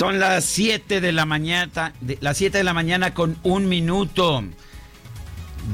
[0.00, 4.42] Son las 7 de la mañana, las 7 de la mañana con un minuto.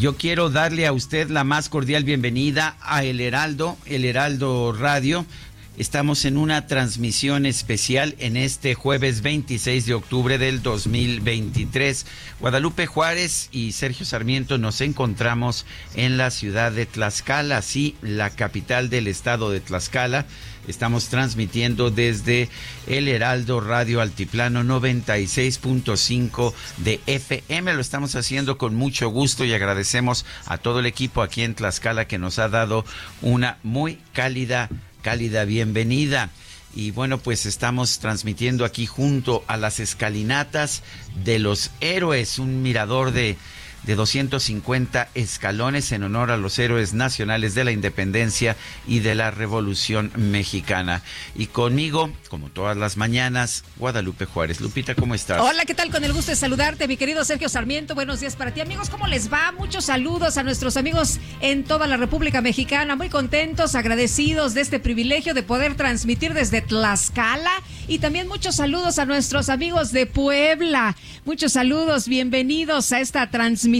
[0.01, 5.25] Yo quiero darle a usted la más cordial bienvenida a El Heraldo, El Heraldo Radio.
[5.79, 12.07] Estamos en una transmisión especial en este jueves 26 de octubre del 2023.
[12.41, 18.91] Guadalupe Juárez y Sergio Sarmiento nos encontramos en la ciudad de Tlaxcala, sí, la capital
[18.91, 20.27] del estado de Tlaxcala.
[20.69, 22.49] Estamos transmitiendo desde
[22.87, 27.75] el Heraldo Radio Altiplano 96.5 de FM.
[27.75, 32.07] Lo estamos haciendo con mucho gusto y agradecemos a todo el equipo aquí en Tlaxcala
[32.07, 32.85] que nos ha dado
[33.23, 34.69] una muy cálida
[35.07, 36.31] cálida bienvenida.
[36.75, 40.83] Y bueno, pues estamos transmitiendo aquí junto a las escalinatas
[41.25, 43.37] de los héroes, un mirador de
[43.87, 49.31] de 250 escalones en honor a los héroes nacionales de la independencia y de la
[49.31, 51.03] revolución mexicana.
[51.37, 54.61] Y conmigo, como todas las mañanas, Guadalupe Juárez.
[54.61, 55.41] Lupita, ¿cómo estás?
[55.41, 55.91] Hola, ¿qué tal?
[55.91, 57.95] Con el gusto de saludarte, mi querido Sergio Sarmiento.
[57.95, 58.91] Buenos días para ti, amigos.
[58.91, 59.53] ¿Cómo les va?
[59.57, 62.97] Muchos saludos a nuestros amigos en toda la República Mexicana.
[62.97, 67.53] Muy contentos, agradecidos de este privilegio de poder transmitir desde Tlaxcala.
[67.87, 70.97] Y también muchos saludos a nuestros amigos de Puebla.
[71.25, 73.76] Muchos saludos, bienvenidos a esta transmisión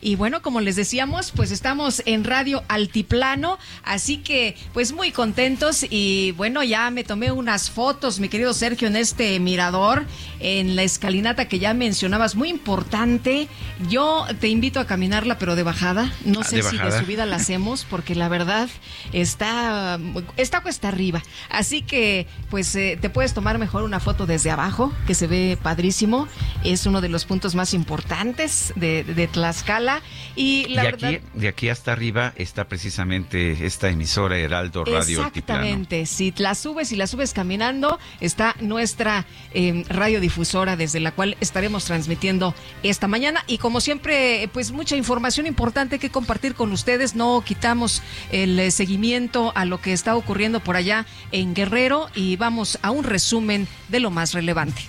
[0.00, 5.84] y bueno, como les decíamos, pues estamos en Radio Altiplano, así que pues muy contentos
[5.90, 10.06] y bueno, ya me tomé unas fotos, mi querido Sergio, en este mirador,
[10.40, 13.48] en la escalinata que ya mencionabas, muy importante.
[13.90, 16.10] Yo te invito a caminarla, pero de bajada.
[16.24, 18.70] No ah, sé si de subida la hacemos, porque la verdad
[19.12, 19.98] está,
[20.38, 21.22] está cuesta arriba.
[21.50, 25.58] Así que pues eh, te puedes tomar mejor una foto desde abajo, que se ve
[25.62, 26.28] padrísimo.
[26.64, 30.02] Es uno de los puntos más importantes de de Tlaxcala.
[30.36, 36.06] Y la aquí, de aquí hasta arriba está precisamente esta emisora Heraldo Radio Exactamente.
[36.06, 41.84] Si la subes y la subes caminando, está nuestra eh, radiodifusora desde la cual estaremos
[41.84, 43.42] transmitiendo esta mañana.
[43.46, 47.14] Y como siempre, pues mucha información importante que compartir con ustedes.
[47.14, 52.78] No quitamos el seguimiento a lo que está ocurriendo por allá en Guerrero y vamos
[52.82, 54.82] a un resumen de lo más relevante.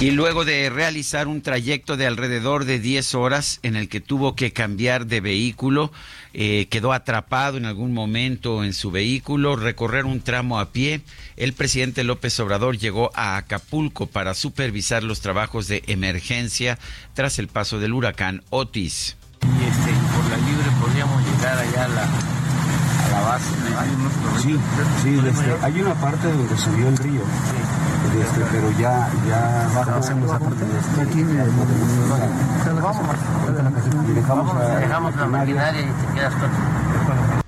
[0.00, 4.34] Y luego de realizar un trayecto de alrededor de 10 horas en el que tuvo
[4.34, 5.92] que cambiar de vehículo,
[6.32, 11.02] eh, quedó atrapado en algún momento en su vehículo, recorrer un tramo a pie,
[11.36, 16.78] el presidente López Obrador llegó a Acapulco para supervisar los trabajos de emergencia
[17.12, 19.18] tras el paso del huracán Otis.
[19.42, 23.54] Y este, por la libre podríamos llegar allá a la, a la base.
[23.78, 24.56] Hay unos sí,
[25.02, 27.20] sí desde, hay una parte donde subió el río.
[27.20, 27.79] Sí
[28.20, 30.64] este, pero ya, ya hacemos aparte.
[31.02, 31.22] Aquí
[34.14, 37.39] dejamos, dejamos la maquinaria y te quedas con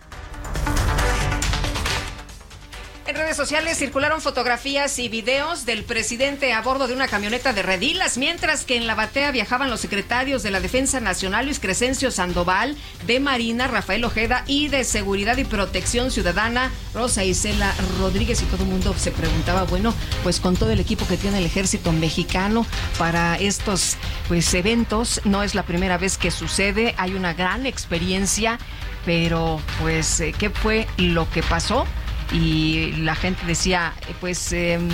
[3.12, 7.61] En redes sociales circularon fotografías y videos del presidente a bordo de una camioneta de
[7.61, 12.11] redilas, mientras que en la batea viajaban los secretarios de la Defensa Nacional, Luis Crescencio
[12.11, 12.75] Sandoval,
[13.06, 18.41] de Marina, Rafael Ojeda, y de Seguridad y Protección Ciudadana, Rosa Isela Rodríguez.
[18.41, 19.93] Y todo el mundo se preguntaba, bueno,
[20.23, 22.64] pues con todo el equipo que tiene el ejército mexicano
[22.97, 28.59] para estos pues eventos, no es la primera vez que sucede, hay una gran experiencia,
[29.05, 31.87] pero pues, eh, ¿qué fue lo que pasó?
[32.32, 34.88] Y la gente decía, pues em,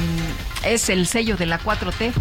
[0.64, 2.12] es el sello de la 4T.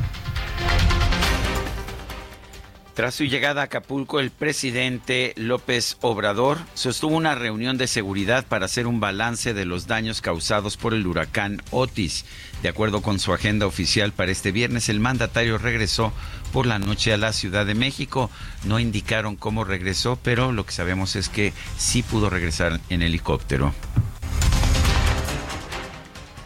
[2.97, 8.65] Tras su llegada a Acapulco, el presidente López Obrador sostuvo una reunión de seguridad para
[8.65, 12.25] hacer un balance de los daños causados por el huracán Otis.
[12.63, 16.11] De acuerdo con su agenda oficial para este viernes, el mandatario regresó
[16.51, 18.31] por la noche a la Ciudad de México.
[18.63, 23.75] No indicaron cómo regresó, pero lo que sabemos es que sí pudo regresar en helicóptero.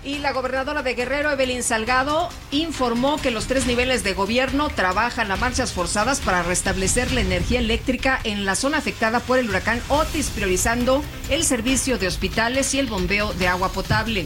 [0.04, 5.32] Y la gobernadora de Guerrero, Evelyn Salgado, informó que los tres niveles de gobierno trabajan
[5.32, 9.80] a marchas forzadas para restablecer la energía eléctrica en la zona afectada por el huracán
[9.90, 14.26] Otis, priorizando el servicio de hospitales y el bombeo de agua potable.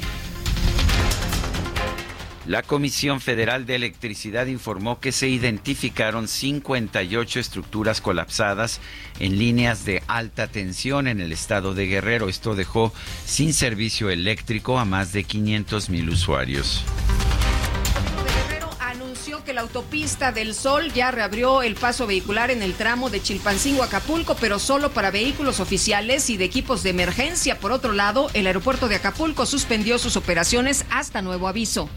[2.47, 8.81] La Comisión Federal de Electricidad informó que se identificaron 58 estructuras colapsadas
[9.19, 12.29] en líneas de alta tensión en el estado de Guerrero.
[12.29, 12.93] Esto dejó
[13.25, 16.83] sin servicio eléctrico a más de 500 mil usuarios
[19.25, 23.21] anunció que la autopista del Sol ya reabrió el paso vehicular en el tramo de
[23.21, 27.59] Chilpancingo Acapulco, pero solo para vehículos oficiales y de equipos de emergencia.
[27.59, 31.89] Por otro lado, el aeropuerto de Acapulco suspendió sus operaciones hasta nuevo aviso.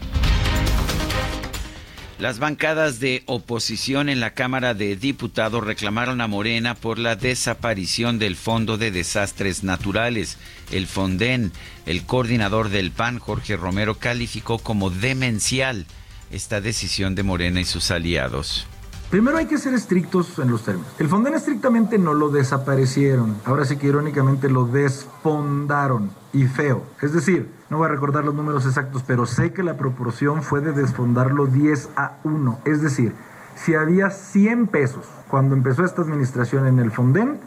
[2.19, 8.19] Las bancadas de oposición en la Cámara de Diputados reclamaron a Morena por la desaparición
[8.19, 10.37] del Fondo de Desastres Naturales.
[10.69, 11.53] El Fonden,
[11.85, 15.85] el coordinador del PAN, Jorge Romero, calificó como demencial
[16.29, 18.67] esta decisión de Morena y sus aliados.
[19.09, 20.93] Primero hay que ser estrictos en los términos.
[20.99, 23.37] El Fonden estrictamente no lo desaparecieron.
[23.43, 26.83] Ahora sí que irónicamente lo desfondaron y feo.
[27.01, 30.61] Es decir, no voy a recordar los números exactos, pero sé que la proporción fue
[30.61, 32.59] de desfondarlo 10 a 1.
[32.65, 33.13] Es decir,
[33.55, 37.39] si había 100 pesos cuando empezó esta administración en el Fonden,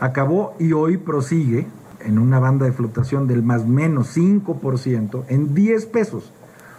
[0.00, 1.68] acabó y hoy prosigue
[2.00, 6.32] en una banda de flotación del más menos 5% en 10 pesos.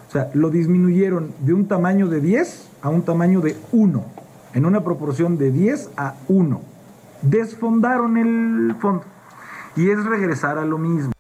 [0.10, 4.06] O sea, lo disminuyeron de un tamaño de 10 a un tamaño de 1,
[4.56, 6.62] en una proporción de 10 a 1.
[7.22, 9.04] Desfondaron el fondo.
[9.76, 11.15] Y es regresar a lo mismo.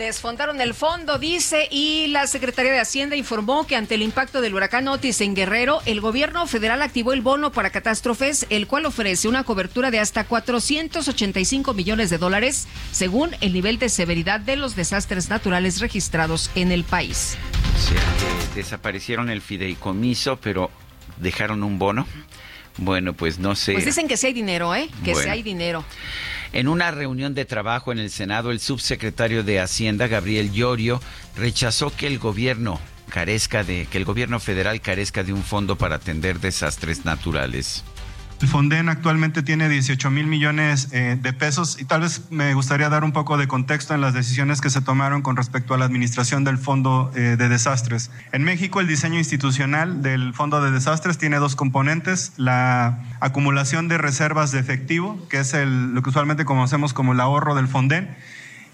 [0.00, 4.54] Desfondaron el fondo, dice, y la Secretaría de Hacienda informó que ante el impacto del
[4.54, 9.28] huracán Otis en Guerrero, el gobierno federal activó el bono para catástrofes, el cual ofrece
[9.28, 14.74] una cobertura de hasta 485 millones de dólares, según el nivel de severidad de los
[14.74, 17.36] desastres naturales registrados en el país.
[17.76, 20.70] O sea que desaparecieron el fideicomiso, pero
[21.18, 22.06] dejaron un bono.
[22.78, 23.74] Bueno, pues no sé.
[23.74, 24.88] Pues dicen que sí hay dinero, ¿eh?
[25.04, 25.84] Que sí hay dinero.
[26.52, 31.00] En una reunión de trabajo en el Senado, el subsecretario de Hacienda, Gabriel Llorio,
[31.36, 35.96] rechazó que el gobierno carezca de que el gobierno federal carezca de un fondo para
[35.96, 37.84] atender desastres naturales.
[38.40, 42.88] El Fonden actualmente tiene 18 mil millones eh, de pesos y tal vez me gustaría
[42.88, 45.84] dar un poco de contexto en las decisiones que se tomaron con respecto a la
[45.84, 48.10] administración del Fondo eh, de Desastres.
[48.32, 53.98] En México el diseño institucional del Fondo de Desastres tiene dos componentes, la acumulación de
[53.98, 58.08] reservas de efectivo, que es el, lo que usualmente conocemos como el ahorro del Fonden,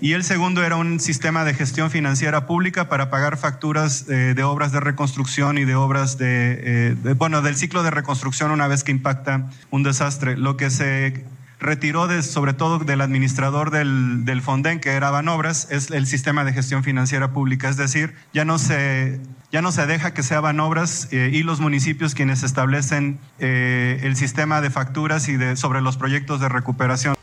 [0.01, 4.43] y el segundo era un sistema de gestión financiera pública para pagar facturas eh, de
[4.43, 8.85] obras de reconstrucción y de obras eh, de, bueno, del ciclo de reconstrucción una vez
[8.85, 10.37] que impacta un desastre.
[10.37, 11.25] Lo que se
[11.59, 16.45] retiró de, sobre todo del administrador del, del Fonden, que era Banobras, es el sistema
[16.45, 17.71] de gestión financiera pública.
[17.71, 19.19] Es decir, ya no se,
[19.51, 24.61] ya no se deja que sea Banobras eh, y los municipios quienes establecen el sistema
[24.61, 27.17] de facturas y de, sobre los proyectos de recuperación.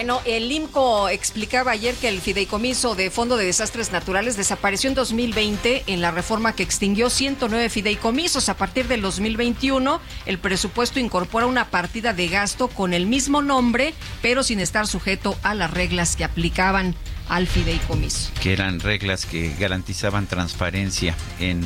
[0.00, 4.94] Bueno, el IMCO explicaba ayer que el fideicomiso de Fondo de Desastres Naturales desapareció en
[4.94, 8.48] 2020 en la reforma que extinguió 109 fideicomisos.
[8.48, 13.92] A partir del 2021, el presupuesto incorpora una partida de gasto con el mismo nombre,
[14.22, 16.94] pero sin estar sujeto a las reglas que aplicaban
[17.28, 18.30] al fideicomiso.
[18.42, 21.60] Que eran reglas que garantizaban transparencia en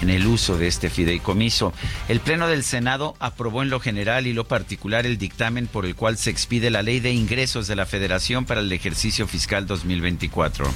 [0.00, 1.72] en el uso de este fideicomiso.
[2.08, 5.94] El Pleno del Senado aprobó en lo general y lo particular el dictamen por el
[5.94, 10.66] cual se expide la Ley de Ingresos de la Federación para el ejercicio fiscal 2024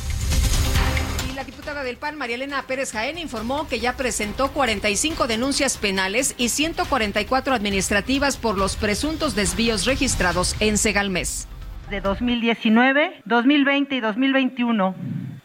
[1.30, 5.76] Y la diputada del PAN, María Elena Pérez Jaén, informó que ya presentó 45 denuncias
[5.76, 11.49] penales y 144 administrativas por los presuntos desvíos registrados en Segalmes.
[11.90, 14.94] De 2019, 2020 y 2021.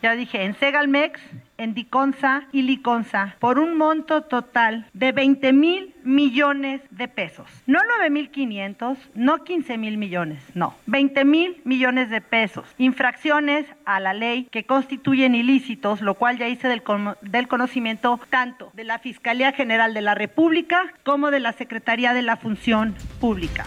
[0.01, 1.19] Ya dije, en Segalmex
[1.59, 7.47] en Diconsa y Liconsa por un monto total de 20 mil millones de pesos.
[7.67, 12.65] No 9 mil 500, no 15 mil millones, no, 20 mil millones de pesos.
[12.77, 16.81] Infracciones a la ley que constituyen ilícitos, lo cual ya hice del,
[17.21, 22.21] del conocimiento tanto de la Fiscalía General de la República como de la Secretaría de
[22.21, 23.65] la Función Pública.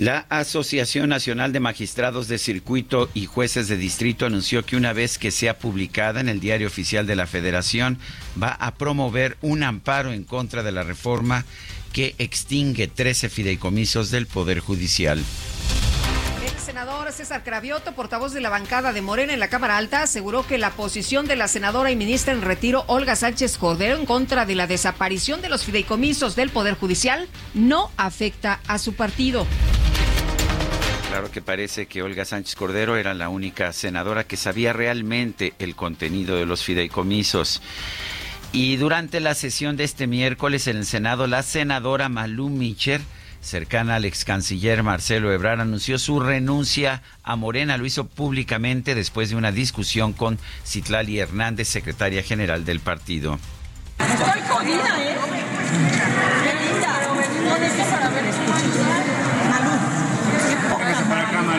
[0.00, 5.18] La Asociación Nacional de Magistrados de Circuito y Jueces de Distrito anunció que una vez
[5.18, 7.98] que sea publicada en el Diario Oficial de la Federación,
[8.42, 11.44] va a promover un amparo en contra de la reforma
[11.92, 15.22] que extingue 13 fideicomisos del Poder Judicial.
[16.46, 20.46] El senador César Cravioto, portavoz de la bancada de Morena en la Cámara Alta, aseguró
[20.46, 24.46] que la posición de la senadora y ministra en retiro Olga Sánchez Cordero en contra
[24.46, 29.46] de la desaparición de los fideicomisos del Poder Judicial no afecta a su partido.
[31.10, 35.74] Claro que parece que Olga Sánchez Cordero era la única senadora que sabía realmente el
[35.74, 37.60] contenido de los fideicomisos.
[38.52, 43.00] Y durante la sesión de este miércoles en el Senado, la senadora Malú Micher,
[43.40, 47.76] cercana al ex canciller Marcelo Ebrard, anunció su renuncia a Morena.
[47.76, 53.40] Lo hizo públicamente después de una discusión con Citlali Hernández, secretaria general del partido.
[53.98, 55.16] Estoy jodida, ¿eh?
[56.44, 57.00] Qué linda.
[57.48, 58.39] ¿Dónde está para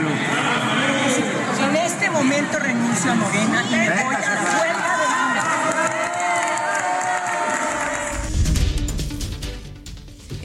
[0.07, 4.67] En este momento renuncio a Morena y voy a la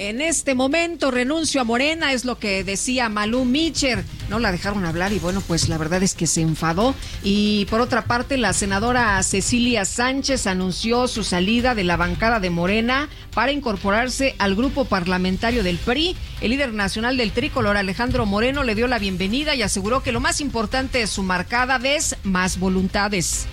[0.07, 4.05] En este momento renuncio a Morena, es lo que decía Malú Micher.
[4.29, 6.95] No la dejaron hablar y bueno, pues la verdad es que se enfadó.
[7.25, 12.51] Y por otra parte, la senadora Cecilia Sánchez anunció su salida de la bancada de
[12.51, 16.17] Morena para incorporarse al grupo parlamentario del PRI.
[16.41, 20.21] El líder nacional del tricolor, Alejandro Moreno, le dio la bienvenida y aseguró que lo
[20.21, 23.49] más importante de su marcada vez, más voluntades.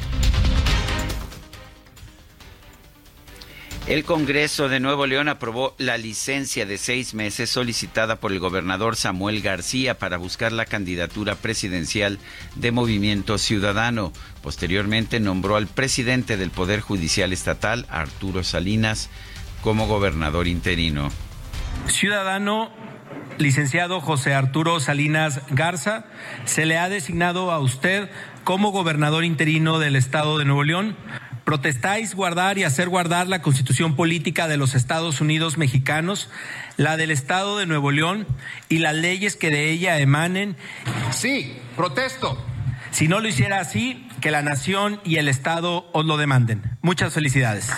[3.86, 8.96] El Congreso de Nuevo León aprobó la licencia de seis meses solicitada por el gobernador
[8.96, 12.18] Samuel García para buscar la candidatura presidencial
[12.56, 14.14] de Movimiento Ciudadano.
[14.42, 19.10] Posteriormente nombró al presidente del Poder Judicial Estatal, Arturo Salinas,
[19.62, 21.10] como gobernador interino.
[21.88, 22.72] Ciudadano
[23.38, 26.06] licenciado José Arturo Salinas Garza,
[26.46, 28.10] se le ha designado a usted
[28.44, 30.96] como gobernador interino del estado de Nuevo León
[31.46, 36.30] Protestáis guardar y hacer guardar la constitución política de los Estados Unidos mexicanos,
[36.78, 38.26] la del Estado de Nuevo León
[38.70, 40.56] y las leyes que de ella emanen.
[41.12, 42.44] Sí, protesto.
[42.92, 46.62] Si no lo hiciera así, que la nación y el Estado os lo demanden.
[46.82, 47.70] Muchas felicidades.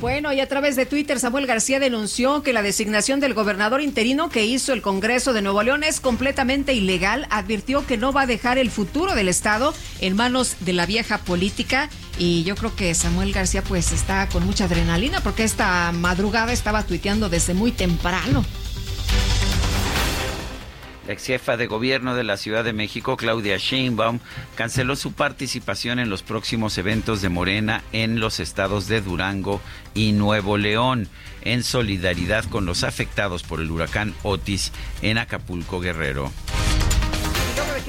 [0.00, 4.30] Bueno, y a través de Twitter, Samuel García denunció que la designación del gobernador interino
[4.30, 7.26] que hizo el Congreso de Nuevo León es completamente ilegal.
[7.28, 11.18] Advirtió que no va a dejar el futuro del Estado en manos de la vieja
[11.18, 11.90] política.
[12.18, 16.82] Y yo creo que Samuel García pues está con mucha adrenalina porque esta madrugada estaba
[16.82, 18.42] tuiteando desde muy temprano.
[21.10, 24.20] Ex jefa de gobierno de la Ciudad de México, Claudia Sheinbaum,
[24.54, 29.60] canceló su participación en los próximos eventos de Morena en los estados de Durango
[29.94, 31.08] y Nuevo León,
[31.42, 36.30] en solidaridad con los afectados por el huracán Otis en Acapulco Guerrero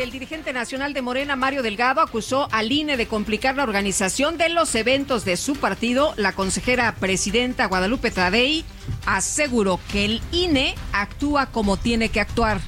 [0.01, 4.50] el dirigente nacional de Morena, Mario Delgado, acusó al INE de complicar la organización de
[4.50, 8.66] los eventos de su partido, la consejera presidenta Guadalupe Tadei
[9.06, 12.62] aseguró que el INE actúa como tiene que actuar.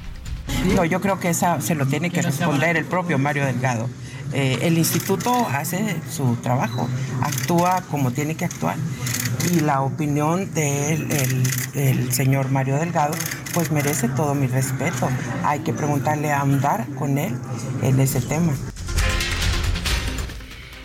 [0.75, 3.89] No, yo creo que esa se lo tiene que responder el propio Mario Delgado.
[4.33, 6.89] Eh, el instituto hace su trabajo,
[7.21, 8.77] actúa como tiene que actuar.
[9.51, 11.11] Y la opinión del
[11.75, 13.13] el señor Mario Delgado,
[13.53, 15.09] pues merece todo mi respeto.
[15.43, 17.35] Hay que preguntarle a andar con él
[17.81, 18.53] en ese tema.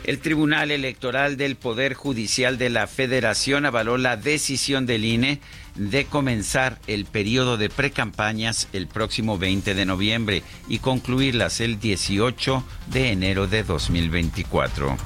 [0.08, 5.40] El Tribunal Electoral del Poder Judicial de la Federación avaló la decisión del INE
[5.78, 12.62] de comenzar el periodo de precampañas el próximo 20 de noviembre y concluirlas el 18
[12.88, 14.96] de enero de 2024.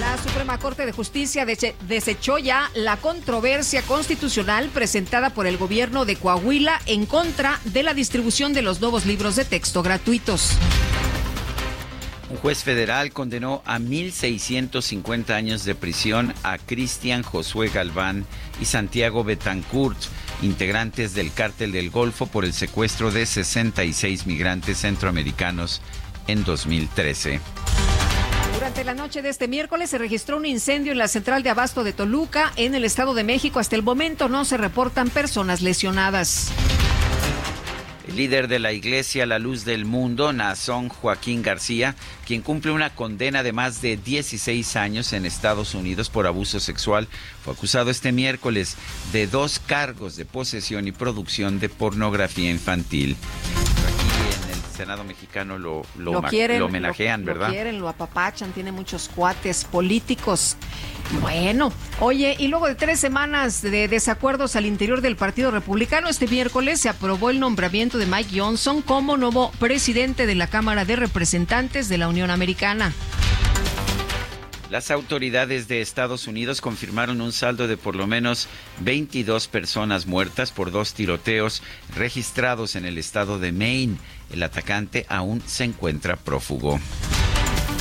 [0.00, 1.44] La Suprema Corte de Justicia
[1.88, 7.92] desechó ya la controversia constitucional presentada por el gobierno de Coahuila en contra de la
[7.92, 10.52] distribución de los nuevos libros de texto gratuitos.
[12.28, 18.26] Un juez federal condenó a 1.650 años de prisión a Cristian Josué Galván
[18.60, 19.98] y Santiago Betancourt,
[20.42, 25.80] integrantes del Cártel del Golfo, por el secuestro de 66 migrantes centroamericanos
[26.26, 27.40] en 2013.
[28.54, 31.84] Durante la noche de este miércoles se registró un incendio en la central de abasto
[31.84, 33.60] de Toluca, en el Estado de México.
[33.60, 36.50] Hasta el momento no se reportan personas lesionadas.
[38.16, 41.94] Líder de la Iglesia La Luz del Mundo, Nazón Joaquín García,
[42.24, 47.08] quien cumple una condena de más de 16 años en Estados Unidos por abuso sexual,
[47.44, 48.78] fue acusado este miércoles
[49.12, 53.16] de dos cargos de posesión y producción de pornografía infantil.
[54.76, 57.48] Senado mexicano lo, lo, quieren, lo homenajean, ¿verdad?
[57.48, 60.56] Lo quieren, lo apapachan, tiene muchos cuates políticos.
[61.20, 66.26] Bueno, oye, y luego de tres semanas de desacuerdos al interior del Partido Republicano, este
[66.26, 70.96] miércoles se aprobó el nombramiento de Mike Johnson como nuevo presidente de la Cámara de
[70.96, 72.92] Representantes de la Unión Americana.
[74.70, 78.48] Las autoridades de Estados Unidos confirmaron un saldo de por lo menos
[78.80, 81.62] 22 personas muertas por dos tiroteos
[81.94, 83.96] registrados en el estado de Maine.
[84.32, 86.80] El atacante aún se encuentra prófugo.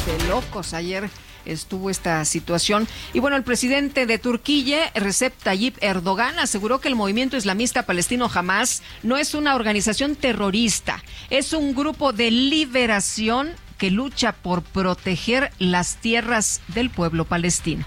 [0.06, 1.10] De locos ayer
[1.46, 2.88] estuvo esta situación.
[3.14, 8.30] Y bueno, el presidente de Turquía, Recep Tayyip Erdogan, aseguró que el movimiento islamista palestino
[8.32, 15.52] Hamas no es una organización terrorista, es un grupo de liberación que lucha por proteger
[15.60, 17.86] las tierras del pueblo palestino.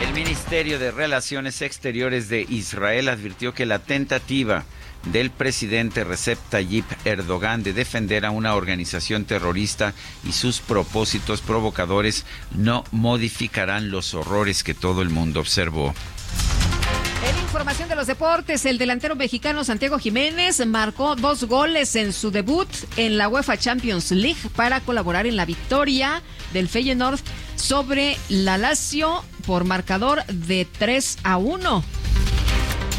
[0.00, 4.64] El Ministerio de Relaciones Exteriores de Israel advirtió que la tentativa
[5.06, 12.24] del presidente Recep Tayyip Erdogan de defender a una organización terrorista y sus propósitos provocadores
[12.54, 15.94] no modificarán los horrores que todo el mundo observó.
[17.26, 22.30] En información de los deportes, el delantero mexicano Santiago Jiménez marcó dos goles en su
[22.30, 27.20] debut en la UEFA Champions League para colaborar en la victoria del Feyenoord
[27.56, 31.84] sobre la Lazio por marcador de 3 a 1.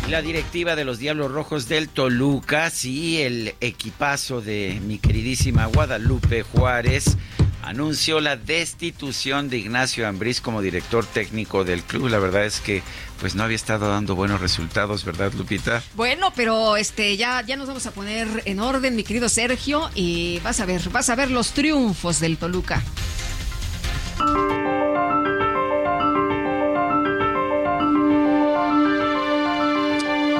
[0.10, 6.41] La directiva de los Diablos Rojos del Toluca, sí, el equipazo de mi queridísima Guadalupe
[6.41, 7.17] Juárez,
[7.65, 12.10] anunció la destitución de Ignacio Ambriz como director técnico del club.
[12.10, 12.84] La verdad es que
[13.19, 15.81] pues no había estado dando buenos resultados, ¿verdad, Lupita?
[15.95, 20.39] Bueno, pero este ya ya nos vamos a poner en orden, mi querido Sergio, y
[20.39, 22.84] vas a ver, vas a ver los triunfos del Toluca.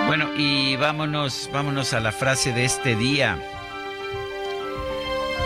[0.08, 3.55] Bueno, y vámonos, vámonos a la frase de este día.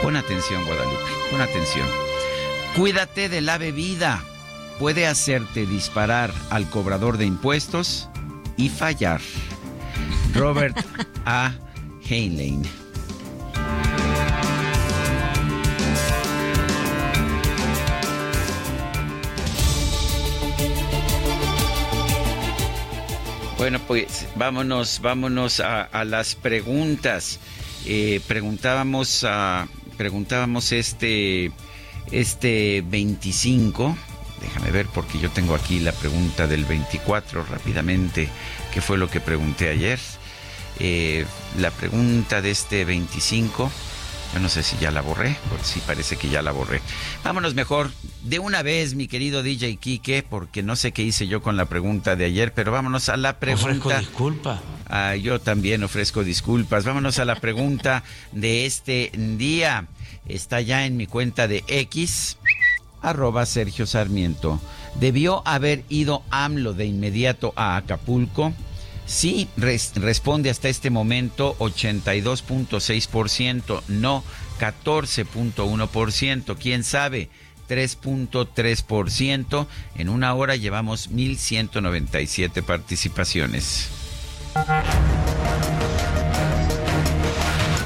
[0.01, 1.87] Pon atención, Guadalupe, pon atención.
[2.75, 4.23] Cuídate de la bebida.
[4.79, 8.09] Puede hacerte disparar al cobrador de impuestos
[8.55, 9.19] y fallar.
[10.33, 10.77] Robert
[11.25, 11.53] A.
[12.09, 12.63] Heinlein.
[23.57, 27.41] Bueno, pues vámonos, vámonos a, las preguntas.
[27.85, 29.67] Eh, preguntábamos, a,
[29.99, 31.51] preguntábamos este,
[32.09, 33.97] este 25.
[34.39, 38.29] Déjame ver porque yo tengo aquí la pregunta del 24 rápidamente,
[38.73, 39.99] que fue lo que pregunté ayer.
[40.79, 41.25] Eh,
[41.57, 43.69] la pregunta de este 25
[44.33, 46.81] yo no sé si ya la borré, porque sí parece que ya la borré.
[47.23, 47.89] Vámonos mejor
[48.23, 51.65] de una vez, mi querido DJ Kike, porque no sé qué hice yo con la
[51.65, 53.69] pregunta de ayer, pero vámonos a la pregunta.
[53.69, 54.61] Ofrezco disculpa.
[54.87, 56.85] Ah, yo también ofrezco disculpas.
[56.85, 59.87] Vámonos a la pregunta de este día.
[60.27, 62.37] Está ya en mi cuenta de X,
[63.01, 64.61] arroba Sergio Sarmiento.
[64.99, 68.53] ¿Debió haber ido AMLO de inmediato a Acapulco?
[69.09, 74.23] Sí, res, responde hasta este momento 82.6%, no
[74.59, 77.31] 14.1%, quién sabe,
[77.67, 79.65] 3.3%.
[79.95, 83.89] En una hora llevamos 1.197 participaciones.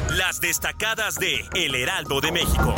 [0.09, 2.75] Las destacadas de El Heraldo de México.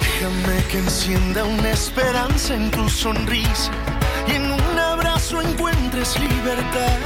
[0.00, 3.70] Déjame que encienda una esperanza en tu sonrisa
[4.26, 4.59] y en un
[5.38, 6.98] encuentres libertad.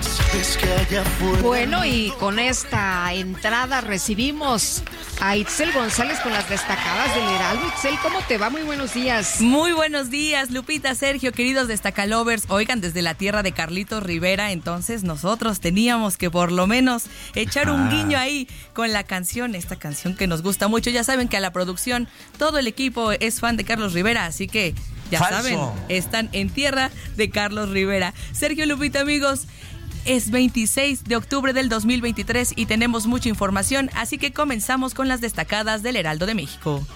[0.00, 4.82] Sabes que allá afuera Bueno, y con esta entrada recibimos
[5.20, 7.66] a Itzel González con las destacadas del Heraldo.
[7.68, 8.50] Itzel, ¿cómo te va?
[8.50, 9.40] Muy buenos días.
[9.40, 12.44] Muy buenos días, Lupita, Sergio, queridos destacalovers.
[12.48, 17.70] Oigan, desde la tierra de Carlitos Rivera, entonces nosotros teníamos que por lo menos echar
[17.70, 17.90] un Ah.
[17.90, 20.90] guiño ahí con la canción, esta canción que nos gusta mucho.
[20.90, 24.48] Ya saben que a la producción todo el equipo es fan de Carlos Rivera, así
[24.48, 24.74] que
[25.10, 25.36] ya Falso.
[25.36, 28.14] saben, están en tierra de Carlos Rivera.
[28.32, 29.46] Sergio Lupita, amigos.
[30.04, 35.22] Es 26 de octubre del 2023 y tenemos mucha información, así que comenzamos con las
[35.22, 36.86] destacadas del Heraldo de México.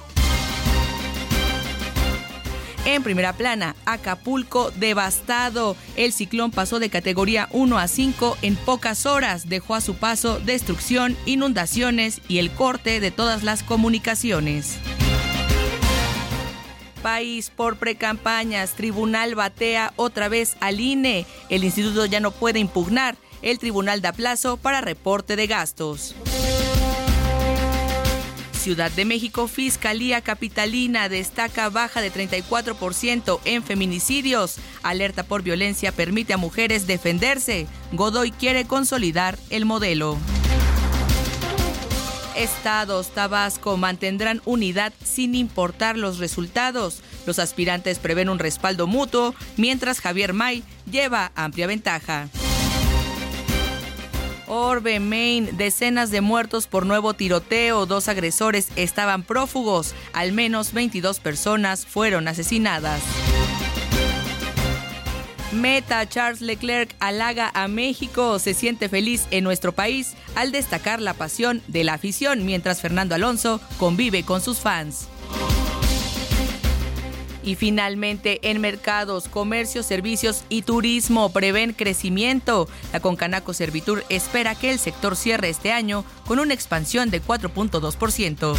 [2.88, 5.76] En primera plana, Acapulco devastado.
[5.96, 9.46] El ciclón pasó de categoría 1 a 5 en pocas horas.
[9.48, 14.78] Dejó a su paso destrucción, inundaciones y el corte de todas las comunicaciones.
[16.98, 18.74] País por precampañas.
[18.74, 21.26] Tribunal batea otra vez al INE.
[21.48, 23.16] El instituto ya no puede impugnar.
[23.42, 26.14] El tribunal da plazo para reporte de gastos.
[28.52, 34.56] Ciudad de México, Fiscalía Capitalina destaca baja de 34% en feminicidios.
[34.82, 37.66] Alerta por violencia permite a mujeres defenderse.
[37.92, 40.18] Godoy quiere consolidar el modelo.
[42.38, 47.02] Estados Tabasco mantendrán unidad sin importar los resultados.
[47.26, 52.28] Los aspirantes prevén un respaldo mutuo, mientras Javier May lleva amplia ventaja.
[54.46, 61.20] Orbe, Maine, decenas de muertos por nuevo tiroteo, dos agresores estaban prófugos, al menos 22
[61.20, 63.02] personas fueron asesinadas.
[65.52, 71.14] Meta Charles Leclerc halaga a México, se siente feliz en nuestro país al destacar la
[71.14, 75.08] pasión de la afición, mientras Fernando Alonso convive con sus fans.
[77.42, 82.68] Y finalmente, en mercados, comercio, servicios y turismo prevén crecimiento.
[82.92, 88.54] La Concanaco Servitur espera que el sector cierre este año con una expansión de 4.2%.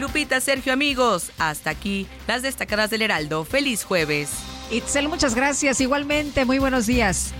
[0.00, 3.44] Lupita, Sergio, amigos, hasta aquí las destacadas del Heraldo.
[3.44, 4.30] Feliz jueves.
[4.70, 5.80] Itzel, muchas gracias.
[5.80, 7.34] Igualmente, muy buenos días.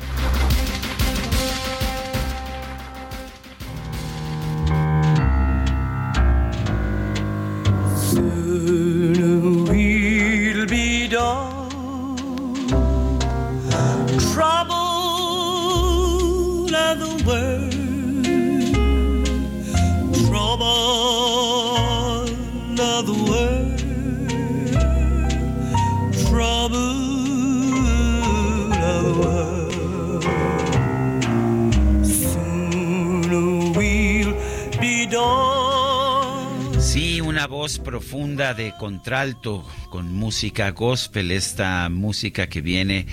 [37.60, 43.04] Voz profunda de contralto con música gospel, esta música que viene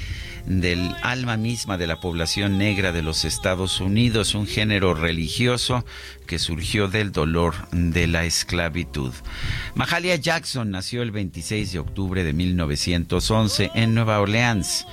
[0.45, 5.83] del alma misma de la población negra de los Estados Unidos, un género religioso
[6.27, 9.11] que surgió del dolor de la esclavitud.
[9.75, 14.87] Mahalia Jackson nació el 26 de octubre de 1911 en Nueva Orleans.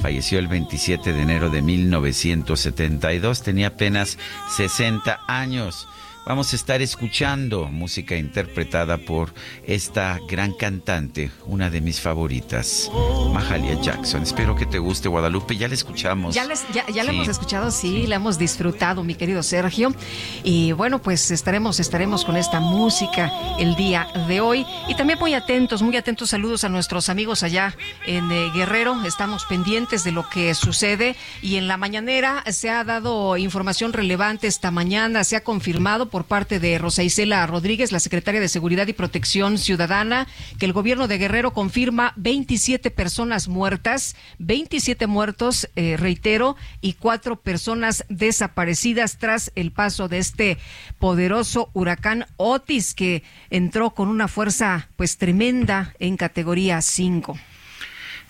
[0.00, 4.18] Falleció el 27 de enero de 1972, tenía apenas
[4.56, 5.86] 60 años.
[6.28, 9.32] Vamos a estar escuchando música interpretada por
[9.64, 12.90] esta gran cantante, una de mis favoritas,
[13.32, 14.24] Mahalia Jackson.
[14.24, 15.56] Espero que te guste, Guadalupe.
[15.56, 16.34] Ya la escuchamos.
[16.34, 19.94] Ya, les- ya, ya la hemos escuchado, sí, la hemos disfrutado, mi querido Sergio.
[20.42, 24.66] Y bueno, pues estaremos, estaremos con esta música el día de hoy.
[24.88, 29.04] Y también muy atentos, muy atentos saludos a nuestros amigos allá en eh, Guerrero.
[29.04, 31.14] Estamos pendientes de lo que sucede.
[31.40, 35.22] Y en la mañanera se ha dado información relevante esta mañana.
[35.22, 39.58] Se ha confirmado por parte de Rosa Isela Rodríguez, la secretaria de Seguridad y Protección
[39.58, 40.26] Ciudadana,
[40.58, 47.36] que el gobierno de Guerrero confirma 27 personas muertas, 27 muertos, eh, reitero, y cuatro
[47.36, 50.58] personas desaparecidas tras el paso de este
[50.98, 57.36] poderoso huracán Otis que entró con una fuerza pues tremenda en categoría 5.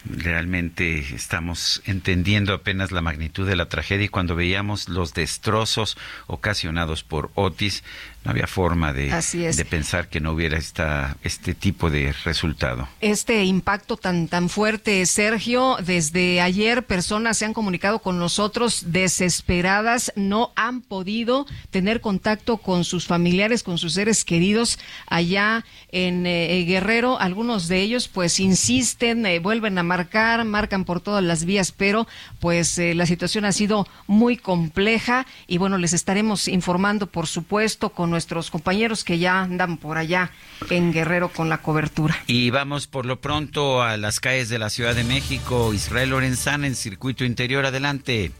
[0.09, 7.03] Realmente estamos entendiendo apenas la magnitud de la tragedia y cuando veíamos los destrozos ocasionados
[7.03, 7.83] por Otis,
[8.27, 12.89] no había forma de, de pensar que no hubiera esta, este tipo de resultado.
[13.01, 15.77] este impacto tan tan fuerte, Sergio.
[15.85, 22.85] Desde ayer personas se han comunicado con nosotros desesperadas, no han podido tener contacto con
[22.85, 27.21] sus familiares, con sus seres queridos allá en eh, Guerrero.
[27.21, 32.07] Algunos de ellos pues insisten, eh, vuelven a marcar, marcan por todas las vías, pero
[32.41, 37.91] pues eh, la situación ha sido muy compleja y bueno, les estaremos informando por supuesto
[37.91, 40.31] con nuestros compañeros que ya andan por allá
[40.71, 42.17] en Guerrero con la cobertura.
[42.27, 45.75] Y vamos por lo pronto a las calles de la Ciudad de México.
[45.75, 48.33] Israel Lorenzana en circuito interior, adelante.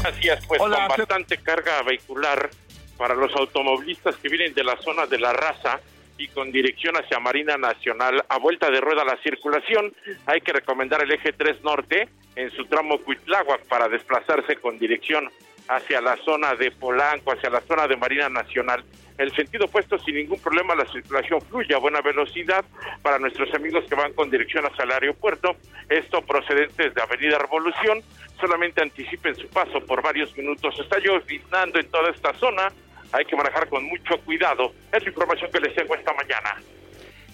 [0.00, 2.48] Gracias, pues con bastante carga vehicular
[2.96, 5.80] para los automovilistas que vienen de la zona de la raza
[6.16, 9.92] y con dirección hacia Marina Nacional a vuelta de rueda la circulación.
[10.24, 15.28] Hay que recomendar el eje 3 norte en su tramo Cuitláhuac para desplazarse con dirección
[15.68, 18.84] hacia la zona de Polanco, hacia la zona de Marina Nacional.
[19.18, 22.64] El sentido opuesto sin ningún problema, la circulación fluye a buena velocidad
[23.02, 25.56] para nuestros amigos que van con dirección hacia el aeropuerto.
[25.88, 28.02] Esto procedentes de Avenida Revolución,
[28.40, 30.74] solamente anticipen su paso por varios minutos.
[30.80, 32.72] Está lloviznando en toda esta zona,
[33.12, 34.72] hay que manejar con mucho cuidado.
[34.92, 36.56] Es la información que les tengo esta mañana.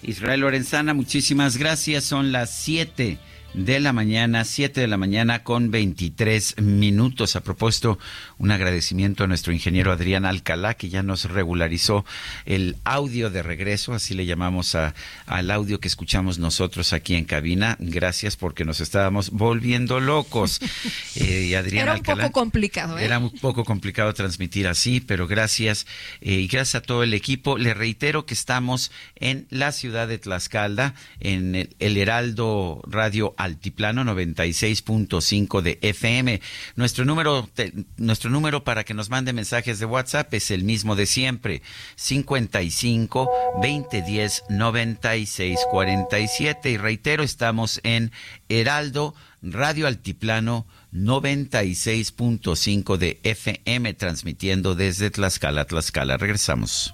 [0.01, 2.03] Israel Lorenzana, muchísimas gracias.
[2.03, 3.17] Son las 7
[3.53, 7.35] de la mañana, 7 de la mañana con 23 minutos.
[7.35, 7.97] A propósito,
[8.37, 12.05] un agradecimiento a nuestro ingeniero Adrián Alcalá, que ya nos regularizó
[12.45, 14.93] el audio de regreso, así le llamamos a,
[15.25, 17.75] al audio que escuchamos nosotros aquí en cabina.
[17.79, 20.59] Gracias porque nos estábamos volviendo locos.
[21.15, 23.03] Eh, y Adrián Era un Alcalá- poco complicado, ¿eh?
[23.05, 25.85] Era un poco complicado transmitir así, pero gracias
[26.21, 27.57] eh, y gracias a todo el equipo.
[27.57, 34.03] Le reitero que estamos en la ciudad de Tlaxcala, en el, el Heraldo Radio Altiplano
[34.03, 36.41] 96.5 de FM.
[36.75, 37.49] Nuestro número,
[37.95, 41.61] nuestro número para que nos mande mensajes de WhatsApp es el mismo de siempre,
[41.95, 43.29] 55
[43.63, 46.69] 2010 96 47.
[46.69, 48.11] Y reitero, estamos en
[48.49, 56.17] Heraldo Radio Altiplano 96.5 de FM, transmitiendo desde Tlaxcala, Tlaxcala.
[56.17, 56.93] Regresamos.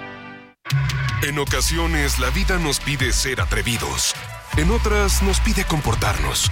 [1.23, 4.15] En ocasiones la vida nos pide ser atrevidos.
[4.57, 6.49] En otras nos pide comportarnos.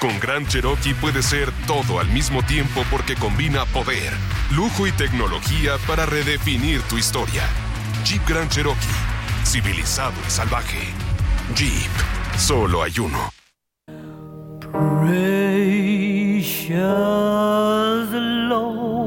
[0.00, 4.12] Con Gran Cherokee puede ser todo al mismo tiempo porque combina poder,
[4.50, 7.42] lujo y tecnología para redefinir tu historia.
[8.04, 8.78] Jeep Gran Cherokee.
[9.44, 10.88] Civilizado y salvaje.
[11.54, 11.90] Jeep.
[12.38, 13.30] Solo hay uno.
[18.48, 18.99] Lord,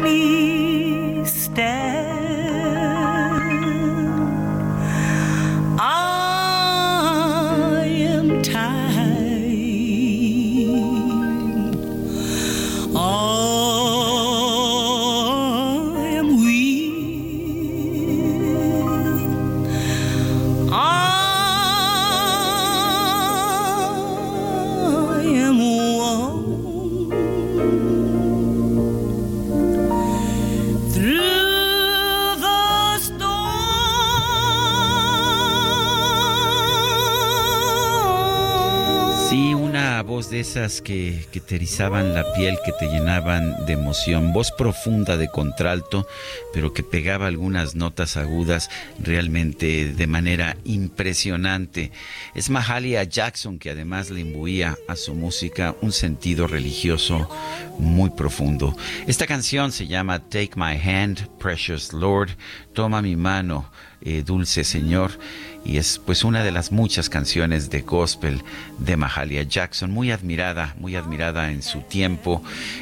[0.00, 0.29] me
[40.82, 42.29] que, que te erizaban la
[42.64, 46.08] que te llenaban de emoción, voz profunda de contralto,
[46.54, 51.92] pero que pegaba algunas notas agudas realmente de manera impresionante.
[52.34, 57.28] Es Mahalia Jackson que además le imbuía a su música un sentido religioso
[57.78, 58.74] muy profundo.
[59.06, 62.30] Esta canción se llama Take My Hand, Precious Lord,
[62.72, 63.70] Toma mi mano,
[64.02, 65.10] eh, Dulce Señor
[65.64, 68.42] y es pues una de las muchas canciones de gospel
[68.78, 72.29] de Mahalia Jackson, muy admirada, muy admirada en su tiempo.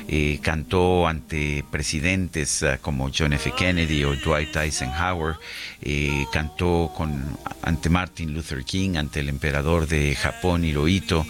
[0.08, 3.52] Eh, cantó ante presidentes eh, como John F.
[3.56, 5.36] Kennedy o Dwight Eisenhower,
[5.82, 11.26] eh, cantó con, ante Martin Luther King, ante el emperador de Japón, Hirohito.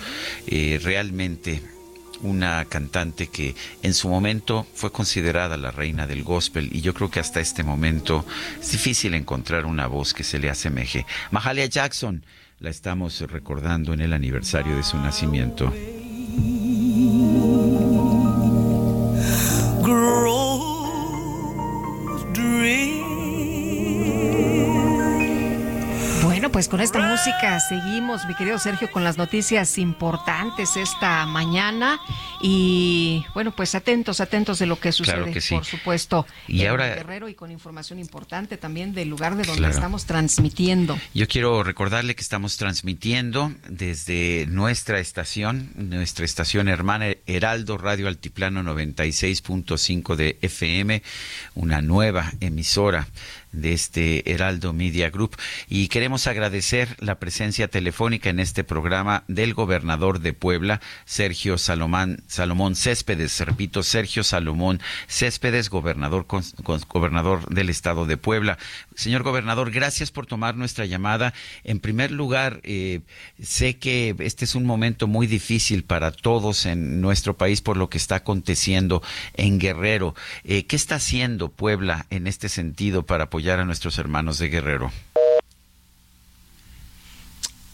[0.47, 1.63] Eh, realmente
[2.23, 7.11] una cantante que en su momento fue considerada la reina del gospel y yo creo
[7.11, 8.25] que hasta este momento
[8.61, 11.07] es difícil encontrar una voz que se le asemeje.
[11.31, 12.25] Mahalia Jackson
[12.61, 15.73] la estamos recordando en el aniversario de su nacimiento.
[26.69, 31.99] Pues con esta música seguimos, mi querido Sergio, con las noticias importantes esta mañana.
[32.43, 35.55] Y bueno, pues atentos, atentos de lo que sucede, Claro que sí.
[35.55, 39.59] por supuesto, Y en ahora- Guerrero y con información importante también del lugar de donde
[39.61, 39.75] Claro.
[39.75, 40.99] estamos transmitiendo.
[41.15, 48.63] Yo quiero recordarle que estamos transmitiendo desde nuestra estación, nuestra estación hermana Heraldo Radio Altiplano
[48.63, 51.03] 96.5 de FM,
[51.55, 53.09] una nueva emisora
[53.53, 55.37] de este Heraldo Media Group
[55.69, 62.23] y queremos agradecer la presencia telefónica en este programa del gobernador de Puebla, Sergio Salomón,
[62.27, 63.41] Salomón Céspedes.
[63.41, 66.27] Repito, Sergio Salomón Céspedes, gobernador,
[66.89, 68.59] gobernador del estado de Puebla.
[68.95, 71.35] Señor gobernador, gracias por tomar nuestra llamada.
[71.65, 73.01] En primer lugar, eh,
[73.41, 77.89] sé que este es un momento muy difícil para todos en nuestro país por lo
[77.89, 79.03] que está aconteciendo
[79.35, 80.15] en Guerrero.
[80.45, 84.91] Eh, ¿Qué está haciendo Puebla en este sentido para apoyar a nuestros hermanos de Guerrero?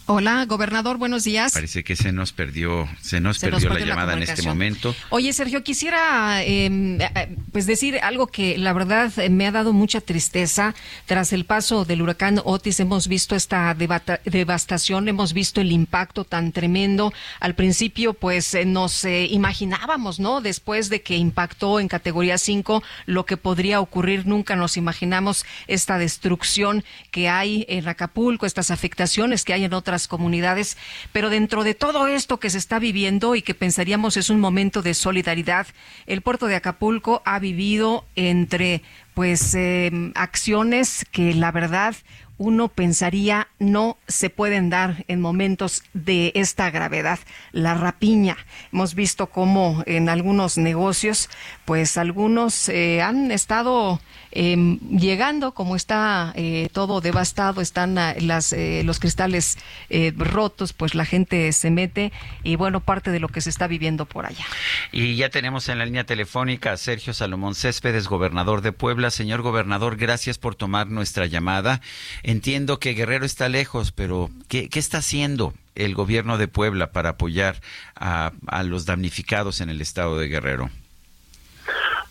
[0.07, 1.55] Hola, gobernador, buenos días.
[1.55, 4.95] Parece que se nos perdió, se nos, perdió, la llamada en este momento.
[5.09, 9.51] Oye, Sergio, quisiera em, eh, eh, pues decir algo que la verdad eh, me ha
[9.51, 10.75] dado mucha tristeza.
[11.07, 16.53] Tras el paso del huracán Otis hemos visto esta devastación, hemos visto el impacto tan
[16.53, 17.15] tremendo.
[17.41, 20.43] Al principio, pues nos imaginábamos, ¿no?
[20.43, 25.97] Después de que impactó en categoría 5 lo que podría ocurrir, nunca nos imaginamos esta
[25.97, 30.77] destrucción que hay en Acapulco, estas afectaciones que hay en otras comunidades,
[31.13, 34.83] pero dentro de todo esto que se está viviendo y que pensaríamos es un momento
[34.83, 35.67] de solidaridad,
[36.07, 38.83] el puerto de Acapulco ha vivido entre
[39.15, 41.95] pues em, acciones que la verdad
[42.39, 47.19] uno pensaría no se pueden dar en momentos de esta gravedad.
[47.53, 48.37] La rapiña.
[48.73, 51.31] Hemos visto cómo en algunos negocios,
[51.65, 54.01] pues algunos eh, han estado
[54.37, 59.59] Em, llegando, como está eh, todo devastado, están ah, las, eh, los cristales
[59.91, 63.69] eh, rotos, pues la gente se mete y bueno, parte de lo que se está
[63.69, 64.45] viviendo por allá.
[64.91, 69.13] Y ya tenemos en la línea telefónica a Sergio Salomón Céspedes, gobernador de Puebla.
[69.13, 71.81] Señor gobernador, gracias por tomar nuestra llamada.
[72.27, 77.11] Entiendo que Guerrero está lejos, pero ¿qué, qué está haciendo el gobierno de Puebla para
[77.11, 77.57] apoyar
[77.95, 80.71] a, a los damnificados en el estado de Guerrero?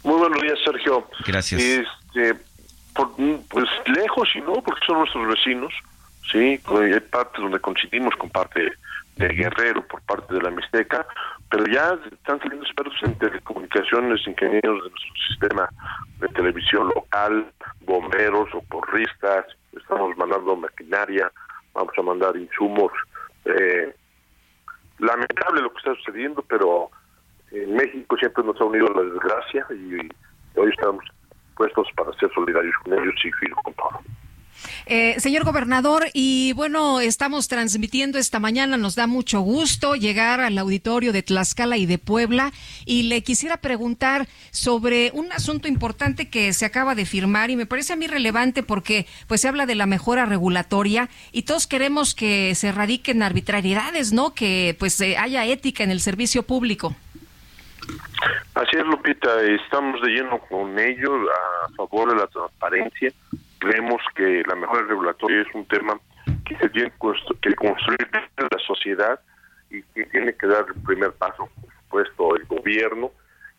[0.03, 1.09] Muy buenos días, Sergio.
[1.25, 1.59] Gracias.
[1.59, 2.35] Este,
[2.93, 5.73] pues lejos y no, porque son nuestros vecinos,
[6.31, 8.71] sí, hay partes donde coincidimos con parte
[9.15, 11.07] de Guerrero, por parte de la Mixteca,
[11.53, 15.69] pero ya están saliendo expertos en telecomunicaciones, ingenieros de nuestro sistema
[16.19, 17.45] de televisión local,
[17.81, 21.31] bomberos, socorristas, estamos mandando maquinaria,
[21.75, 22.91] vamos a mandar insumos.
[23.45, 23.93] Eh,
[24.97, 26.89] lamentable lo que está sucediendo, pero
[27.51, 30.09] en México siempre nos ha unido la desgracia y
[30.59, 31.05] hoy estamos
[31.55, 33.99] puestos para ser solidarios con ellos y firme con todo.
[34.85, 40.57] Eh, señor gobernador, y bueno, estamos transmitiendo esta mañana, nos da mucho gusto llegar al
[40.57, 42.51] auditorio de Tlaxcala y de Puebla
[42.85, 47.65] y le quisiera preguntar sobre un asunto importante que se acaba de firmar y me
[47.65, 52.15] parece a mí relevante porque pues se habla de la mejora regulatoria y todos queremos
[52.15, 54.33] que se radiquen arbitrariedades, ¿no?
[54.33, 56.95] Que pues eh, haya ética en el servicio público.
[58.55, 61.11] Así es, Lupita, estamos de lleno con ellos
[61.65, 63.11] a favor de la transparencia.
[63.63, 65.97] Creemos que la mejora regulatoria es un tema
[66.45, 69.21] que se tiene que construir la sociedad
[69.69, 73.11] y que tiene que dar el primer paso, por supuesto, el gobierno.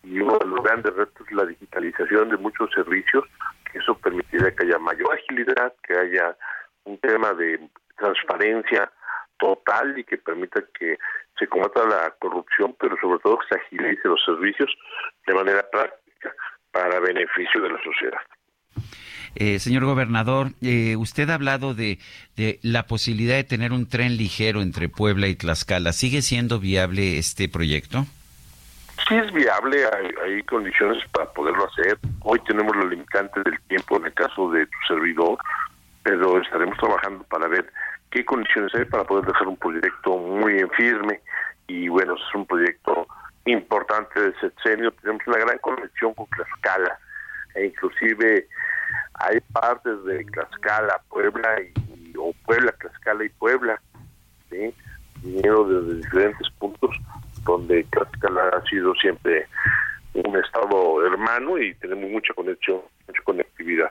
[0.03, 3.25] Y uno de los grandes retos es la digitalización de muchos servicios,
[3.73, 6.37] que eso permitirá que haya mayor agilidad, que haya
[6.85, 8.93] un tema de transparencia
[9.39, 10.99] total y que permita que
[11.39, 14.71] se combata la corrupción, pero sobre todo que se agilice los servicios
[15.27, 16.35] de manera práctica
[16.73, 18.21] para beneficio de la sociedad.
[19.37, 21.99] Eh, señor gobernador, eh, usted ha hablado de,
[22.63, 25.93] la posibilidad de tener un tren ligero entre Puebla y Tlaxcala.
[25.93, 28.07] ¿Sigue siendo viable este proyecto?
[29.09, 31.99] Sí es viable, hay, hay condiciones para poderlo hacer.
[32.21, 35.39] Hoy tenemos los limitantes del tiempo en el caso de tu servidor,
[36.03, 37.71] pero estaremos trabajando para ver
[38.11, 41.21] qué condiciones hay para poder dejar un proyecto muy en firme
[41.67, 43.07] y bueno, es un proyecto
[43.47, 46.99] importante de sexenio, tenemos una gran conexión con Tlaxcala
[47.55, 48.49] e inclusive
[49.15, 53.81] hay partes de Tlaxcala, Puebla y, o Puebla, Tlaxcala y Puebla,
[54.51, 54.75] ¿sí?
[55.23, 56.97] dinero desde diferentes puntos
[57.45, 59.47] donde Tlaxcala ha sido siempre
[60.15, 63.91] un estado hermano y tenemos mucha conexión, mucha conectividad.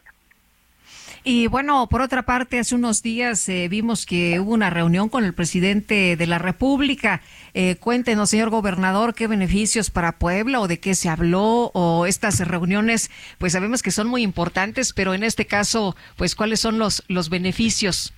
[1.25, 5.23] Y bueno, por otra parte, hace unos días eh, vimos que hubo una reunión con
[5.23, 7.21] el presidente de la República.
[7.53, 12.45] Eh, cuéntenos, señor gobernador, qué beneficios para Puebla o de qué se habló o estas
[12.45, 17.03] reuniones, pues sabemos que son muy importantes, pero en este caso, pues cuáles son los
[17.07, 18.13] los beneficios.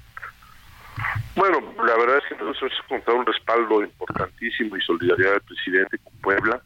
[1.36, 5.99] Bueno, la verdad es que nosotros hemos encontrado un respaldo importantísimo y solidaridad del presidente
[5.99, 6.61] con Puebla.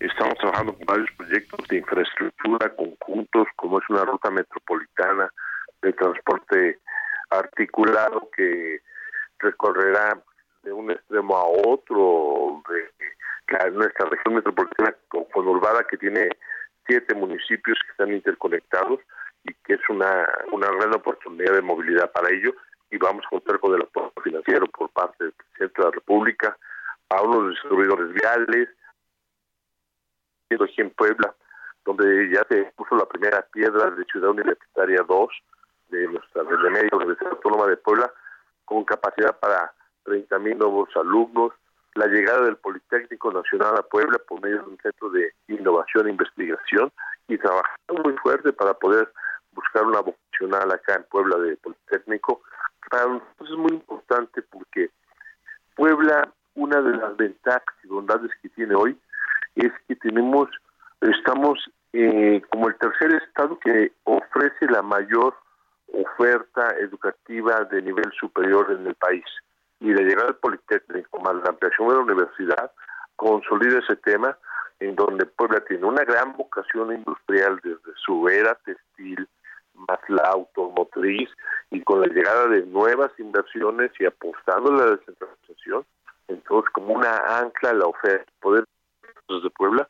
[0.00, 5.30] Estamos trabajando con varios proyectos de infraestructura conjuntos, como es una ruta metropolitana
[5.82, 6.78] de transporte
[7.30, 8.80] articulado que
[9.38, 10.20] recorrerá
[10.62, 14.94] de un extremo a otro de nuestra región metropolitana
[15.32, 16.28] conurbada que tiene
[16.86, 19.00] siete municipios que están interconectados
[19.44, 22.54] y que es una, una gran oportunidad de movilidad para ello.
[22.90, 26.58] Y vamos a contar con el apoyo financiero por parte del presidente de la República,
[27.10, 28.68] a unos distribuidores viales,
[30.50, 31.34] aquí en Puebla,
[31.84, 35.28] donde ya se puso la primera piedra de Ciudad Universitaria 2
[35.90, 38.12] de nuestra de la Media Universidad Autónoma de Puebla,
[38.64, 39.72] con capacidad para
[40.04, 41.52] 30 mil nuevos alumnos,
[41.94, 46.10] la llegada del Politécnico Nacional a Puebla por medio de un centro de innovación e
[46.10, 46.92] investigación
[47.26, 49.12] y trabajando muy fuerte para poder
[49.52, 52.42] buscar una vocacional acá en Puebla de Politécnico.
[52.90, 54.90] Para nosotros es muy importante porque
[55.74, 58.98] Puebla, una de las ventajas y bondades que tiene hoy
[59.56, 60.48] es que tenemos,
[61.00, 61.58] estamos
[61.92, 65.34] eh, como el tercer estado que ofrece la mayor
[65.92, 69.24] oferta educativa de nivel superior en el país.
[69.80, 72.72] Y la llegada del Politécnico más la ampliación de la universidad
[73.16, 74.36] consolida ese tema
[74.80, 79.28] en donde Puebla tiene una gran vocación industrial desde su era textil,
[79.74, 81.28] más la automotriz,
[81.70, 85.84] y con la llegada de nuevas inversiones y apostando a la descentralización,
[86.28, 88.64] entonces como una ancla la oferta, poder
[89.28, 89.86] desde Puebla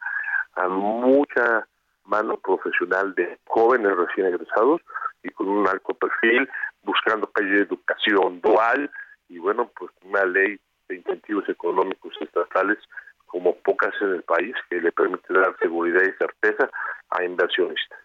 [0.55, 1.67] a mucha
[2.05, 4.81] mano profesional de jóvenes recién egresados
[5.23, 6.49] y con un alto perfil,
[6.83, 8.91] buscando calle de educación dual
[9.29, 10.59] y bueno, pues una ley
[10.89, 12.79] de incentivos económicos estatales
[13.27, 16.71] como pocas en el país que le permite dar seguridad y certeza
[17.11, 17.99] a inversionistas.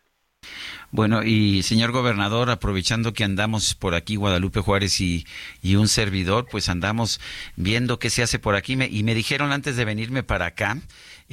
[0.92, 5.26] Bueno, y señor gobernador, aprovechando que andamos por aquí, Guadalupe Juárez y,
[5.62, 7.20] y un servidor, pues andamos
[7.56, 8.76] viendo qué se hace por aquí.
[8.76, 10.78] Me, y me dijeron antes de venirme para acá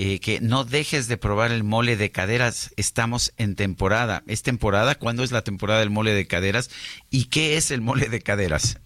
[0.03, 2.73] eh, que no dejes de probar el mole de caderas.
[2.79, 4.23] Estamos en temporada.
[4.27, 4.95] ¿Es temporada?
[4.95, 6.71] ¿Cuándo es la temporada del mole de caderas?
[7.11, 8.81] ¿Y qué es el mole de caderas?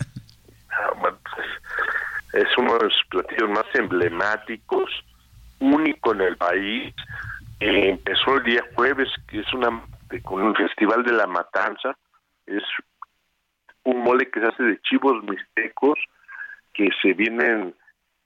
[0.71, 1.15] Ah, pues,
[2.33, 4.91] es uno de los platillos más emblemáticos,
[5.61, 6.93] único en el país.
[7.61, 9.85] Eh, empezó el día jueves, que es una
[10.25, 11.97] con el Festival de la Matanza.
[12.45, 12.65] Es
[13.85, 15.97] un mole que se hace de chivos mixtecos
[16.73, 17.73] que se vienen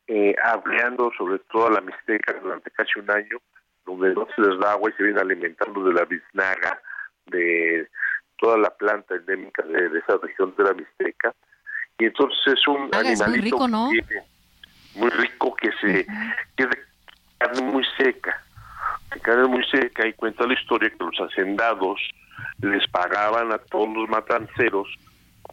[0.08, 3.38] eh, hableando sobre toda la mixteca durante casi un año,
[3.84, 6.80] donde no se les da agua y se vienen alimentando de la biznaga,
[7.26, 7.88] de
[8.38, 11.34] toda la planta endémica de, esa región de la mixteca.
[11.98, 13.90] Y entonces es un animalito muy rico, ¿no?
[14.94, 16.06] muy rico que se
[16.56, 16.78] que es de
[17.38, 18.42] carne muy seca
[19.14, 22.00] de carne muy seca y cuenta la historia que los hacendados
[22.60, 24.88] les pagaban a todos los matanceros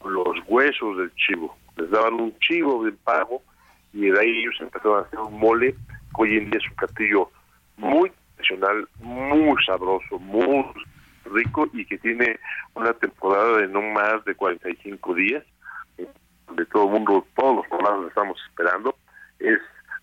[0.03, 3.41] los huesos del chivo les daban un chivo de pago
[3.95, 6.75] y de ahí ellos empezaron a hacer un mole que hoy en día es un
[6.75, 7.31] platillo
[7.77, 10.65] muy tradicional, muy sabroso, muy
[11.23, 12.37] rico y que tiene
[12.73, 15.43] una temporada de no más de 45 días,
[15.97, 18.95] de todo el mundo, todos los poblados estamos esperando,
[19.39, 19.59] es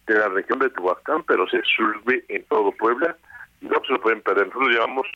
[0.07, 3.15] de la región de Tehuacán, pero se sirve en todo Puebla,
[3.61, 5.07] no se lo pueden perder, nosotros llevamos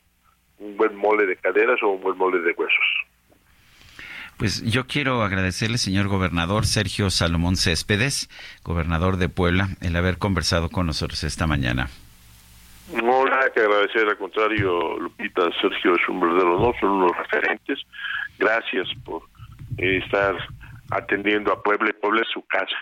[0.59, 3.07] un buen mole de caderas o un buen mole de huesos.
[4.37, 8.29] Pues yo quiero agradecerle, señor gobernador Sergio Salomón Céspedes,
[8.63, 11.89] gobernador de Puebla, el haber conversado con nosotros esta mañana.
[12.93, 17.79] No, nada que agradecer, al contrario, Lupita, Sergio es un verdadero honor, son unos referentes.
[18.37, 19.23] Gracias por
[19.79, 20.35] eh, estar
[20.91, 21.91] atendiendo a Puebla.
[21.99, 22.77] Puebla es su casa.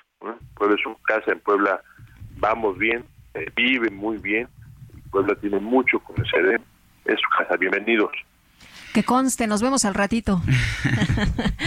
[0.55, 1.81] Puebla es su casa, en Puebla
[2.37, 4.49] vamos bien, eh, vive muy bien.
[5.09, 6.59] Puebla tiene mucho que ofrecer,
[7.05, 7.55] es su casa.
[7.55, 8.11] Bienvenidos.
[8.95, 10.41] Que conste, nos vemos al ratito.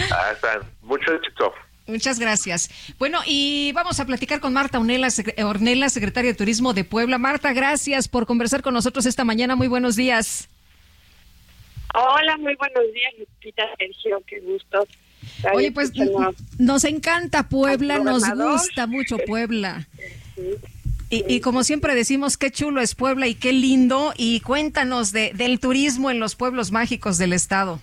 [0.09, 1.53] Hasta, mucho éxito.
[1.85, 2.71] Muchas gracias.
[2.97, 5.09] Bueno, y vamos a platicar con Marta Ornella,
[5.45, 7.19] Ornella, secretaria de Turismo de Puebla.
[7.19, 9.55] Marta, gracias por conversar con nosotros esta mañana.
[9.55, 10.49] Muy buenos días.
[11.93, 14.87] Hola, muy buenos días, Lupita Sergio, qué gusto.
[15.53, 15.91] Oye, pues
[16.57, 19.87] nos encanta Puebla, nos gusta mucho Puebla.
[21.11, 24.13] Y, como siempre decimos, qué chulo es Puebla y qué lindo.
[24.15, 27.79] Y cuéntanos de, del turismo en los pueblos mágicos del estado.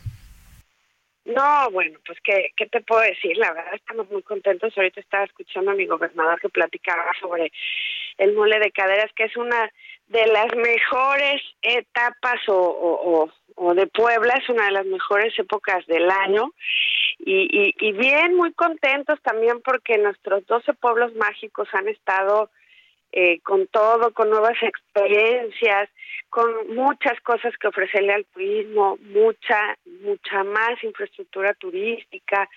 [1.25, 4.73] No, bueno, pues ¿qué, qué te puedo decir, la verdad estamos muy contentos.
[4.77, 7.51] Ahorita estaba escuchando a mi gobernador que platicaba sobre
[8.19, 9.73] el mole de caderas, que es una
[10.07, 15.85] de las mejores etapas o, o, o de Puebla, es una de las mejores épocas
[15.87, 16.53] del año.
[17.19, 22.51] Y, y, y bien, muy contentos también porque nuestros 12 pueblos mágicos han estado
[23.13, 25.89] eh, con todo, con nuevas experiencias,
[26.29, 32.49] con muchas cosas que ofrecerle al turismo, mucha, mucha más infraestructura turística,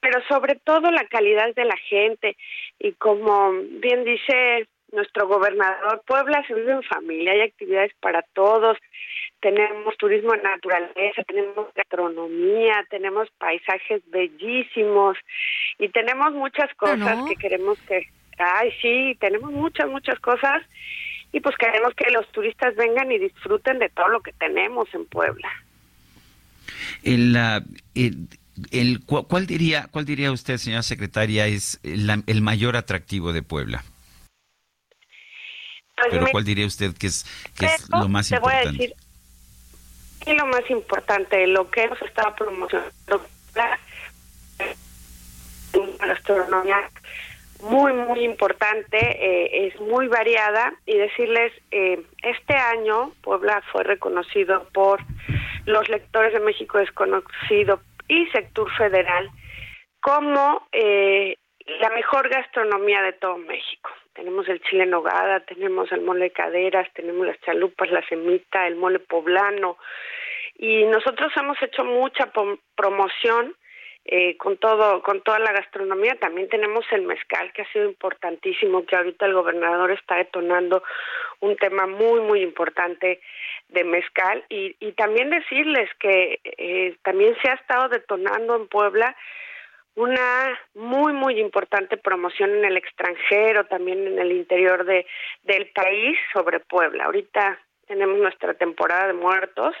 [0.00, 2.36] pero sobre todo la calidad de la gente.
[2.78, 8.78] Y como bien dice nuestro gobernador, Puebla se vive en familia, hay actividades para todos,
[9.40, 15.16] tenemos turismo en naturaleza, tenemos gastronomía, tenemos paisajes bellísimos
[15.78, 18.06] y tenemos muchas cosas que queremos que
[18.38, 20.62] Ay, sí, tenemos muchas, muchas cosas
[21.32, 25.04] y pues queremos que los turistas vengan y disfruten de todo lo que tenemos en
[25.06, 25.48] Puebla.
[27.02, 27.36] El,
[28.70, 33.84] el, ¿cuál, diría, ¿Cuál diría usted, señora secretaria, es el, mayor atractivo de Puebla?
[35.96, 37.26] Pues Pero ¿cuál diría usted que es,
[37.58, 38.68] que es lo más importante?
[38.68, 38.94] Voy a decir,
[40.26, 43.78] y lo más importante, lo que hemos estado promocionando, la
[46.06, 46.90] gastronomía
[47.60, 54.68] muy, muy importante, eh, es muy variada y decirles, eh, este año Puebla fue reconocido
[54.72, 55.00] por
[55.66, 59.30] los lectores de México desconocido y sector federal
[60.00, 61.36] como eh,
[61.80, 63.90] la mejor gastronomía de todo México.
[64.14, 68.76] Tenemos el chile nogada, tenemos el mole de caderas, tenemos las chalupas, la semita, el
[68.76, 69.76] mole poblano.
[70.56, 72.32] Y nosotros hemos hecho mucha
[72.74, 73.54] promoción
[74.10, 76.14] eh, con todo, con toda la gastronomía.
[76.14, 80.82] También tenemos el mezcal, que ha sido importantísimo, que ahorita el gobernador está detonando
[81.40, 83.20] un tema muy, muy importante
[83.68, 84.42] de mezcal.
[84.48, 89.14] Y, y también decirles que eh, también se ha estado detonando en Puebla
[89.94, 95.04] una muy muy importante promoción en el extranjero, también en el interior de
[95.42, 97.04] del país sobre Puebla.
[97.04, 99.74] Ahorita tenemos nuestra temporada de muertos,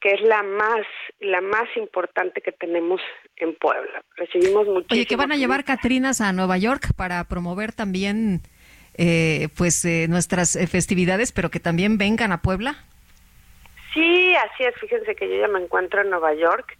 [0.00, 0.86] que es la más
[1.20, 3.00] la más importante que tenemos
[3.36, 4.02] en Puebla.
[4.16, 4.92] Recibimos muchísimo.
[4.92, 8.42] Oye, que van a llevar Catrinas a Nueva York para promover también
[8.96, 12.84] eh, pues eh, nuestras eh, festividades, pero que también vengan a Puebla.
[13.94, 14.74] Sí, así es.
[14.76, 16.76] Fíjense que yo ya me encuentro en Nueva York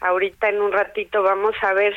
[0.00, 1.96] Ahorita en un ratito vamos a ver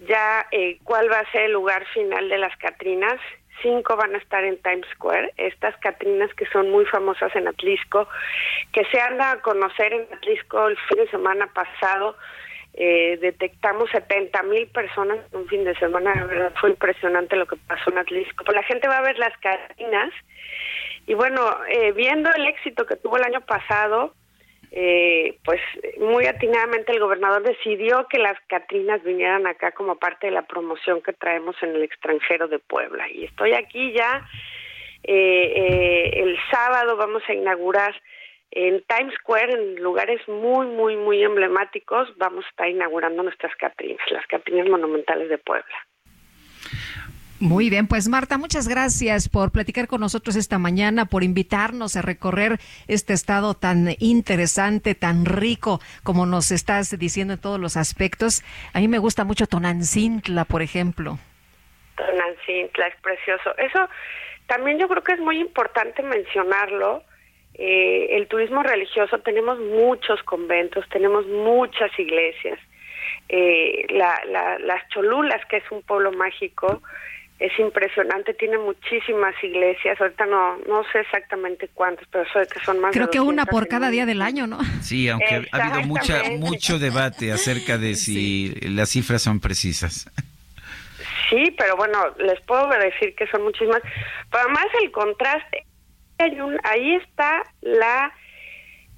[0.00, 3.20] ya eh, cuál va a ser el lugar final de las Catrinas.
[3.64, 5.32] Cinco van a estar en Times Square.
[5.38, 8.06] Estas Catrinas que son muy famosas en Atlisco,
[8.72, 12.14] que se han dado a conocer en Atlisco el fin de semana pasado.
[12.74, 16.14] Eh, detectamos 70 mil personas en un fin de semana.
[16.14, 18.44] La verdad fue impresionante lo que pasó en Atlisco.
[18.44, 20.12] Pues la gente va a ver las Catrinas.
[21.06, 24.12] Y bueno, eh, viendo el éxito que tuvo el año pasado,
[24.76, 25.60] eh, pues
[25.98, 31.00] muy atinadamente el gobernador decidió que las Catrinas vinieran acá como parte de la promoción
[31.00, 33.08] que traemos en el extranjero de Puebla.
[33.08, 34.28] Y estoy aquí ya,
[35.04, 37.94] eh, eh, el sábado vamos a inaugurar
[38.50, 44.10] en Times Square, en lugares muy, muy, muy emblemáticos, vamos a estar inaugurando nuestras Catrinas,
[44.10, 45.86] las Catrinas monumentales de Puebla.
[47.44, 52.00] Muy bien, pues Marta, muchas gracias por platicar con nosotros esta mañana, por invitarnos a
[52.00, 58.42] recorrer este estado tan interesante, tan rico, como nos estás diciendo en todos los aspectos.
[58.72, 61.18] A mí me gusta mucho Tonancintla, por ejemplo.
[61.96, 63.54] Tonancintla es precioso.
[63.58, 63.90] Eso
[64.46, 67.02] también yo creo que es muy importante mencionarlo.
[67.52, 72.58] Eh, el turismo religioso, tenemos muchos conventos, tenemos muchas iglesias.
[73.28, 76.80] Eh, las Cholulas, que es un pueblo mágico,
[77.38, 82.80] es impresionante, tiene muchísimas iglesias, ahorita no no sé exactamente cuántas, pero sé que son
[82.80, 84.58] más Creo que una por cada día del año, ¿no?
[84.80, 90.10] Sí, aunque ha habido mucha mucho debate acerca de si las cifras son precisas.
[91.28, 93.80] Sí, pero bueno, les puedo decir que son muchísimas.
[94.30, 95.64] Pero además el contraste,
[96.18, 98.12] hay un, ahí está la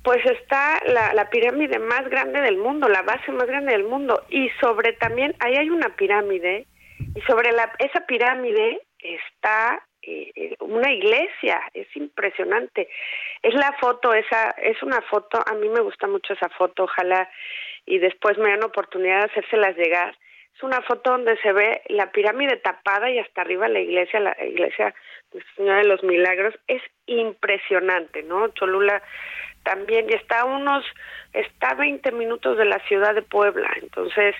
[0.03, 4.25] pues está la, la pirámide más grande del mundo, la base más grande del mundo
[4.29, 6.67] y sobre también ahí hay una pirámide
[6.99, 12.89] y sobre la, esa pirámide está eh, una iglesia, es impresionante.
[13.43, 17.29] Es la foto, esa es una foto, a mí me gusta mucho esa foto, ojalá
[17.87, 20.17] y después me dan oportunidad de hacérselas llegar.
[20.55, 24.37] Es una foto donde se ve la pirámide tapada y hasta arriba la iglesia, la
[24.45, 24.95] iglesia
[25.33, 26.55] de Señora de los Milagros.
[26.67, 28.49] Es impresionante, ¿no?
[28.49, 29.03] Cholula
[29.65, 30.85] también y está a unos,
[31.33, 33.71] está a 20 minutos de la ciudad de Puebla.
[33.83, 34.35] Entonces,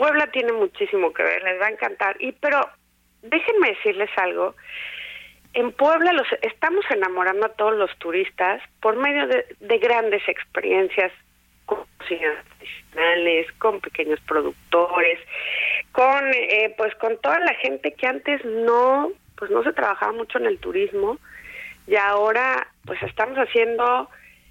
[0.00, 2.16] Puebla tiene muchísimo que ver, les va a encantar.
[2.20, 2.58] Y pero
[3.20, 4.54] déjenme decirles algo.
[5.52, 11.12] En Puebla los estamos enamorando a todos los turistas por medio de, grandes experiencias
[11.66, 15.18] con tradicionales, con pequeños productores,
[15.92, 20.38] con eh, pues con toda la gente que antes no pues no se trabajaba mucho
[20.38, 21.18] en el turismo
[21.86, 24.08] y ahora pues estamos haciendo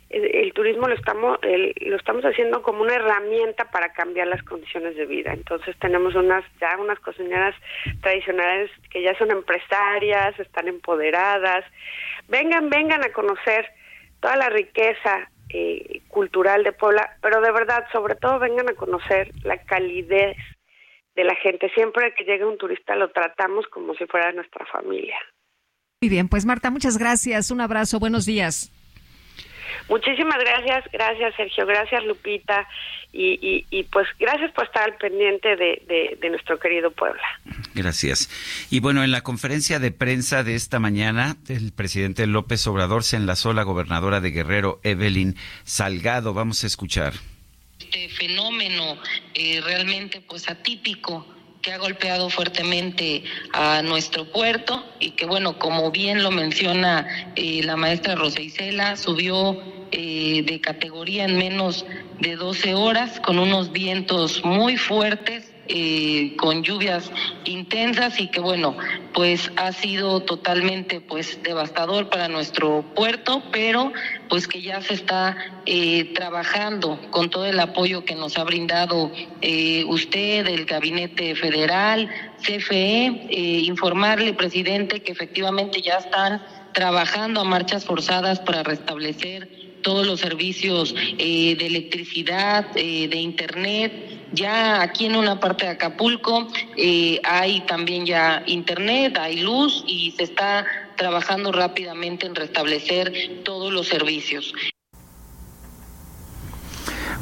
[0.10, 5.06] el, turismo lo estamos lo estamos haciendo como una herramienta para cambiar las condiciones de
[5.06, 5.34] vida.
[5.34, 7.56] Entonces tenemos unas ya unas cocineras
[8.02, 11.64] tradicionales que ya son empresarias, están empoderadas.
[12.28, 13.70] Vengan, vengan a conocer
[14.20, 19.32] toda la riqueza eh, cultural de Puebla, pero de verdad, sobre todo vengan a conocer
[19.44, 20.38] la calidez
[21.16, 21.70] de la gente.
[21.76, 25.18] Siempre que llegue un turista lo tratamos como si fuera nuestra familia.
[26.02, 27.52] Muy bien, pues Marta, muchas gracias.
[27.52, 28.72] Un abrazo, buenos días.
[29.90, 32.68] Muchísimas gracias, gracias Sergio, gracias Lupita
[33.12, 37.24] y, y, pues gracias por estar al pendiente de, de, nuestro querido Puebla.
[37.74, 38.30] Gracias.
[38.70, 43.16] Y bueno, en la conferencia de prensa de esta mañana, el presidente López Obrador se
[43.16, 46.36] enlazó la gobernadora de Guerrero, Evelyn Salgado.
[46.36, 47.14] Vamos a escuchar.
[47.80, 48.96] este fenómeno
[49.34, 51.26] eh, realmente pues atípico
[51.62, 57.62] que ha golpeado fuertemente a nuestro puerto y que bueno, como bien lo menciona eh,
[57.64, 58.42] la maestra Rosa
[58.96, 61.86] subió eh, de categoría en menos
[62.20, 67.12] de 12 horas con unos vientos muy fuertes eh, con lluvias
[67.46, 68.76] intensas y que bueno,
[69.14, 73.94] pues ha sido totalmente pues devastador para nuestro puerto, pero
[74.30, 79.12] pues que ya se está eh, trabajando con todo el apoyo que nos ha brindado
[79.42, 82.10] eh, usted, el Gabinete Federal,
[82.42, 86.42] CFE, eh, informarle, presidente, que efectivamente ya están
[86.74, 93.92] trabajando a marchas forzadas para restablecer todos los servicios eh, de electricidad, eh, de internet.
[94.32, 100.12] Ya aquí en una parte de Acapulco eh, hay también ya internet, hay luz y
[100.12, 100.66] se está
[100.96, 104.54] trabajando rápidamente en restablecer todos los servicios.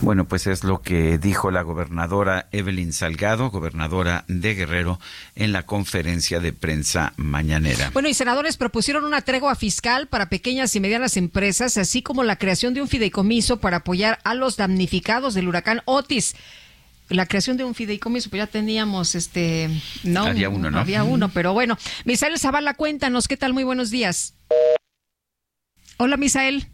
[0.01, 4.99] Bueno, pues es lo que dijo la gobernadora Evelyn Salgado, gobernadora de Guerrero,
[5.35, 7.89] en la conferencia de prensa mañanera.
[7.93, 12.35] Bueno, y senadores propusieron una tregua fiscal para pequeñas y medianas empresas, así como la
[12.35, 16.35] creación de un fideicomiso para apoyar a los damnificados del huracán Otis.
[17.09, 19.69] La creación de un fideicomiso, pues ya teníamos este,
[20.03, 20.79] no, Había uno, ¿no?
[20.79, 21.77] Había uno, pero bueno.
[22.05, 23.53] Misael Zavala, cuéntanos, ¿qué tal?
[23.53, 24.35] Muy buenos días.
[25.97, 26.67] Hola, Misael.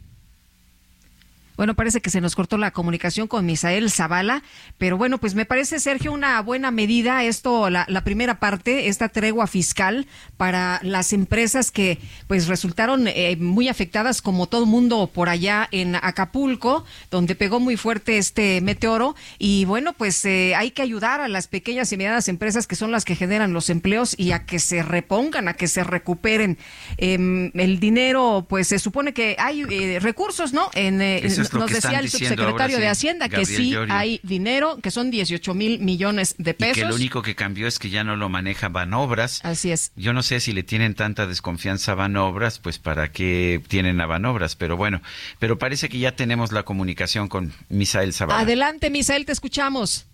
[1.55, 4.43] Bueno, parece que se nos cortó la comunicación con Misael Zavala,
[4.77, 9.09] pero bueno, pues me parece, Sergio, una buena medida esto, la, la, primera parte, esta
[9.09, 15.29] tregua fiscal para las empresas que pues resultaron eh, muy afectadas como todo mundo por
[15.29, 20.81] allá en Acapulco, donde pegó muy fuerte este meteoro y bueno, pues eh, hay que
[20.81, 24.31] ayudar a las pequeñas y medianas empresas que son las que generan los empleos y
[24.31, 26.57] a que se repongan, a que se recuperen
[26.97, 30.69] eh, el dinero, pues se supone que hay eh, recursos, ¿no?
[30.73, 31.01] En,
[31.43, 33.93] es nos decía el subsecretario ahora, de Hacienda Gabriel que sí Llorio.
[33.93, 36.75] hay dinero, que son 18 mil millones de Y pesos.
[36.75, 39.43] que lo único que cambió es que ya no lo maneja Banobras.
[39.45, 39.91] Así es.
[39.95, 44.05] Yo no sé si le tienen tanta desconfianza a Banobras, pues para qué tienen a
[44.05, 45.01] Banobras, pero bueno,
[45.39, 48.41] pero parece que ya tenemos la comunicación con Misael Zavala.
[48.41, 50.07] Adelante, Misael, te escuchamos.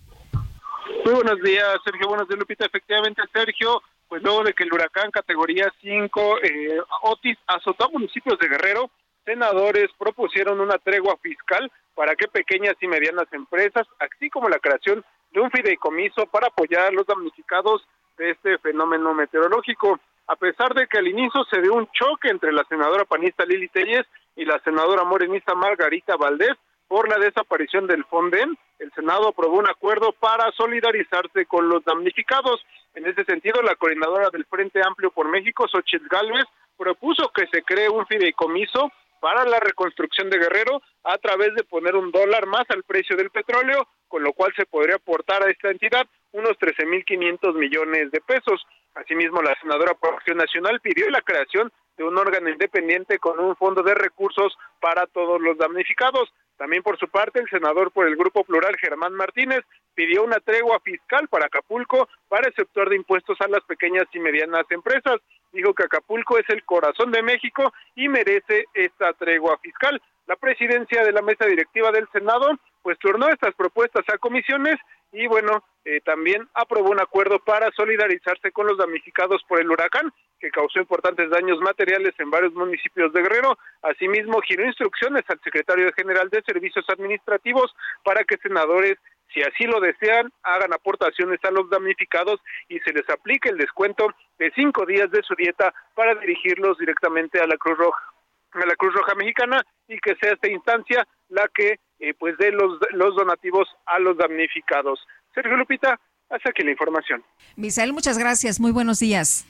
[1.04, 2.08] Muy buenos días, Sergio.
[2.08, 2.66] Buenos días, Lupita.
[2.66, 8.38] Efectivamente, Sergio, pues luego de que el huracán categoría 5 eh, Otis azotó a municipios
[8.38, 8.90] de Guerrero,
[9.24, 15.04] senadores propusieron una tregua fiscal para que pequeñas y medianas empresas, así como la creación
[15.32, 17.86] de un fideicomiso para apoyar a los damnificados
[18.18, 20.00] de este fenómeno meteorológico.
[20.26, 23.68] A pesar de que al inicio se dio un choque entre la senadora panista Lili
[23.68, 24.06] Telles
[24.36, 26.56] y la senadora morenista Margarita Valdés
[26.86, 32.64] por la desaparición del Fonden, el Senado aprobó un acuerdo para solidarizarse con los damnificados.
[32.94, 36.46] En ese sentido, la coordinadora del Frente Amplio por México, Xochitl Gálvez,
[36.76, 38.90] propuso que se cree un fideicomiso
[39.20, 43.30] para la reconstrucción de Guerrero a través de poner un dólar más al precio del
[43.30, 48.66] petróleo, con lo cual se podría aportar a esta entidad unos 13.500 millones de pesos.
[48.94, 53.82] Asimismo, la senadora por Nacional pidió la creación de un órgano independiente con un fondo
[53.82, 56.32] de recursos para todos los damnificados.
[56.56, 59.60] También por su parte, el senador por el Grupo Plural, Germán Martínez,
[59.94, 64.64] pidió una tregua fiscal para Acapulco para exceptuar de impuestos a las pequeñas y medianas
[64.70, 65.20] empresas.
[65.52, 70.00] Dijo que Acapulco es el corazón de México y merece esta tregua fiscal.
[70.26, 72.48] La presidencia de la mesa directiva del Senado
[72.82, 74.76] pues turnó estas propuestas a comisiones
[75.12, 80.12] y bueno, eh, también aprobó un acuerdo para solidarizarse con los damnificados por el huracán
[80.38, 83.58] que causó importantes daños materiales en varios municipios de Guerrero.
[83.82, 87.74] Asimismo, giró instrucciones al secretario general de Servicios Administrativos
[88.04, 88.96] para que senadores
[89.32, 94.08] si así lo desean, hagan aportaciones a los damnificados y se les aplique el descuento
[94.38, 98.04] de cinco días de su dieta para dirigirlos directamente a la Cruz Roja
[98.52, 102.50] a la Cruz Roja Mexicana y que sea esta instancia la que eh, pues dé
[102.50, 105.00] los, los donativos a los damnificados.
[105.34, 107.22] Sergio Lupita, hasta aquí la información.
[107.56, 108.58] Misael, muchas gracias.
[108.58, 109.46] Muy buenos días.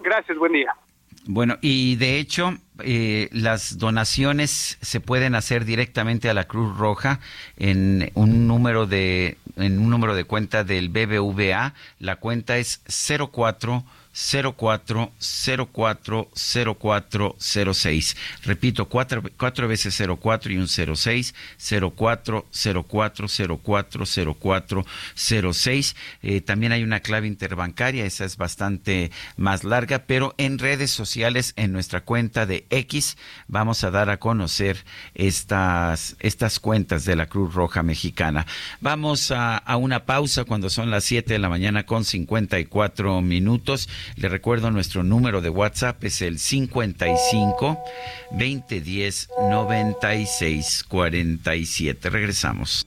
[0.00, 0.74] Gracias, buen día.
[1.28, 7.18] Bueno, y de hecho, eh, las donaciones se pueden hacer directamente a la Cruz Roja
[7.56, 11.74] en un número de en un número de cuenta del BBVA.
[11.98, 13.84] La cuenta es 04
[14.16, 16.30] 04 04
[16.78, 18.16] 04 06.
[18.44, 21.34] Repito, cuatro, cuatro veces 04 y un 06,
[21.94, 23.28] 04 04
[23.62, 24.06] 04
[24.40, 25.96] 04 06.
[26.22, 31.52] Eh, también hay una clave interbancaria, esa es bastante más larga, pero en redes sociales,
[31.56, 37.26] en nuestra cuenta de X, vamos a dar a conocer estas, estas cuentas de la
[37.26, 38.46] Cruz Roja Mexicana.
[38.80, 43.88] Vamos a, a una pausa cuando son las 7 de la mañana con 54 minutos.
[44.14, 47.78] Le recuerdo nuestro número de WhatsApp es el 55
[48.32, 52.10] 2010 96 47.
[52.10, 52.86] Regresamos.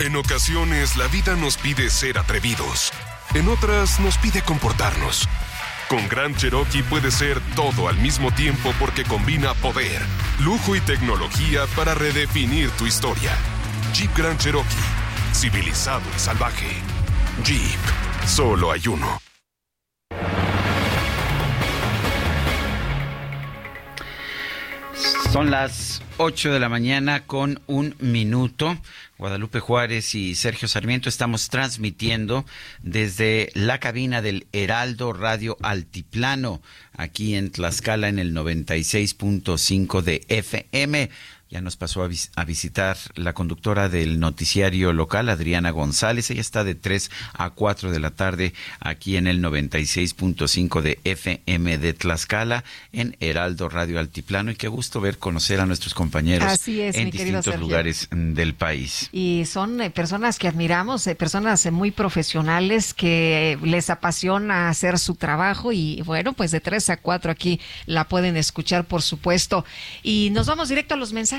[0.00, 2.92] En ocasiones la vida nos pide ser atrevidos.
[3.34, 5.28] En otras nos pide comportarnos.
[5.88, 10.02] Con Gran Cherokee puede ser todo al mismo tiempo porque combina poder,
[10.40, 13.36] lujo y tecnología para redefinir tu historia.
[13.94, 14.66] Jeep Grand Cherokee,
[15.32, 16.82] civilizado y salvaje.
[17.42, 17.80] Jeep,
[18.26, 19.27] solo hay uno.
[25.32, 28.78] Son las 8 de la mañana con un minuto.
[29.18, 32.44] Guadalupe Juárez y Sergio Sarmiento estamos transmitiendo
[32.82, 41.10] desde la cabina del Heraldo Radio Altiplano, aquí en Tlaxcala en el 96.5 de FM.
[41.50, 46.30] Ya nos pasó a, vis a, visitar la conductora del noticiario local, Adriana González.
[46.30, 51.78] Ella está de 3 a 4 de la tarde aquí en el 96.5 de FM
[51.78, 54.50] de Tlaxcala, en Heraldo Radio Altiplano.
[54.50, 59.08] Y qué gusto ver, conocer a nuestros compañeros es, en distintos lugares del país.
[59.10, 64.98] Y son eh, personas que admiramos, eh, personas eh, muy profesionales que les apasiona hacer
[64.98, 65.72] su trabajo.
[65.72, 69.64] Y bueno, pues de 3 a 4 aquí la pueden escuchar, por supuesto.
[70.02, 71.37] Y nos vamos directo a los mensajes.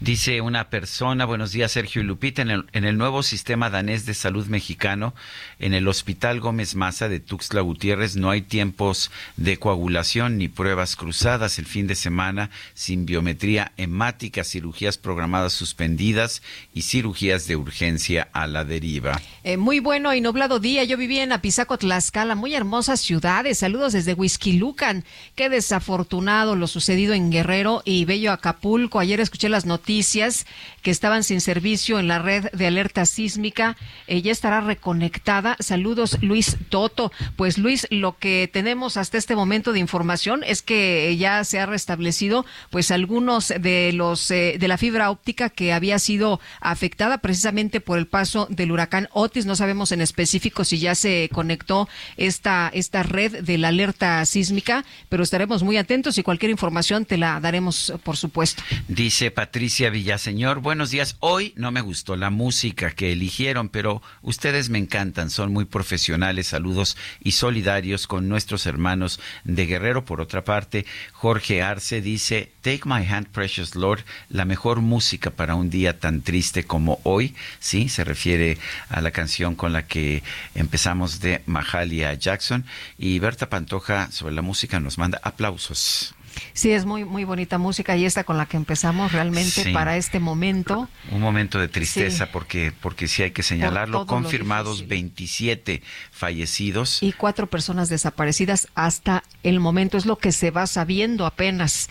[0.00, 4.06] Dice una persona, buenos días Sergio y Lupita, en el, en el, nuevo sistema danés
[4.06, 5.14] de salud mexicano,
[5.58, 10.96] en el Hospital Gómez Maza de Tuxtla Gutiérrez, no hay tiempos de coagulación ni pruebas
[10.96, 11.58] cruzadas.
[11.58, 16.42] El fin de semana, sin biometría hemática, cirugías programadas suspendidas
[16.74, 19.20] y cirugías de urgencia a la deriva.
[19.44, 23.92] Eh, muy bueno y nublado día, yo vivía en Apizaco, Tlaxcala, muy hermosas ciudades, saludos
[23.92, 30.46] desde Huizquilucan, qué desafortunado lo sucedido en Guerrero y Bello Acapulco, ayer escuché las noticias
[30.82, 33.76] que estaban sin servicio en la red de alerta sísmica.
[34.08, 35.56] Ya estará reconectada.
[35.60, 37.12] Saludos, Luis Toto.
[37.36, 41.66] Pues Luis, lo que tenemos hasta este momento de información es que ya se ha
[41.66, 47.80] restablecido, pues algunos de los eh, de la fibra óptica que había sido afectada precisamente
[47.80, 49.44] por el paso del huracán Otis.
[49.44, 54.86] No sabemos en específico si ya se conectó esta esta red de la alerta sísmica,
[55.10, 58.62] pero estaremos muy atentos y cualquier información te la daremos, por supuesto.
[58.88, 61.16] Dice Patricia Villaseñor, buenos días.
[61.18, 66.46] Hoy no me gustó la música que eligieron, pero ustedes me encantan, son muy profesionales.
[66.46, 70.04] Saludos y solidarios con nuestros hermanos de Guerrero.
[70.04, 75.56] Por otra parte, Jorge Arce dice, Take My Hand, Precious Lord, la mejor música para
[75.56, 77.34] un día tan triste como hoy.
[77.58, 78.56] Sí, se refiere
[78.88, 80.22] a la canción con la que
[80.54, 82.64] empezamos de Mahalia Jackson.
[82.98, 86.14] Y Berta Pantoja sobre la música nos manda aplausos.
[86.52, 89.72] Sí, es muy muy bonita música y esta con la que empezamos realmente sí.
[89.72, 90.88] para este momento.
[91.10, 92.30] Un momento de tristeza sí.
[92.32, 99.60] porque porque sí hay que señalarlo, confirmados 27 fallecidos y cuatro personas desaparecidas hasta el
[99.60, 101.88] momento es lo que se va sabiendo apenas.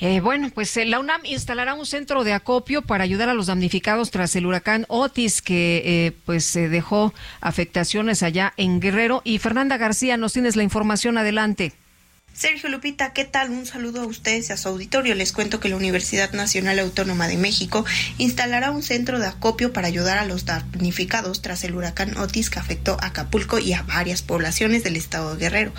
[0.00, 3.46] Eh, bueno, pues eh, la UNAM instalará un centro de acopio para ayudar a los
[3.46, 9.22] damnificados tras el huracán Otis que eh, pues dejó afectaciones allá en Guerrero.
[9.24, 11.72] Y Fernanda García, nos tienes la información adelante.
[12.34, 13.50] Sergio Lupita, ¿qué tal?
[13.50, 15.14] Un saludo a ustedes y a su auditorio.
[15.14, 17.84] Les cuento que la Universidad Nacional Autónoma de México
[18.18, 22.58] instalará un centro de acopio para ayudar a los damnificados tras el huracán Otis que
[22.58, 25.72] afectó a Acapulco y a varias poblaciones del estado de Guerrero.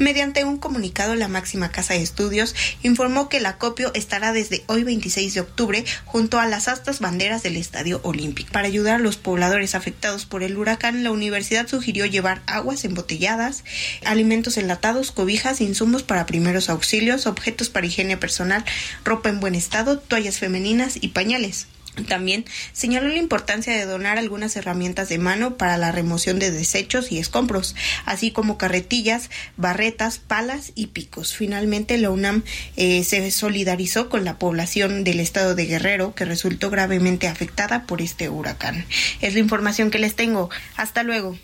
[0.00, 4.82] Mediante un comunicado, la máxima casa de estudios informó que el acopio estará desde hoy
[4.82, 8.50] 26 de octubre junto a las astas banderas del Estadio Olímpico.
[8.50, 13.62] Para ayudar a los pobladores afectados por el huracán, la universidad sugirió llevar aguas embotelladas,
[14.04, 18.64] alimentos enlatados, cobijas, insumos para primeros auxilios, objetos para higiene personal,
[19.04, 21.66] ropa en buen estado, toallas femeninas y pañales.
[22.08, 27.12] También señaló la importancia de donar algunas herramientas de mano para la remoción de desechos
[27.12, 27.76] y escombros,
[28.06, 29.28] así como carretillas,
[29.58, 31.36] barretas, palas y picos.
[31.36, 32.44] Finalmente, la UNAM
[32.76, 38.00] eh, se solidarizó con la población del estado de Guerrero, que resultó gravemente afectada por
[38.00, 38.86] este huracán.
[39.20, 40.48] Es la información que les tengo.
[40.76, 41.36] Hasta luego.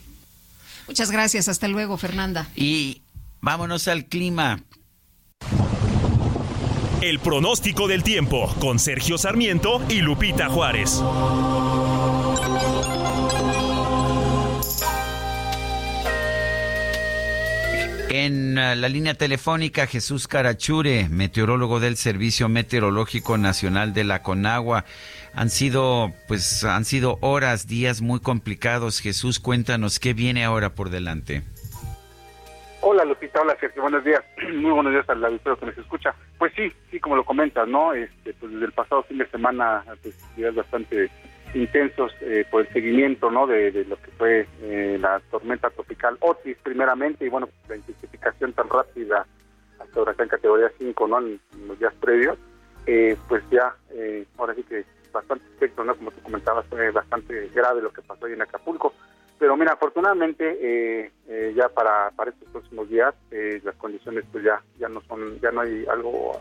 [0.87, 1.49] Muchas gracias.
[1.49, 2.49] Hasta luego, Fernanda.
[2.57, 3.03] Y
[3.41, 4.65] vámonos al clima.
[7.01, 11.01] El pronóstico del tiempo con Sergio Sarmiento y Lupita Juárez.
[18.11, 24.87] En uh, la línea telefónica Jesús Carachure, meteorólogo del Servicio Meteorológico Nacional de la Conagua.
[25.35, 29.01] Han sido pues han sido horas, días muy complicados.
[29.01, 31.43] Jesús, cuéntanos qué viene ahora por delante.
[32.99, 34.25] Hola Lupita, hola Sergio, buenos días.
[34.55, 36.13] Muy buenos días al auditorio que nos escucha.
[36.37, 37.95] Pues sí, sí, como lo comentas, ¿no?
[37.95, 41.09] Este, pues desde el pasado fin de semana, pues días bastante
[41.55, 43.47] intensos eh, por el seguimiento, ¿no?
[43.47, 48.69] De, lo que fue eh, la tormenta tropical Otis primeramente y bueno, la intensificación tan
[48.69, 49.25] rápida
[49.79, 51.19] hasta huracán categoría 5, ¿no?
[51.21, 52.37] En, los días previos,
[52.87, 53.77] eh, pues ya,
[54.39, 55.95] ahora sí que bastante efecto, ¿no?
[55.95, 58.93] Como tú comentabas, fue bastante grave lo que pasó ahí en Acapulco.
[59.39, 64.45] Pero mira, afortunadamente eh, eh, ya para, para estos próximos días eh, las condiciones pues
[64.45, 66.33] ya ya no son ya no hay algo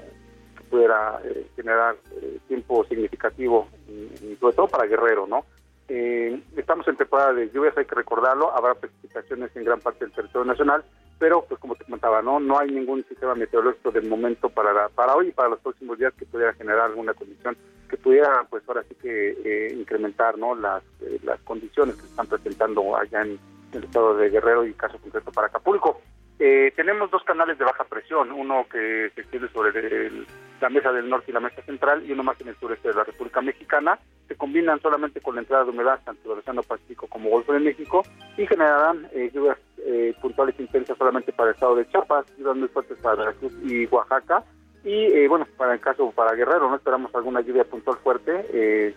[0.57, 1.19] que pudiera
[1.55, 1.95] generar
[2.47, 3.67] tiempo significativo
[4.39, 5.45] sobre todo para Guerrero, ¿no?
[5.87, 10.43] estamos en temporada de lluvias, hay que recordarlo, habrá precipitaciones en gran parte del territorio
[10.43, 10.83] nacional,
[11.20, 15.15] pero pues como te comentaba, no no hay ningún sistema meteorológico del momento para para
[15.15, 17.57] hoy y para los próximos días que pudiera generar alguna condición
[17.89, 22.07] que pudiera pues ahora sí que eh, incrementar no las eh, las condiciones que se
[22.07, 23.39] están presentando allá en
[23.74, 26.01] el estado de Guerrero y caso concreto para Acapulco.
[26.39, 30.11] Eh, tenemos dos canales de baja presión uno que se extiende sobre
[30.61, 32.93] la mesa del norte y la mesa central y uno más en el sureste de
[32.93, 37.07] la República Mexicana se combinan solamente con la entrada de humedad tanto del Océano Pacífico
[37.07, 38.03] como Golfo de México
[38.38, 39.57] y generarán lluvias
[40.21, 44.43] puntuales intensas solamente para el estado de Chiapas, lluvias muy fuertes para Veracruz y Oaxaca
[44.88, 48.45] y eh, bueno, para el caso para Guerrero, no esperamos alguna lluvia puntual fuerte.
[48.53, 48.95] Eh,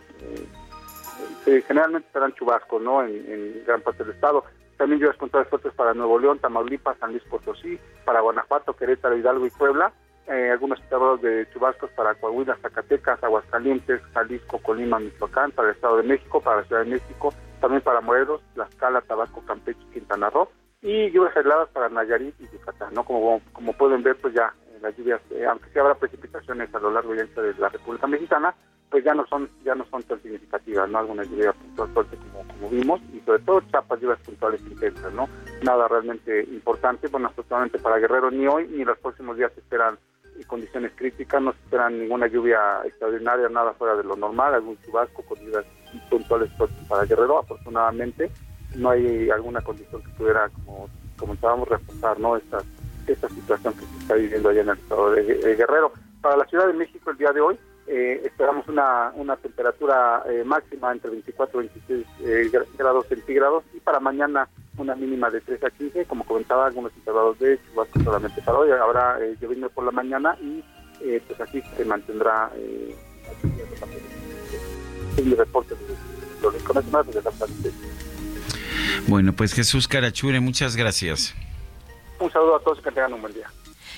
[1.47, 3.03] eh, generalmente serán chubascos, ¿no?
[3.03, 4.45] En, gran parte del estado.
[4.77, 9.47] También lluvias puntuales fuertes para Nuevo León, Tamaulipas, San Luis Potosí, para Guanajuato, Querétaro, Hidalgo
[9.47, 9.93] y Puebla.
[10.31, 16.05] Algunos estados de chubascos para Coahuila, Zacatecas, Aguascalientes, Jalisco, Colima, Michoacán, para el Estado de
[16.05, 20.49] México, para la Ciudad de México, también para Morelos, Tlaxcala, Tabasco, Campeche, Quintana Roo
[20.83, 23.05] y lluvias aisladas para Nayarit y Yucatán, ¿no?
[23.05, 26.91] Como, como pueden ver, pues ya las lluvias, eh, aunque sí habrá precipitaciones a lo
[26.91, 28.55] largo y ancho de la República Mexicana,
[28.89, 30.99] pues ya no son ya no son tan significativas, ¿no?
[30.99, 35.29] Algunas lluvias puntuales como, como vimos y sobre todo chapas lluvias puntuales intensas, ¿no?
[35.63, 39.99] Nada realmente importante, bueno, afortunadamente para Guerrero ni hoy ni los próximos días esperan
[40.47, 45.23] condiciones críticas, no se esperan ninguna lluvia extraordinaria, nada fuera de lo normal, algún chubasco
[45.23, 45.65] con lluvias
[46.09, 46.51] puntuales
[46.89, 48.31] para Guerrero, afortunadamente
[48.77, 52.37] no hay alguna condición que pudiera, como comentábamos, reforzar, ¿no?
[52.37, 52.65] Estas
[53.07, 55.93] esta situación que se está viviendo allá en el estado de, Guerrero.
[56.21, 57.59] Para la Ciudad de México el día de hoy
[57.93, 63.81] eh, esperamos una, una temperatura eh, máxima entre 24 y 26 eh, grados centígrados y
[63.81, 68.41] para mañana una mínima de 3 a 15, como comentaba, algunos intervalos de chubasco solamente
[68.43, 68.71] para hoy.
[68.71, 70.63] Habrá lloviendo por la mañana y
[71.27, 72.53] pues así se mantendrá
[75.17, 76.55] el reporte de los
[79.09, 81.35] Bueno, pues Jesús Carachure, muchas gracias.
[82.21, 83.51] Un saludo a todos y que tengan un buen día.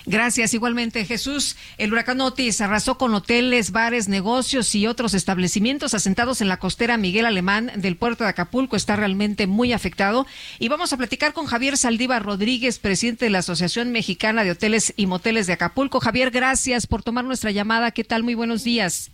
[0.05, 0.53] Gracias.
[0.53, 6.49] Igualmente, Jesús, el huracán Otis arrasó con hoteles, bares, negocios y otros establecimientos asentados en
[6.49, 8.75] la costera Miguel Alemán del puerto de Acapulco.
[8.75, 10.27] Está realmente muy afectado.
[10.59, 14.93] Y vamos a platicar con Javier Saldívar Rodríguez, presidente de la Asociación Mexicana de Hoteles
[14.97, 16.01] y Moteles de Acapulco.
[16.01, 17.93] Javier, gracias por tomar nuestra llamada.
[17.93, 18.25] ¿Qué tal?
[18.25, 19.13] Muy buenos días.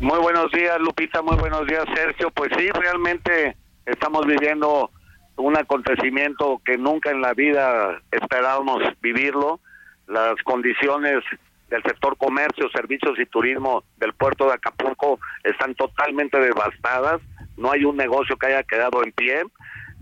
[0.00, 1.22] Muy buenos días, Lupita.
[1.22, 2.30] Muy buenos días, Sergio.
[2.30, 3.56] Pues sí, realmente
[3.86, 4.90] estamos viviendo
[5.36, 9.60] un acontecimiento que nunca en la vida esperábamos vivirlo.
[10.06, 11.22] Las condiciones
[11.68, 17.20] del sector comercio, servicios y turismo del puerto de Acapulco están totalmente devastadas.
[17.56, 19.42] No hay un negocio que haya quedado en pie.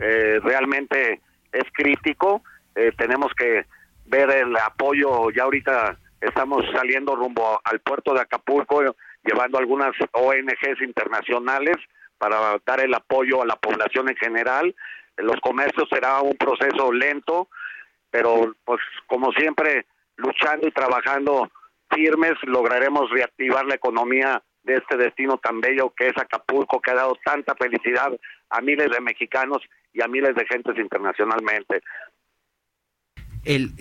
[0.01, 1.21] Eh, realmente
[1.53, 2.43] es crítico.
[2.75, 3.65] Eh, tenemos que
[4.07, 5.31] ver el apoyo.
[5.31, 8.83] Ya ahorita estamos saliendo rumbo al puerto de Acapulco,
[9.25, 11.77] llevando algunas ONGs internacionales
[12.19, 14.75] para dar el apoyo a la población en general
[15.19, 17.49] los comercios será un proceso lento,
[18.11, 19.87] pero pues como siempre
[20.17, 21.51] luchando y trabajando
[21.91, 26.95] firmes lograremos reactivar la economía de este destino tan bello que es Acapulco, que ha
[26.95, 28.11] dado tanta felicidad
[28.51, 29.59] a miles de mexicanos
[29.93, 31.83] y a miles de gentes internacionalmente.
[33.45, 33.73] el,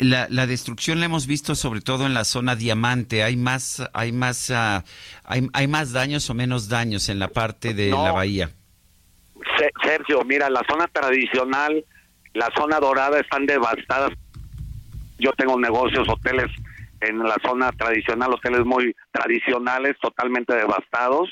[0.00, 3.22] la, la, destrucción la hemos visto sobre todo en la zona diamante.
[3.22, 4.82] Hay más, hay más, uh,
[5.24, 8.50] hay, hay, más daños o menos daños en la parte de la bahía.
[9.82, 11.84] Sergio, mira, la zona tradicional,
[12.32, 14.12] la zona dorada están devastadas.
[15.20, 16.50] Yo tengo negocios, hoteles
[17.00, 21.30] en la zona tradicional, hoteles muy tradicionales, totalmente devastados.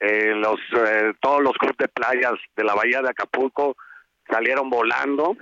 [0.00, 3.76] Eh, los eh, todos los clubes de playas de la bahía de Acapulco
[4.30, 5.36] salieron volando.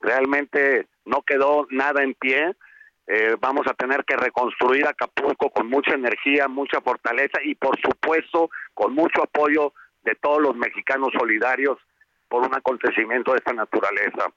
[0.00, 2.54] Realmente no quedó nada en pie.
[3.06, 8.50] Eh, vamos a tener que reconstruir Acapulco con mucha energía, mucha fortaleza y por supuesto
[8.74, 9.72] con mucho apoyo
[10.02, 11.78] de todos los mexicanos solidarios
[12.28, 14.32] por un acontecimiento de esta naturaleza.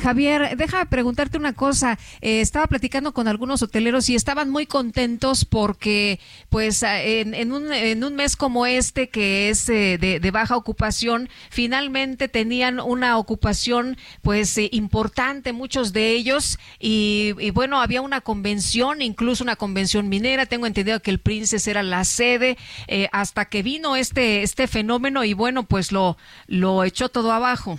[0.00, 1.98] Javier, deja preguntarte una cosa.
[2.20, 6.18] Eh, estaba platicando con algunos hoteleros y estaban muy contentos porque,
[6.48, 12.28] pues, en, un, en un mes como este, que es eh, de, baja ocupación, finalmente
[12.28, 16.58] tenían una ocupación, pues, eh, importante, muchos de ellos.
[16.80, 20.46] Y, y, bueno, había una convención, incluso una convención minera.
[20.46, 22.58] Tengo entendido que el Princes era la sede,
[23.12, 26.16] hasta que vino este, este fenómeno y, bueno, pues lo,
[26.46, 27.78] lo echó todo abajo.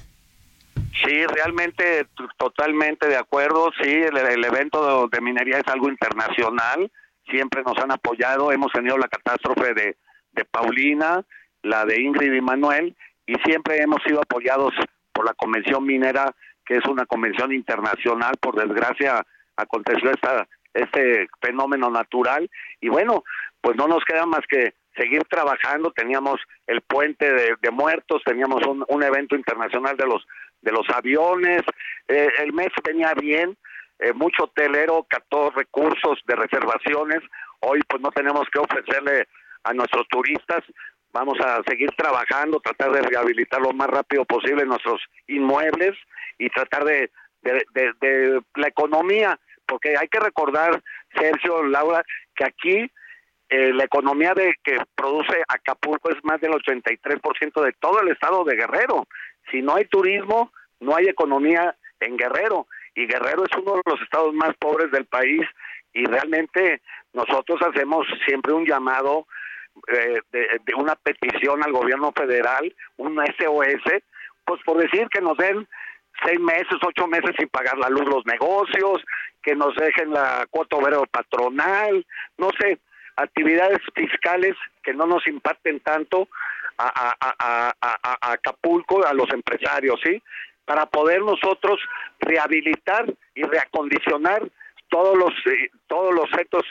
[1.04, 2.08] Sí, realmente
[2.38, 3.72] totalmente de acuerdo.
[3.82, 6.92] Sí, el, evento de, minería es algo internacional.
[7.30, 8.52] Siempre nos han apoyado.
[8.52, 9.98] Hemos tenido la catástrofe de,
[10.32, 11.24] de Paulina,
[11.64, 12.96] la de Ingrid y Manuel,
[13.26, 14.74] y siempre hemos sido apoyados
[15.12, 16.34] por la Convención Minera,
[16.66, 18.34] que es una convención internacional.
[18.40, 19.26] Por desgracia,
[19.58, 22.50] aconteció esta, este fenómeno natural.
[22.80, 23.24] Y bueno,
[23.62, 25.92] pues no nos queda más que seguir trabajando.
[25.92, 30.26] Teníamos el puente de, muertos, teníamos un, un, evento internacional de los
[30.62, 31.62] de los aviones.
[32.08, 33.56] Eh, el mes venía bien,
[34.00, 37.22] eh, mucho hotelero captó recursos de reservaciones.
[37.60, 39.28] Hoy pues no tenemos que ofrecerle
[39.64, 40.64] a nuestros turistas.
[41.14, 45.96] Vamos a seguir trabajando, tratar de rehabilitar lo más rápido posible nuestros inmuebles
[46.38, 47.10] y tratar de,
[47.42, 50.82] de, la economía, porque hay que recordar,
[51.18, 52.04] Sergio, Laura,
[52.36, 52.92] que aquí
[53.50, 58.44] eh, la economía de que produce Acapulco es más del 83% de todo el estado
[58.44, 59.08] de Guerrero.
[59.52, 62.68] Si no hay turismo, no hay economía en Guerrero.
[62.96, 65.42] Y Guerrero es uno de los estados más pobres del país
[65.94, 66.82] y realmente
[67.14, 69.28] nosotros hacemos siempre un llamado
[69.88, 74.02] eh, de, una petición al gobierno federal, un SOS,
[74.46, 75.68] pues por decir que nos den
[76.24, 79.04] seis meses, ocho meses sin pagar la luz los negocios,
[79.42, 82.06] que nos dejen la cuota obrero patronal,
[82.38, 82.80] no sé,
[83.16, 86.28] actividades fiscales que no nos impacten tanto
[86.78, 87.74] a,
[88.22, 90.22] Acapulco, a los empresarios, ¿sí?
[90.66, 91.80] Para poder nosotros
[92.20, 94.42] rehabilitar y reacondicionar
[94.90, 96.64] todos los eh, todos los centros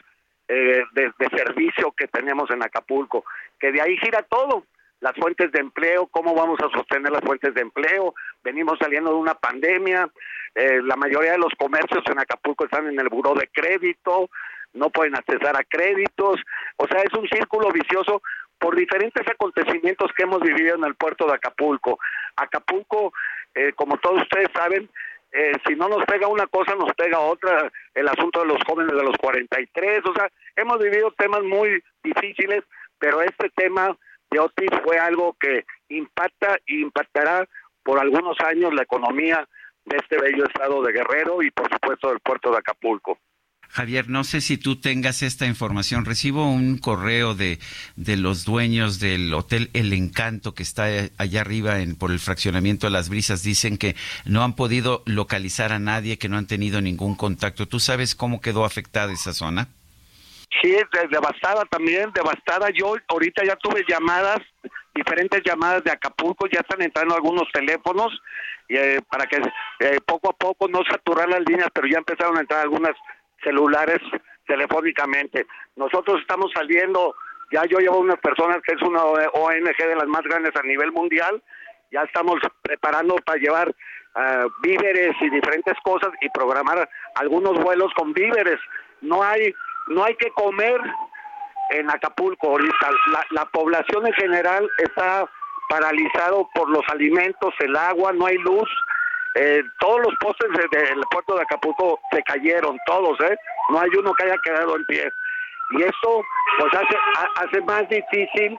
[0.48, 3.24] eh, de, servicio que tenemos en Acapulco,
[3.58, 4.64] que de ahí gira todo,
[5.00, 9.16] las fuentes de empleo, cómo vamos a sostener las fuentes de empleo, venimos saliendo de
[9.16, 10.08] una pandemia,
[10.54, 14.28] eh, la mayoría de los comercios en Acapulco están en el buró de crédito,
[14.74, 16.40] no pueden acceder a créditos,
[16.76, 18.22] o sea, es un círculo vicioso
[18.58, 21.98] por diferentes acontecimientos que hemos vivido en el puerto de Acapulco.
[22.36, 23.12] Acapulco,
[23.54, 24.88] eh, como todos ustedes saben,
[25.32, 28.96] eh, si no nos pega una cosa, nos pega otra, el asunto de los jóvenes
[28.96, 32.62] de los 43, o sea, hemos vivido temas muy difíciles,
[32.98, 33.96] pero este tema
[34.30, 37.48] de Otis fue algo que impacta y impactará
[37.82, 39.46] por algunos años la economía
[39.84, 43.18] de este bello estado de Guerrero y por supuesto del puerto de Acapulco.
[43.74, 46.04] Javier, no sé si tú tengas esta información.
[46.04, 47.58] Recibo un correo de,
[47.96, 50.84] de los dueños del hotel El Encanto que está
[51.18, 53.42] allá arriba en, por el fraccionamiento de las brisas.
[53.42, 53.96] Dicen que
[54.26, 57.66] no han podido localizar a nadie, que no han tenido ningún contacto.
[57.66, 59.66] ¿Tú sabes cómo quedó afectada esa zona?
[60.62, 60.76] Sí,
[61.10, 62.68] devastada también, devastada.
[62.70, 64.38] Yo ahorita ya tuve llamadas,
[64.94, 68.12] diferentes llamadas de Acapulco, ya están entrando algunos teléfonos
[68.68, 69.38] eh, para que
[69.80, 72.92] eh, poco a poco no saturar las líneas, pero ya empezaron a entrar algunas
[73.42, 74.00] celulares
[74.46, 75.46] telefónicamente.
[75.76, 77.14] Nosotros estamos saliendo,
[77.52, 80.92] ya yo llevo unas personas que es una ONG de las más grandes a nivel
[80.92, 81.42] mundial,
[81.90, 88.12] ya estamos preparando para llevar uh, víveres y diferentes cosas y programar algunos vuelos con
[88.12, 88.58] víveres.
[89.00, 89.54] No hay,
[89.88, 90.80] no hay que comer
[91.70, 92.90] en Acapulco ahorita.
[93.12, 95.28] La, la población en general está
[95.68, 98.68] paralizado por los alimentos, el agua, no hay luz,
[99.34, 103.36] eh, todos los postes del puerto de Acapulco se cayeron, todos, ¿eh?
[103.70, 105.10] No hay uno que haya quedado en pie.
[105.72, 106.22] Y eso
[106.58, 106.96] pues hace,
[107.36, 108.56] hace más difícil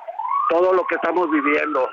[0.49, 1.87] todo lo que estamos viviendo.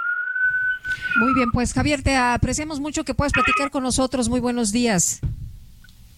[1.21, 4.29] Muy bien, pues Javier, te apreciamos mucho que puedas platicar con nosotros.
[4.29, 5.21] Muy buenos días.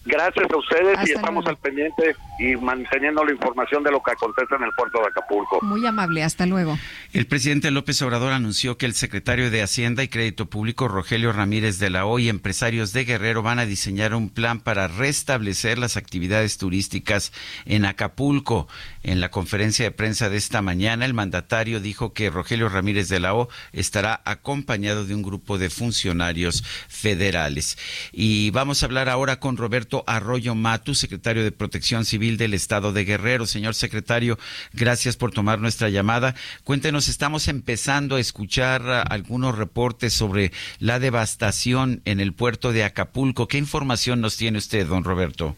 [0.05, 4.53] Gracias a ustedes y estamos al pendiente y manteniendo la información de lo que acontece
[4.55, 5.59] en el puerto de Acapulco.
[5.63, 6.77] Muy amable, hasta luego.
[7.11, 11.79] El presidente López Obrador anunció que el secretario de Hacienda y Crédito Público, Rogelio Ramírez
[11.79, 15.97] de la O, y empresarios de Guerrero van a diseñar un plan para restablecer las
[15.97, 17.33] actividades turísticas
[17.65, 18.67] en Acapulco.
[19.07, 23.19] En la conferencia de prensa de esta mañana, el mandatario dijo que Rogelio Ramírez de
[23.19, 27.77] la O estará acompañado de un grupo de funcionarios federales.
[28.11, 32.93] Y vamos a hablar ahora con Roberto Arroyo Matu, secretario de Protección Civil del Estado
[32.93, 33.45] de Guerrero.
[33.45, 34.39] Señor secretario,
[34.73, 36.33] gracias por tomar nuestra llamada.
[36.63, 43.47] Cuéntenos, estamos empezando a escuchar algunos reportes sobre la devastación en el puerto de Acapulco.
[43.47, 45.55] ¿Qué información nos tiene usted, don Roberto?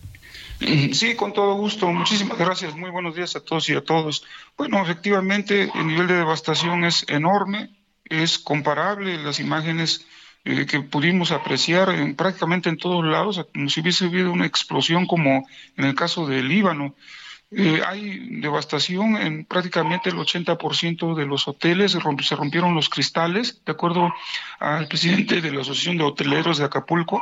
[0.59, 1.87] Sí, con todo gusto.
[1.91, 2.75] Muchísimas gracias.
[2.75, 4.23] Muy buenos días a todos y a todos.
[4.57, 7.69] Bueno, efectivamente, el nivel de devastación es enorme,
[8.05, 9.21] es comparable.
[9.21, 10.07] Las imágenes
[10.45, 15.05] eh, que pudimos apreciar en, prácticamente en todos lados, como si hubiese habido una explosión
[15.05, 16.95] como en el caso del Líbano.
[17.51, 23.71] Eh, hay devastación en prácticamente el 80% de los hoteles, se rompieron los cristales, de
[23.71, 24.13] acuerdo
[24.59, 27.21] al presidente de la Asociación de Hoteleros de Acapulco.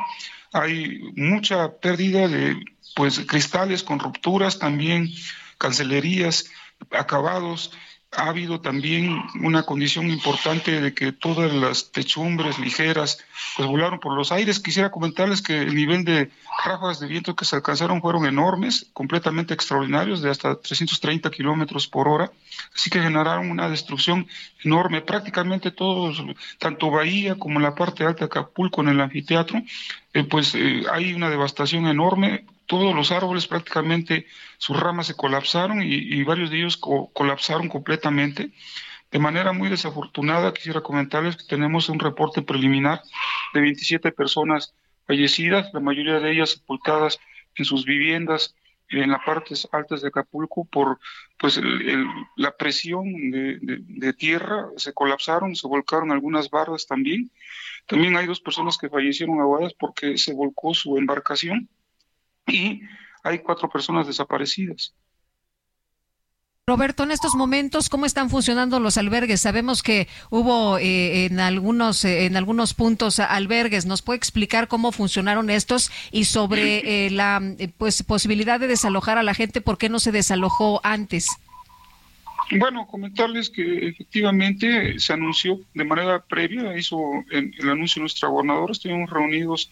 [0.52, 2.58] Hay mucha pérdida de
[2.96, 5.12] pues cristales con rupturas, también
[5.58, 6.46] cancelerías,
[6.92, 7.72] acabados,
[8.18, 13.20] ha habido también una condición importante de que todas las techumbres ligeras
[13.56, 14.60] pues volaron por los aires.
[14.60, 16.32] Quisiera comentarles que el nivel de
[16.64, 22.08] ráfagas de viento que se alcanzaron fueron enormes, completamente extraordinarios, de hasta 330 kilómetros por
[22.08, 22.32] hora.
[22.74, 24.28] Así que generaron una destrucción
[24.64, 25.02] enorme.
[25.02, 26.24] Prácticamente todos,
[26.58, 29.62] tanto Bahía como la parte alta de Acapulco en el anfiteatro,
[30.14, 34.26] eh, pues eh, hay una devastación enorme todos los árboles prácticamente
[34.58, 38.52] sus ramas se colapsaron y, varios de ellos colapsaron completamente.
[39.12, 43.02] De manera muy desafortunada, quisiera comentarles que tenemos un reporte preliminar
[43.54, 44.74] de 27 personas
[45.08, 47.20] fallecidas, la mayoría de ellas sepultadas
[47.56, 48.56] en sus viviendas
[48.90, 51.00] en las partes altas de Acapulco por
[51.40, 51.60] pues
[52.36, 57.32] la presión de, de, tierra, se colapsaron, se volcaron algunas barras también.
[57.88, 61.68] También hay dos personas que fallecieron ahogadas porque se volcó su embarcación
[62.48, 62.82] y
[63.24, 64.94] hay cuatro personas desaparecidas.
[66.68, 69.42] Roberto, en estos momentos, ¿cómo están funcionando los albergues?
[69.42, 73.86] Sabemos que hubo eh, en algunos eh, en algunos puntos albergues.
[73.86, 77.40] ¿Nos puede explicar cómo funcionaron estos y sobre eh, la
[77.78, 79.62] pues posibilidad de desalojar a la gente?
[79.62, 81.28] ¿Por qué no se desalojó antes?
[82.58, 86.98] Bueno, comentarles que efectivamente se anunció de manera previa, hizo
[87.30, 89.70] el, el anuncio nuestra gobernadora, estuvimos reunidos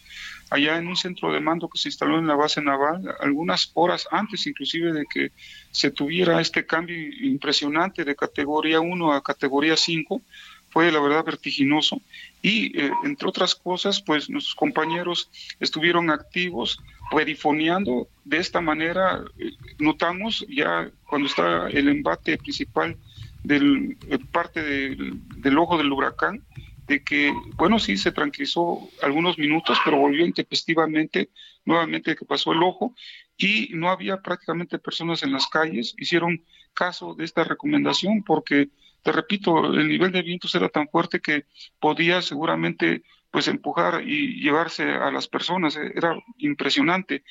[0.54, 4.06] allá en un centro de mando que se instaló en la base naval, algunas horas
[4.10, 5.32] antes inclusive de que
[5.72, 10.22] se tuviera este cambio impresionante de categoría 1 a categoría 5,
[10.70, 12.00] fue la verdad vertiginoso.
[12.40, 15.28] Y eh, entre otras cosas pues nuestros compañeros
[15.58, 16.78] estuvieron activos
[17.10, 22.96] perifoneando de esta manera eh, notamos ya cuando está el embate principal
[23.42, 26.42] del eh, parte del ojo del huracán
[26.86, 31.30] de que, bueno, sí se tranquilizó algunos minutos, pero volvió intempestivamente,
[31.64, 32.94] nuevamente que pasó el ojo,
[33.36, 35.94] y no había prácticamente personas en las calles.
[35.98, 38.68] Hicieron caso de esta recomendación porque,
[39.02, 41.46] te repito, el nivel de vientos era tan fuerte que
[41.80, 45.76] podía seguramente pues empujar y llevarse a las personas.
[45.76, 47.24] Era impresionante.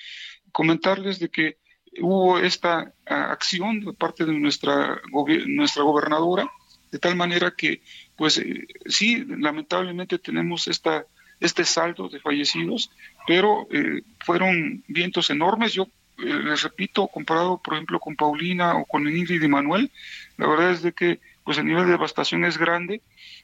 [0.52, 1.58] Comentarles de que
[2.02, 5.02] hubo esta acción de parte de nuestra,
[5.48, 6.50] nuestra gobernadora,
[6.92, 7.82] de tal manera que
[8.16, 11.06] pues eh, sí, lamentablemente tenemos esta,
[11.40, 12.92] este saldo de fallecidos,
[13.28, 15.74] pero eh, fueron vientos enormes.
[15.74, 15.88] Yo
[16.20, 19.92] eh, les repito, comparado por ejemplo con Paulina o con Ingrid y Manuel,
[20.38, 23.02] la verdad es de que pues el nivel de devastación es grande.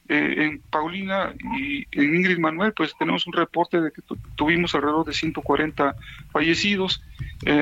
[0.07, 4.01] en Paulina y en Ingrid Manuel, pues tenemos un reporte de que
[4.35, 5.95] tuvimos alrededor de 140
[6.31, 7.03] fallecidos.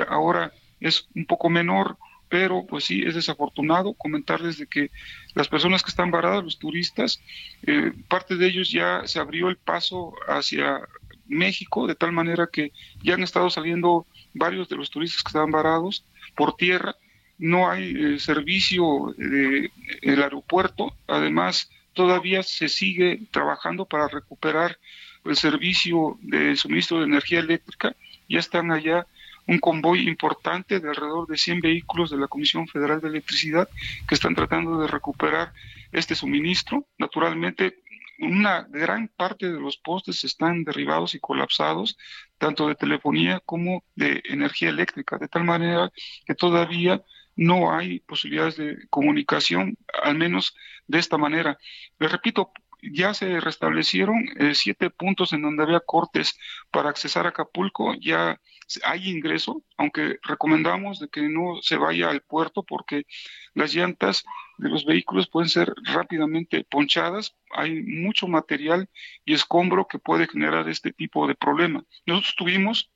[0.08, 1.98] ahora es un poco menor,
[2.30, 4.92] pero pues sí, es desafortunado comentarles de que
[5.34, 7.22] las personas que están varadas, los turistas,
[7.64, 10.82] eh, parte de ellos ya se abrió el paso hacia
[11.28, 12.72] México, de tal manera que
[13.02, 16.06] ya han estado saliendo varios de los turistas que estaban varados
[16.36, 16.96] por tierra,
[17.38, 19.72] no hay eh, servicio del
[20.02, 24.78] el aeropuerto, además todavía se sigue trabajando para recuperar
[25.26, 27.96] el servicio de suministro de energía eléctrica,
[28.30, 29.08] ya están allá
[29.48, 33.70] un convoy importante de alrededor de 100 vehículos de la Comisión Federal de Electricidad
[34.08, 35.54] que están tratando de recuperar
[35.92, 36.86] este suministro.
[36.98, 37.82] Naturalmente,
[38.20, 41.98] una gran parte de los postes están derribados y colapsados,
[42.38, 45.92] tanto de telefonía como de energía eléctrica, de tal manera
[46.26, 47.02] que todavía
[47.36, 50.56] no hay posibilidades de comunicación, al menos
[50.88, 51.58] de esta manera.
[52.00, 52.52] Les repito,
[52.82, 56.38] ya se restablecieron eh, siete puntos en donde había cortes
[56.72, 58.40] para accesar a Acapulco, ya
[58.84, 63.06] hay ingreso, aunque recomendamos de que no se vaya al puerto porque
[63.54, 64.24] las llantas
[64.58, 68.90] de los vehículos pueden ser rápidamente ponchadas, hay mucho material
[69.26, 71.84] y escombro que puede generar este tipo de problema.
[72.06, 72.92] Nosotros tuvimos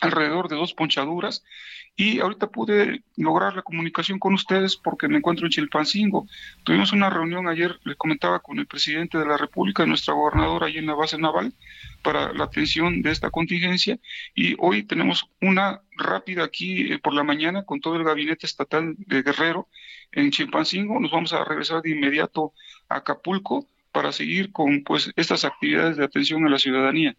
[0.00, 1.44] alrededor de dos ponchaduras
[1.96, 6.26] y ahorita pude lograr la comunicación con ustedes porque me encuentro en Chilpancingo.
[6.64, 10.78] Tuvimos una reunión ayer, les comentaba, con el presidente de la República, nuestra gobernadora, ahí
[10.78, 11.52] en la base naval,
[12.02, 13.98] para la atención de esta contingencia.
[14.34, 18.94] Y hoy tenemos una rápida aquí eh, por la mañana con todo el gabinete estatal
[18.98, 19.68] de Guerrero
[20.12, 20.98] en Chilpancingo.
[21.00, 22.54] Nos vamos a regresar de inmediato
[22.88, 27.16] a Acapulco para seguir con pues estas actividades de atención a la ciudadanía.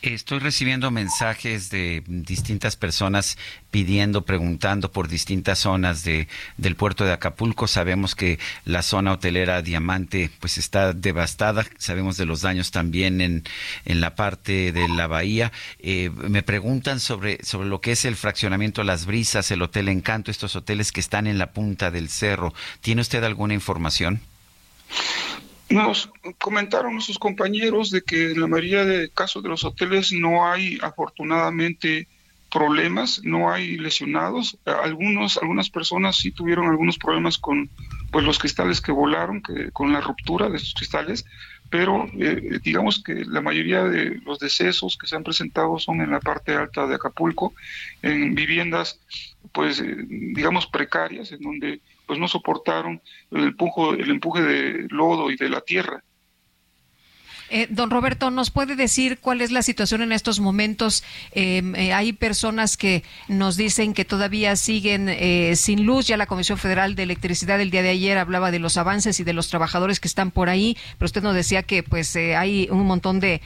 [0.00, 3.36] Estoy recibiendo mensajes de distintas personas
[3.70, 7.66] pidiendo, preguntando por distintas zonas de, del puerto de Acapulco.
[7.66, 11.66] Sabemos que la zona hotelera Diamante pues está devastada.
[11.78, 13.44] Sabemos de los daños también en,
[13.84, 15.52] en la parte de la bahía.
[15.80, 20.30] Eh, me preguntan sobre, sobre lo que es el fraccionamiento Las Brisas, el Hotel Encanto,
[20.30, 22.54] estos hoteles que están en la punta del cerro.
[22.80, 24.20] ¿Tiene usted alguna información?
[25.70, 30.50] Nos comentaron nuestros compañeros de que en la mayoría de casos de los hoteles no
[30.50, 32.08] hay afortunadamente
[32.50, 34.58] problemas, no hay lesionados.
[34.64, 37.68] Algunos, algunas personas sí tuvieron algunos problemas con
[38.10, 41.26] pues, los cristales que volaron, que, con la ruptura de esos cristales,
[41.70, 46.10] pero eh, digamos que la mayoría de los decesos que se han presentado son en
[46.10, 47.52] la parte alta de Acapulco,
[48.00, 48.98] en viviendas,
[49.52, 55.30] pues, eh, digamos, precarias, en donde pues no soportaron el empuje, el empuje de lodo
[55.30, 56.02] y de la tierra.
[57.50, 61.02] Eh, don Roberto, ¿nos puede decir cuál es la situación en estos momentos?
[61.32, 66.06] Em, eh, hay personas que nos dicen que todavía siguen eh, sin luz.
[66.06, 69.24] Ya la Comisión Federal de Electricidad el día de ayer hablaba de los avances y
[69.24, 72.86] de los trabajadores que están por ahí, pero usted nos decía que pues hay un
[72.86, 73.40] montón de,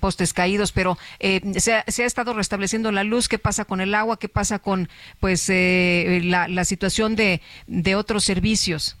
[0.00, 3.28] postes caídos, pero se ha, se, ha, estado restableciendo la luz.
[3.28, 4.18] ¿Qué pasa con el agua?
[4.18, 4.88] ¿Qué pasa con
[5.20, 7.40] pues la, la situación de
[7.96, 8.96] otros servicios?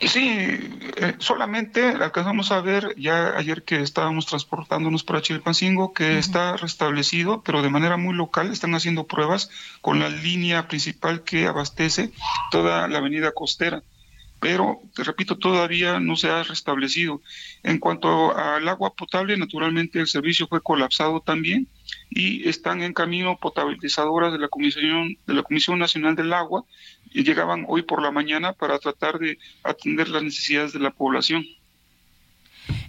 [0.00, 0.28] Sí,
[0.96, 7.42] eh, solamente alcanzamos a ver ya ayer que estábamos transportándonos para Chilpancingo que está restablecido,
[7.42, 9.50] pero de manera muy local están haciendo pruebas
[9.80, 12.12] con la línea principal que abastece
[12.50, 13.82] toda la avenida costera.
[14.40, 17.20] Pero, te repito, todavía no se ha restablecido.
[17.62, 21.68] En cuanto al agua potable, naturalmente el servicio fue colapsado también
[22.08, 26.64] y están en camino potabilizadoras de la Comisión, de la Comisión Nacional del Agua
[27.12, 31.44] llegaban hoy por la mañana para tratar de atender las necesidades de la población.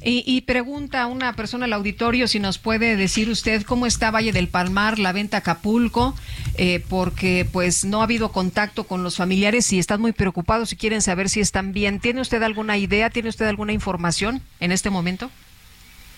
[0.03, 4.31] Y, pregunta a una persona al auditorio si nos puede decir usted cómo está Valle
[4.31, 6.15] del Palmar, la venta Acapulco,
[6.56, 10.76] eh, porque pues no ha habido contacto con los familiares y están muy preocupados y
[10.76, 11.99] quieren saber si están bien.
[11.99, 15.30] ¿Tiene usted alguna idea, tiene usted alguna información en este momento?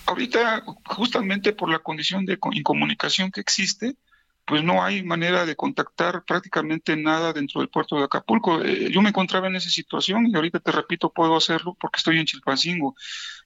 [0.06, 3.96] Ahorita, justamente por la condición de incomunicación que existe,
[4.46, 8.62] pues no hay manera de contactar prácticamente nada dentro del puerto de Acapulco.
[8.62, 12.18] Eh, yo me encontraba en esa situación y ahorita te repito, puedo hacerlo porque estoy
[12.18, 12.94] en Chilpancingo.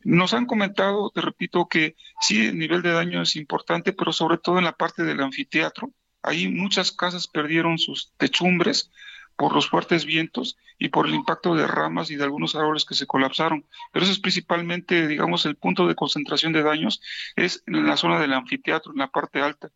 [0.02, 4.38] Nos han comentado, te repito, que sí, el nivel de daño es importante, pero sobre
[4.38, 5.92] todo en la parte del anfiteatro.
[6.22, 8.90] Ahí muchas casas perdieron sus techumbres
[9.36, 12.96] por los fuertes vientos y por el impacto de ramas y de algunos árboles que
[12.96, 13.64] se colapsaron.
[13.92, 17.00] Pero eso es principalmente, digamos, el punto de concentración de daños
[17.36, 19.70] es en la zona del anfiteatro, en la parte alta.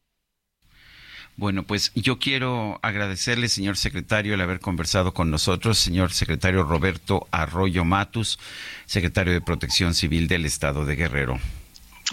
[1.37, 7.27] Bueno, pues yo quiero agradecerle, señor secretario, el haber conversado con nosotros, señor secretario Roberto
[7.31, 8.39] Arroyo Matus,
[8.85, 11.41] secretario de Protección Civil del Estado de Guerrero.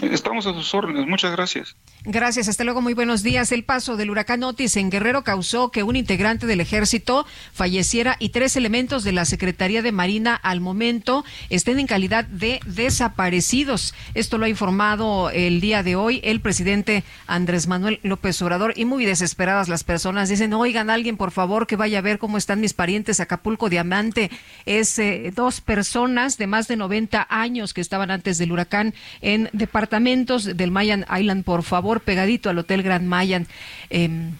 [0.02, 1.06] Estamos a sus órdenes.
[1.06, 1.76] Muchas gracias.
[2.04, 3.52] Gracias, hasta luego, muy buenos días.
[3.52, 8.30] El paso del huracán Otis en Guerrero causó que un integrante del ejército falleciera y
[8.30, 13.94] tres elementos de la Secretaría de Marina al momento estén en calidad de desaparecidos.
[14.14, 18.86] Esto lo ha informado el día de hoy el presidente Andrés Manuel López Obrador y
[18.86, 22.60] muy desesperadas las personas dicen, oigan, alguien por favor que vaya a ver cómo están
[22.60, 23.20] mis parientes.
[23.20, 24.30] Acapulco Diamante
[24.64, 29.50] es eh, dos personas de más de 90 años que estaban antes del huracán en
[29.90, 33.48] departamentos del Mayan Island, por favor pegadito al Hotel Grand Mayan.
[33.90, 34.30] Eh,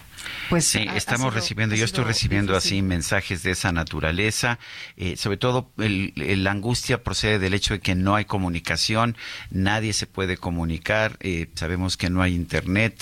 [0.51, 4.59] pues sí, estamos recibiendo, yo estoy recibiendo así mensajes de esa naturaleza,
[4.97, 9.16] eh, sobre todo la angustia procede del hecho de que no hay comunicación,
[9.51, 13.01] nadie se puede comunicar, eh, sabemos que no hay internet,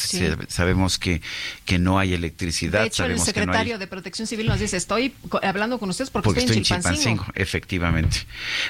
[0.48, 1.22] sabemos que,
[1.64, 2.82] que no hay electricidad.
[2.82, 6.58] De hecho, el secretario de Protección Civil nos dice, estoy hablando con ustedes porque, estoy,
[6.58, 7.24] en Chilpancingo.
[7.34, 8.26] Efectivamente.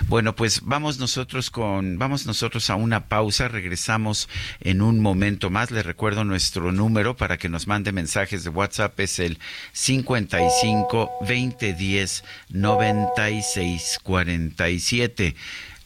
[0.07, 4.29] Bueno, pues vamos nosotros con, vamos nosotros a una pausa, regresamos
[4.61, 8.68] en un momento más, le recuerdo nuestro número para que nos mande mensajes de WhatsApp
[8.97, 9.39] es el
[9.73, 15.35] 55 20 10 96 47.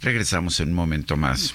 [0.01, 1.55] Regresamos en un momento más.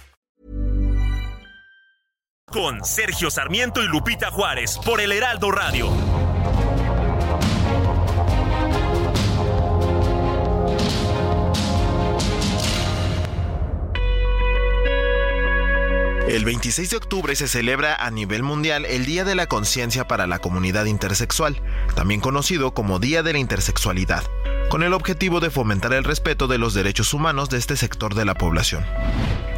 [2.51, 5.89] Con Sergio Sarmiento y Lupita Juárez por el Heraldo Radio.
[16.27, 20.27] El 26 de octubre se celebra a nivel mundial el Día de la Conciencia para
[20.27, 21.61] la Comunidad Intersexual,
[21.95, 24.23] también conocido como Día de la Intersexualidad
[24.71, 28.23] con el objetivo de fomentar el respeto de los derechos humanos de este sector de
[28.23, 28.85] la población.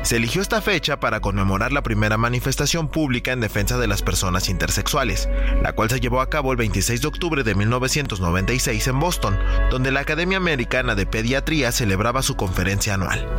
[0.02, 4.50] Se eligió esta fecha para conmemorar la primera manifestación pública en defensa de las personas
[4.50, 5.30] intersexuales,
[5.62, 9.38] la cual se llevó a cabo el 26 de octubre de 1996 en Boston,
[9.70, 13.30] donde la Academia Americana de Pediatría celebraba su conferencia anual.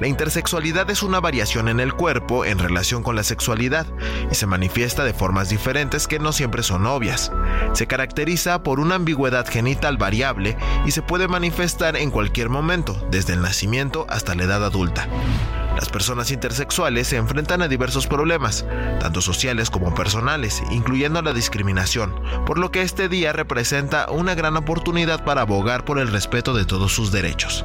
[0.00, 3.86] La intersexualidad es una variación en el cuerpo en relación con la sexualidad
[4.30, 7.30] y se manifiesta de formas diferentes que no siempre son obvias.
[7.74, 13.34] Se caracteriza por una ambigüedad genital variable y se puede manifestar en cualquier momento, desde
[13.34, 15.08] el nacimiento hasta la edad adulta.
[15.76, 18.64] Las personas intersexuales se enfrentan a diversos problemas,
[19.00, 22.14] tanto sociales como personales, incluyendo la discriminación,
[22.46, 26.64] por lo que este día representa una gran oportunidad para abogar por el respeto de
[26.64, 27.64] todos sus derechos.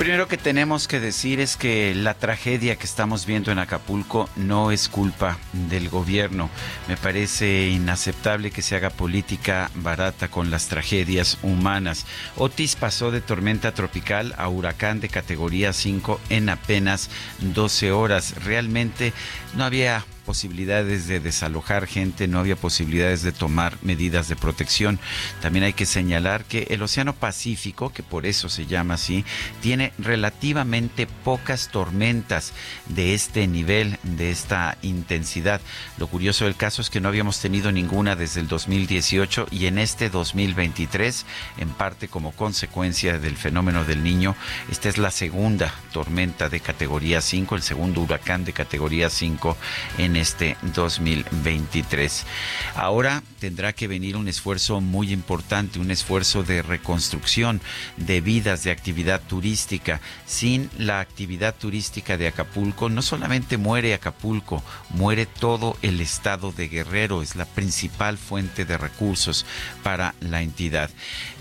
[0.00, 4.70] Primero que tenemos que decir es que la tragedia que estamos viendo en Acapulco no
[4.70, 6.48] es culpa del gobierno.
[6.88, 12.06] Me parece inaceptable que se haga política barata con las tragedias humanas.
[12.38, 17.10] Otis pasó de tormenta tropical a huracán de categoría 5 en apenas
[17.40, 18.42] 12 horas.
[18.42, 19.12] Realmente
[19.54, 25.00] no había posibilidades de desalojar gente, no había posibilidades de tomar medidas de protección.
[25.42, 29.24] También hay que señalar que el Océano Pacífico, que por eso se llama así,
[29.60, 32.52] tiene relativamente pocas tormentas
[32.86, 35.60] de este nivel, de esta intensidad.
[35.98, 39.78] Lo curioso del caso es que no habíamos tenido ninguna desde el 2018 y en
[39.78, 41.26] este 2023,
[41.58, 44.36] en parte como consecuencia del fenómeno del niño,
[44.70, 49.56] esta es la segunda tormenta de categoría 5, el segundo huracán de categoría 5
[49.98, 52.26] en este 2023.
[52.74, 57.60] Ahora tendrá que venir un esfuerzo muy importante, un esfuerzo de reconstrucción
[57.96, 60.00] de vidas, de actividad turística.
[60.26, 66.68] Sin la actividad turística de Acapulco, no solamente muere Acapulco, muere todo el estado de
[66.68, 69.46] Guerrero, es la principal fuente de recursos
[69.82, 70.90] para la entidad.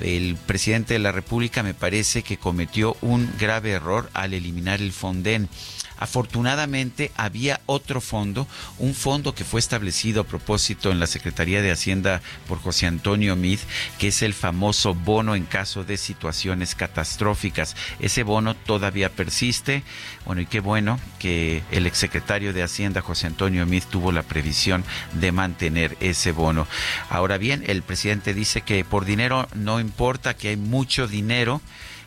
[0.02, 4.94] El presidente de la República me parece que cometió un grave error al eliminar el
[4.94, 5.50] Fonden
[6.00, 8.48] Afortunadamente había otro fondo,
[8.78, 13.36] un fondo que fue establecido a propósito en la Secretaría de Hacienda por José Antonio
[13.36, 13.60] Mid,
[13.98, 17.76] que es el famoso bono en caso de situaciones catastróficas.
[18.00, 19.84] Ese bono todavía persiste.
[20.26, 24.86] Bueno, y qué bueno que el exsecretario de Hacienda, José Antonio Mid, tuvo la previsión
[25.14, 26.66] de mantener ese bono.
[27.10, 31.62] Ahora bien, el presidente dice que por dinero no importa, que hay mucho dinero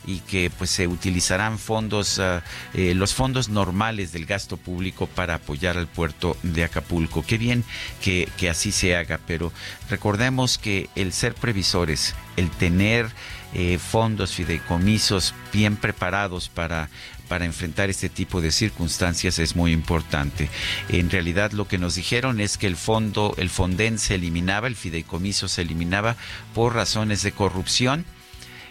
[0.06, 2.42] y que pues se utilizarán fondos, ah,
[2.74, 7.24] eh, los fondos normales del gasto público para apoyar al puerto de Acapulco.
[7.24, 7.64] Qué bien
[8.02, 9.52] que, que así se haga, pero
[9.88, 13.10] recordemos que el ser previsores, el tener
[13.54, 16.88] eh, fondos, fideicomisos bien preparados para
[17.32, 20.50] para enfrentar este tipo de circunstancias es muy importante.
[20.90, 24.76] En realidad lo que nos dijeron es que el fondo, el Fonden se eliminaba, el
[24.76, 26.16] fideicomiso se eliminaba
[26.54, 28.04] por razones de corrupción.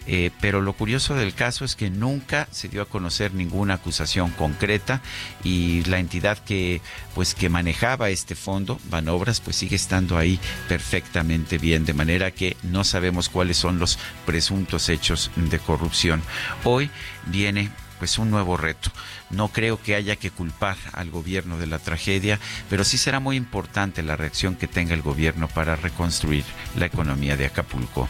[0.07, 4.31] Eh, pero lo curioso del caso es que nunca se dio a conocer ninguna acusación
[4.31, 5.01] concreta
[5.43, 6.81] y la entidad que
[7.13, 12.57] pues que manejaba este fondo, Banobras, pues sigue estando ahí perfectamente bien, de manera que
[12.63, 16.21] no sabemos cuáles son los presuntos hechos de corrupción.
[16.63, 16.89] Hoy
[17.27, 17.69] viene
[18.01, 18.89] pues un nuevo reto.
[19.29, 23.35] No creo que haya que culpar al gobierno de la tragedia, pero sí será muy
[23.35, 26.43] importante la reacción que tenga el gobierno para reconstruir
[26.75, 28.09] la economía de Acapulco.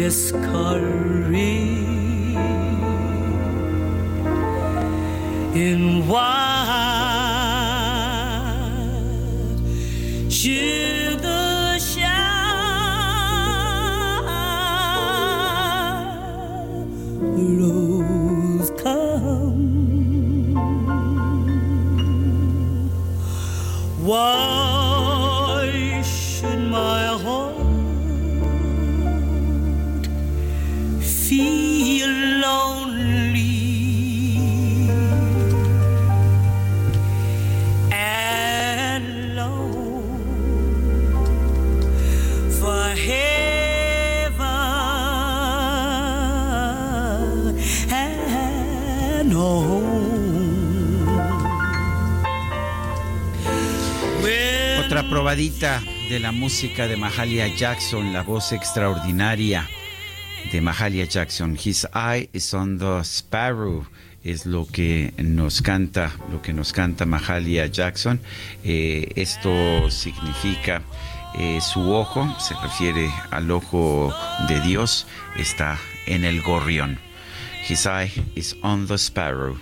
[0.00, 1.36] discouraged
[5.54, 6.89] in what
[55.30, 59.64] probadita de la música de Mahalia Jackson, la voz extraordinaria
[60.50, 61.56] de Mahalia Jackson.
[61.56, 63.86] His eye is on the sparrow
[64.24, 68.18] es lo que nos canta, lo que nos canta Mahalia Jackson.
[68.64, 70.82] Eh, esto significa
[71.38, 74.12] eh, su ojo, se refiere al ojo
[74.48, 76.98] de Dios, está en el gorrión.
[77.68, 79.56] His eye is on the sparrow.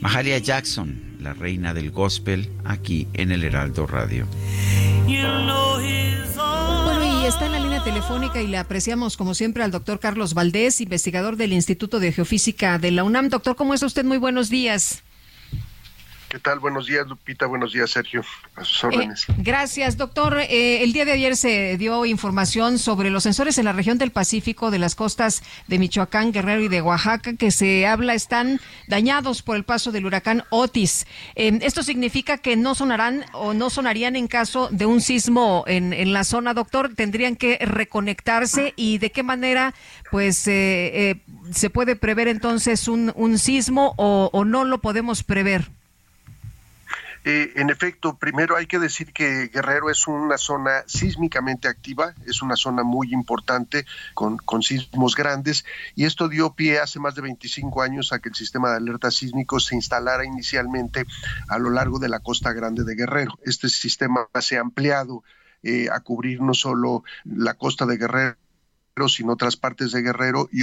[0.00, 4.28] Mahalia Jackson, la reina del gospel, aquí en el Heraldo Radio.
[6.84, 10.34] Bueno, y está en la línea telefónica y le apreciamos como siempre al doctor Carlos
[10.34, 13.30] Valdés, investigador del Instituto de Geofísica de la UNAM.
[13.30, 14.04] Doctor, ¿cómo está usted?
[14.04, 15.02] Muy buenos días.
[16.28, 16.58] ¿Qué tal?
[16.58, 17.46] Buenos días, Lupita.
[17.46, 18.22] Buenos días, Sergio.
[18.54, 19.26] A sus órdenes.
[19.30, 20.38] Eh, gracias, doctor.
[20.38, 24.10] Eh, el día de ayer se dio información sobre los sensores en la región del
[24.10, 29.40] Pacífico de las costas de Michoacán, Guerrero y de Oaxaca que se habla están dañados
[29.40, 31.06] por el paso del huracán Otis.
[31.34, 35.94] Eh, esto significa que no sonarán o no sonarían en caso de un sismo en,
[35.94, 36.94] en la zona, doctor.
[36.94, 39.72] Tendrían que reconectarse y de qué manera,
[40.10, 45.70] pues, se puede prever entonces un, un sismo o, o no lo podemos prever.
[47.30, 52.40] Eh, en efecto, primero hay que decir que Guerrero es una zona sísmicamente activa, es
[52.40, 53.84] una zona muy importante
[54.14, 58.34] con, sismos grandes y esto dio pie hace más de 25 años a que el
[58.34, 61.04] sistema de alerta sísmico se instalara inicialmente
[61.48, 63.38] a lo largo de la costa grande de Guerrero.
[63.44, 65.22] Este sistema se ha ampliado
[65.62, 68.38] eh, a cubrir no solo la costa de Guerrero,
[69.06, 70.62] sino otras partes de Guerrero y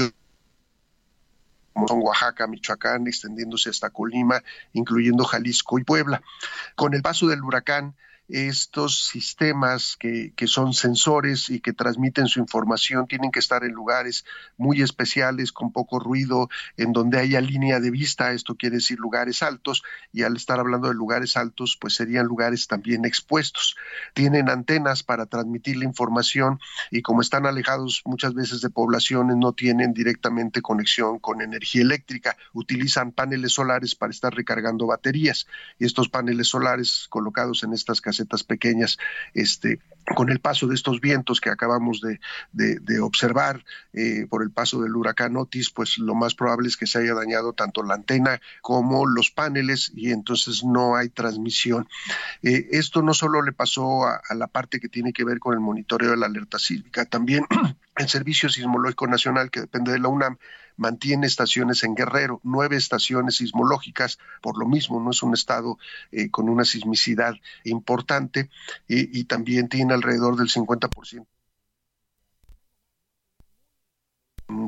[1.75, 4.41] como son Oaxaca, Michoacán, extendiéndose hasta Colima,
[4.71, 6.21] incluyendo Jalisco y Puebla.
[6.75, 7.95] Con el paso del huracán,
[8.27, 14.25] estos sistemas que, son sensores y que transmiten su información tienen que estar en lugares
[14.57, 19.43] muy especiales, con poco ruido, en donde haya línea de vista, esto quiere decir lugares
[19.43, 19.83] altos,
[20.13, 23.75] y al estar hablando de lugares altos, pues serían lugares también expuestos.
[24.13, 26.59] Tienen antenas para transmitir la información
[26.91, 32.37] y como están alejados muchas veces de poblaciones, no tienen directamente conexión con energía eléctrica,
[32.53, 35.47] utilizan paneles solares para estar recargando baterías
[35.79, 38.97] y estos paneles solares colocados en estas casetas pequeñas
[39.33, 39.79] este,
[40.15, 42.19] con el paso de estos vientos que acabamos de,
[43.01, 46.99] observar eh, por el paso del huracán Otis, pues lo más probable es que se
[46.99, 51.87] haya dañado tanto la antena como los paneles y entonces no hay transmisión.
[52.41, 55.53] Eh, esto no solo le pasó a, a, la parte que tiene que ver con
[55.53, 57.45] el monitoreo de la alerta sísmica, también
[57.97, 60.37] el Servicio Sismológico Nacional, que depende de la UNAM,
[60.77, 65.77] mantiene estaciones en Guerrero, nueve estaciones sismológicas, por lo mismo, no es un estado
[66.11, 68.49] eh, con una sismicidad importante
[68.87, 71.25] y, y también tiene alrededor del 50%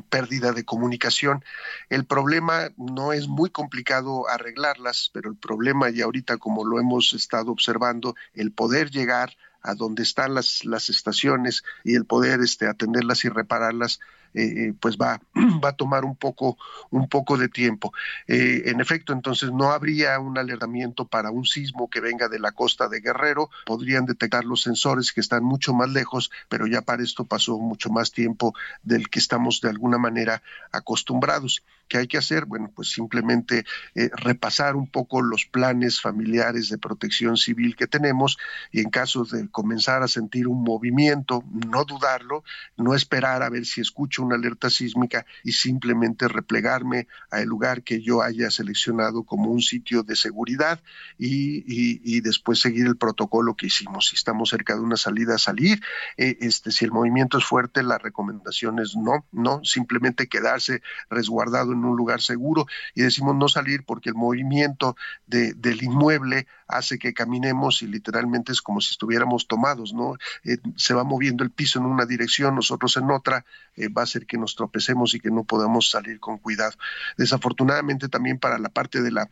[0.10, 1.44] pérdida de comunicación.
[1.90, 7.14] El problema no es muy complicado arreglarlas, pero el problema y ahorita como lo hemos
[7.14, 12.68] estado observando, el poder llegar a donde están las, las estaciones y el poder este,
[12.68, 14.00] atenderlas y repararlas,
[14.34, 15.22] eh, pues va,
[15.64, 16.58] va a tomar un poco,
[16.90, 17.94] un poco de tiempo.
[18.28, 22.52] Eh, en efecto, entonces no habría un alertamiento para un sismo que venga de la
[22.52, 27.04] costa de Guerrero, podrían detectar los sensores que están mucho más lejos, pero ya para
[27.04, 30.42] esto pasó mucho más tiempo del que estamos de alguna manera
[30.72, 31.64] acostumbrados.
[31.88, 32.46] ¿Qué hay que hacer?
[32.46, 38.38] Bueno, pues simplemente eh, repasar un poco los planes familiares de protección civil que tenemos
[38.72, 42.44] y en caso de comenzar a sentir un movimiento, no dudarlo,
[42.76, 48.02] no esperar a ver si escucho una alerta sísmica y simplemente replegarme al lugar que
[48.02, 50.82] yo haya seleccionado como un sitio de seguridad
[51.18, 54.10] y, y, después seguir el protocolo que hicimos.
[54.10, 55.82] Si estamos cerca de una salida, salir.
[56.18, 61.74] Eh, este, si el movimiento es fuerte, la recomendación es no, no, simplemente quedarse resguardado
[61.74, 64.96] en un lugar seguro y decimos no salir porque el movimiento
[65.26, 70.16] de, del inmueble hace que caminemos y literalmente es como si estuviéramos tomados, ¿no?
[70.44, 73.46] Eh, se va moviendo el piso en una dirección, nosotros en otra,
[73.76, 76.74] eh, va a ser que nos tropecemos y que no podamos salir con cuidado.
[77.18, 79.30] Desafortunadamente también para la parte de la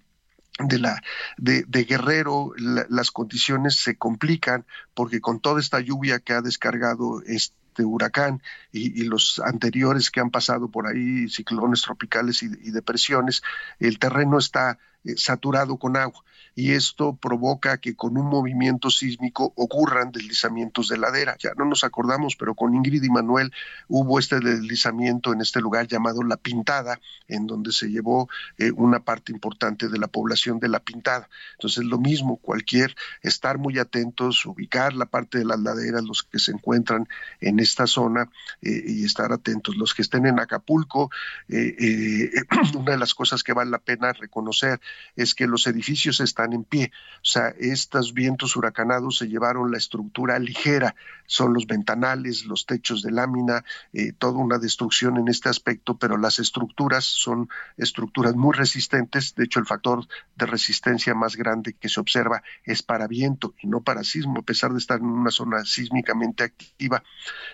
[0.60, 1.02] de la
[1.38, 7.84] de, Guerrero las condiciones se complican porque con toda esta lluvia que ha descargado este
[7.84, 8.42] huracán
[8.72, 13.44] y, los anteriores que han pasado por ahí, ciclones tropicales y, depresiones,
[13.80, 14.78] el terreno está
[15.16, 16.24] saturado con agua
[16.56, 21.36] y esto provoca que con un movimiento sísmico ocurran deslizamientos de ladera.
[21.38, 23.52] Ya no nos acordamos, pero con Ingrid y Manuel
[23.90, 29.02] hubo este deslizamiento en este lugar llamado La Pintada, en donde se llevó eh, una
[29.02, 31.30] parte importante de la población de La Pintada.
[31.54, 36.40] Entonces, lo mismo, cualquier estar muy atentos, ubicar la parte de las laderas, los que
[36.40, 37.06] se encuentran
[37.42, 38.30] en esta zona
[38.62, 39.76] eh, y estar atentos.
[39.76, 41.12] Los que estén en Acapulco,
[41.50, 42.30] eh,
[42.78, 44.80] una de las cosas que vale la pena reconocer
[45.16, 46.92] es que los edificios están en pie.
[47.18, 50.96] O sea, estos vientos huracanados se llevaron la estructura ligera,
[51.26, 53.64] son los ventanales, los techos de lámina,
[53.94, 59.36] eh, toda una destrucción en este aspecto, pero las estructuras son estructuras muy resistentes.
[59.36, 60.06] De hecho, el factor
[60.36, 64.44] de resistencia más grande que se observa es para viento y no para sismo, a
[64.44, 67.04] pesar de estar en una zona sísmicamente activa.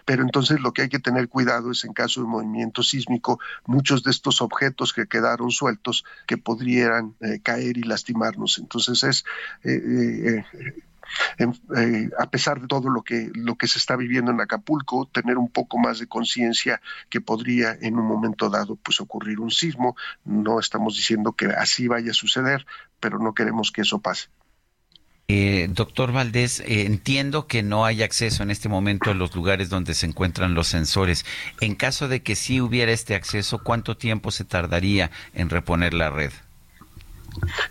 [0.05, 4.03] Pero entonces lo que hay que tener cuidado es en caso de movimiento sísmico, muchos
[4.03, 8.57] de estos objetos que quedaron sueltos que podrían eh, caer y lastimarnos.
[8.57, 9.25] Entonces es
[9.63, 10.43] eh,
[11.37, 15.37] eh, a pesar de todo lo que lo que se está viviendo en Acapulco, tener
[15.37, 19.95] un poco más de conciencia que podría en un momento dado pues ocurrir un sismo.
[20.25, 22.65] No estamos diciendo que así vaya a suceder,
[22.99, 24.29] pero no queremos que eso pase.
[25.33, 29.69] Eh, doctor Valdés, eh, entiendo que no hay acceso en este momento a los lugares
[29.69, 31.25] donde se encuentran los sensores.
[31.61, 36.09] En caso de que sí hubiera este acceso, ¿cuánto tiempo se tardaría en reponer la
[36.09, 36.33] red?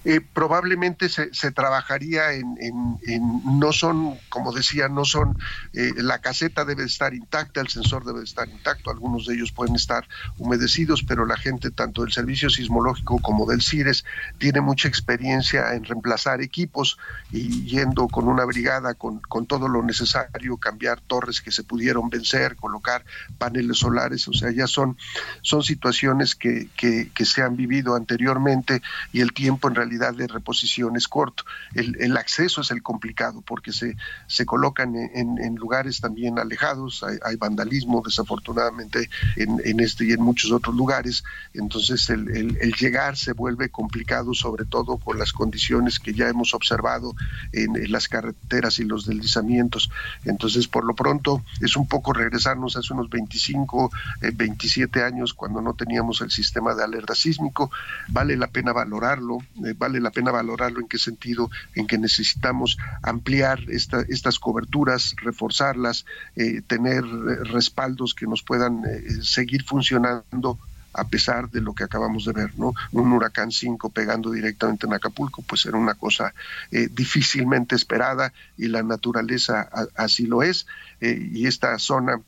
[0.04, 5.38] Eh, probablemente se, se trabajaría en, en, no son, como decía, no son,
[5.72, 9.76] eh, la caseta debe estar intacta, el sensor debe estar intacto, algunos de ellos pueden
[9.76, 10.06] estar
[10.38, 14.04] humedecidos, pero la gente tanto del Servicio Sismológico como del CIRES
[14.38, 16.98] tiene mucha experiencia en reemplazar equipos
[17.30, 22.08] y yendo con una brigada con, con todo lo necesario, cambiar torres que se pudieron
[22.08, 23.04] vencer, colocar
[23.38, 24.96] paneles solares, o sea, ya son,
[25.42, 28.82] son situaciones que, que se han vivido anteriormente
[29.12, 31.44] y el tiempo en realidad de reposición es corto.
[31.74, 33.96] El, el acceso es el complicado porque se,
[34.26, 40.22] se colocan en, en lugares también alejados, hay, vandalismo desafortunadamente en, en, este y en
[40.22, 41.24] muchos otros lugares,
[41.54, 46.54] entonces el, el, llegar se vuelve complicado sobre todo por las condiciones que ya hemos
[46.54, 47.14] observado
[47.52, 49.90] en, en las carreteras y los deslizamientos.
[50.24, 53.90] Entonces, por lo pronto, es un poco regresarnos hace unos 25,
[54.22, 57.70] eh, 27 años cuando no teníamos el sistema de alerta sísmico.
[58.08, 62.78] Vale la pena valorarlo, eh, vale la pena valorarlo en qué sentido, en que necesitamos
[63.02, 66.06] ampliar esta, estas coberturas, reforzarlas,
[66.36, 70.58] eh, tener respaldos que nos puedan eh, seguir funcionando
[70.92, 72.74] a pesar de lo que acabamos de ver, ¿no?
[72.92, 76.34] Un huracán 5 pegando directamente en Acapulco, pues era una cosa
[76.70, 80.66] eh, difícilmente esperada y la naturaleza así lo es.
[81.00, 82.20] Eh, y esta zona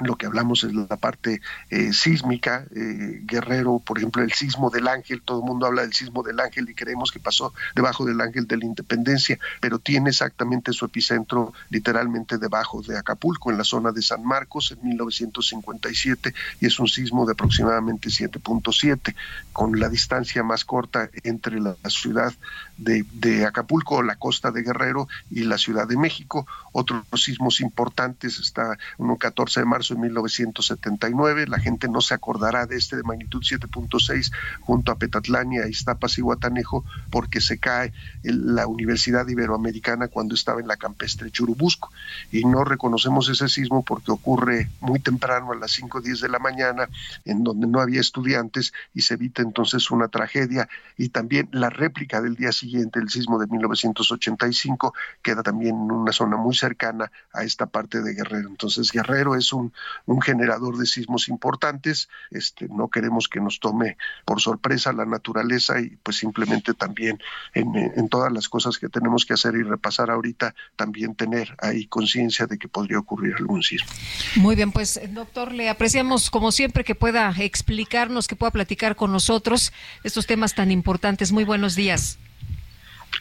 [0.00, 1.40] lo que hablamos es la parte
[1.70, 5.92] eh, sísmica, eh, Guerrero, por ejemplo, el sismo del ángel, todo el mundo habla del
[5.92, 10.10] sismo del ángel y creemos que pasó debajo del ángel de la independencia, pero tiene
[10.10, 16.34] exactamente su epicentro literalmente debajo de Acapulco, en la zona de San Marcos, en 1957,
[16.60, 19.14] y es un sismo de aproximadamente 7.7,
[19.52, 22.32] con la distancia más corta entre la ciudad
[22.76, 26.46] de, Acapulco, la costa de Guerrero y la Ciudad de México.
[26.72, 32.66] Otros sismos importantes está un 14 de marzo de 1979, la gente no se acordará
[32.66, 37.92] de este de magnitud 7.6 junto a Petatlania, Iztapas y Guatanejo porque se cae
[38.22, 41.90] la Universidad Iberoamericana cuando estaba en la campestre Churubusco
[42.32, 46.28] y no reconocemos ese sismo porque ocurre muy temprano a las 5 o 10 de
[46.28, 46.88] la mañana
[47.24, 52.20] en donde no había estudiantes y se evita entonces una tragedia y también la réplica
[52.20, 57.44] del día siguiente, el sismo de 1985, queda también en una zona muy cercana a
[57.44, 58.48] esta parte de Guerrero.
[58.48, 59.72] Entonces Guerrero es un,
[60.06, 65.80] un generador de sismos importantes, este, no queremos que nos tome por sorpresa la naturaleza
[65.80, 67.18] y pues simplemente también
[67.54, 71.86] en, en todas las cosas que tenemos que hacer y repasar ahorita, también tener ahí
[71.86, 73.88] conciencia de que podría ocurrir algún sismo.
[74.36, 79.12] Muy bien, pues doctor, le apreciamos como siempre que pueda explicarnos, que pueda platicar con
[79.12, 79.72] nosotros
[80.04, 81.32] estos temas tan importantes.
[81.32, 82.18] Muy buenos días.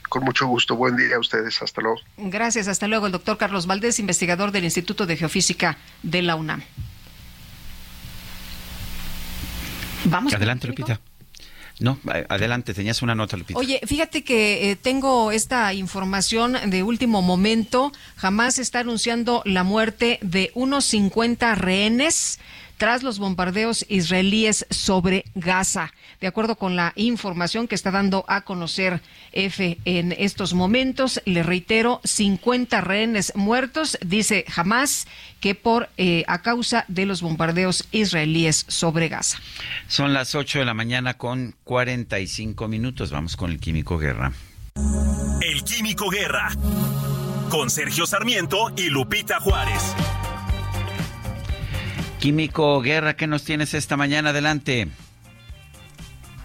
[0.09, 0.75] Con mucho gusto.
[0.75, 1.61] Buen día a ustedes.
[1.61, 1.99] Hasta luego.
[2.17, 2.67] Gracias.
[2.67, 3.05] Hasta luego.
[3.05, 6.63] El doctor Carlos Valdés, investigador del Instituto de Geofísica de la UNAM.
[10.05, 10.33] Vamos.
[10.33, 10.99] Adelante, Lupita.
[11.79, 11.97] No,
[12.27, 13.57] adelante, tenías una nota, Lupita.
[13.57, 17.93] Oye, fíjate que eh, tengo esta información de último momento.
[18.17, 22.39] Jamás está anunciando la muerte de unos 50 rehenes
[22.79, 25.93] tras los bombardeos israelíes sobre Gaza.
[26.21, 29.01] De acuerdo con la información que está dando a conocer
[29.33, 35.07] F en estos momentos, le reitero, 50 rehenes muertos, dice jamás
[35.41, 39.39] que por eh, a causa de los bombardeos israelíes sobre Gaza.
[39.87, 43.11] Son las 8 de la mañana con 45 minutos.
[43.11, 44.31] Vamos con el Químico Guerra.
[45.41, 46.49] El Químico Guerra.
[47.49, 49.95] Con Sergio Sarmiento y Lupita Juárez.
[52.19, 54.31] Químico Guerra, ¿qué nos tienes esta mañana?
[54.31, 54.89] Adelante.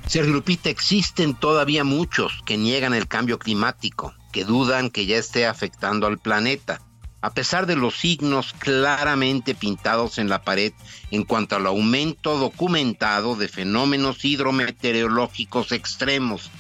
[0.06, 5.46] Sergio Lupita, existen todavía muchos que niegan el cambio climático, que dudan que ya esté
[5.46, 6.80] afectando al planeta.
[7.22, 10.72] A pesar de los signos claramente pintados en la pared
[11.10, 16.52] en cuanto al aumento documentado de fenómenos hidrometeorológicos extremos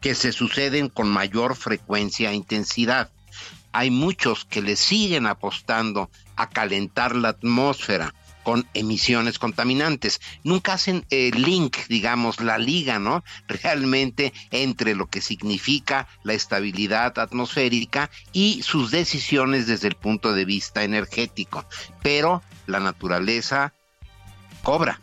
[0.00, 3.10] que se suceden con mayor frecuencia e intensidad,
[3.72, 10.20] hay muchos que le siguen apostando a calentar la atmósfera con emisiones contaminantes.
[10.44, 13.24] Nunca hacen el link, digamos, la liga, ¿no?
[13.48, 20.44] Realmente entre lo que significa la estabilidad atmosférica y sus decisiones desde el punto de
[20.44, 21.64] vista energético.
[22.02, 23.72] Pero la naturaleza
[24.62, 25.00] cobra.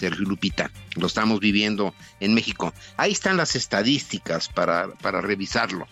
[0.00, 0.70] Sergio Lupita.
[0.96, 2.72] Lo estamos viviendo en México.
[2.96, 5.86] Ahí están las estadísticas para, para revisarlo.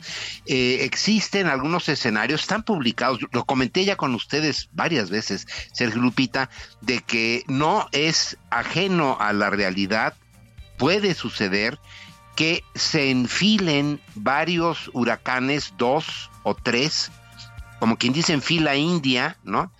[0.46, 6.48] Eh, existen algunos escenarios, están publicados, lo comenté ya con ustedes varias veces, Sergio Lupita,
[6.80, 10.14] de que no es ajeno a la realidad,
[10.78, 11.78] puede suceder
[12.34, 17.10] que se enfilen varios huracanes, dos o tres,
[17.78, 19.70] como quien dice en fila india, ¿no?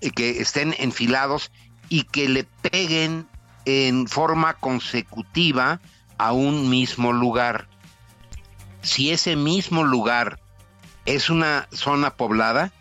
[0.00, 1.50] Eh, que estén enfilados
[1.88, 3.26] y que le peguen
[3.64, 5.80] en forma consecutiva
[6.18, 7.68] a un mismo lugar.
[8.82, 10.38] Si ese mismo lugar
[11.06, 12.72] es una zona poblada,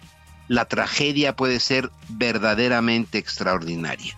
[0.47, 4.18] la tragedia puede ser verdaderamente extraordinaria.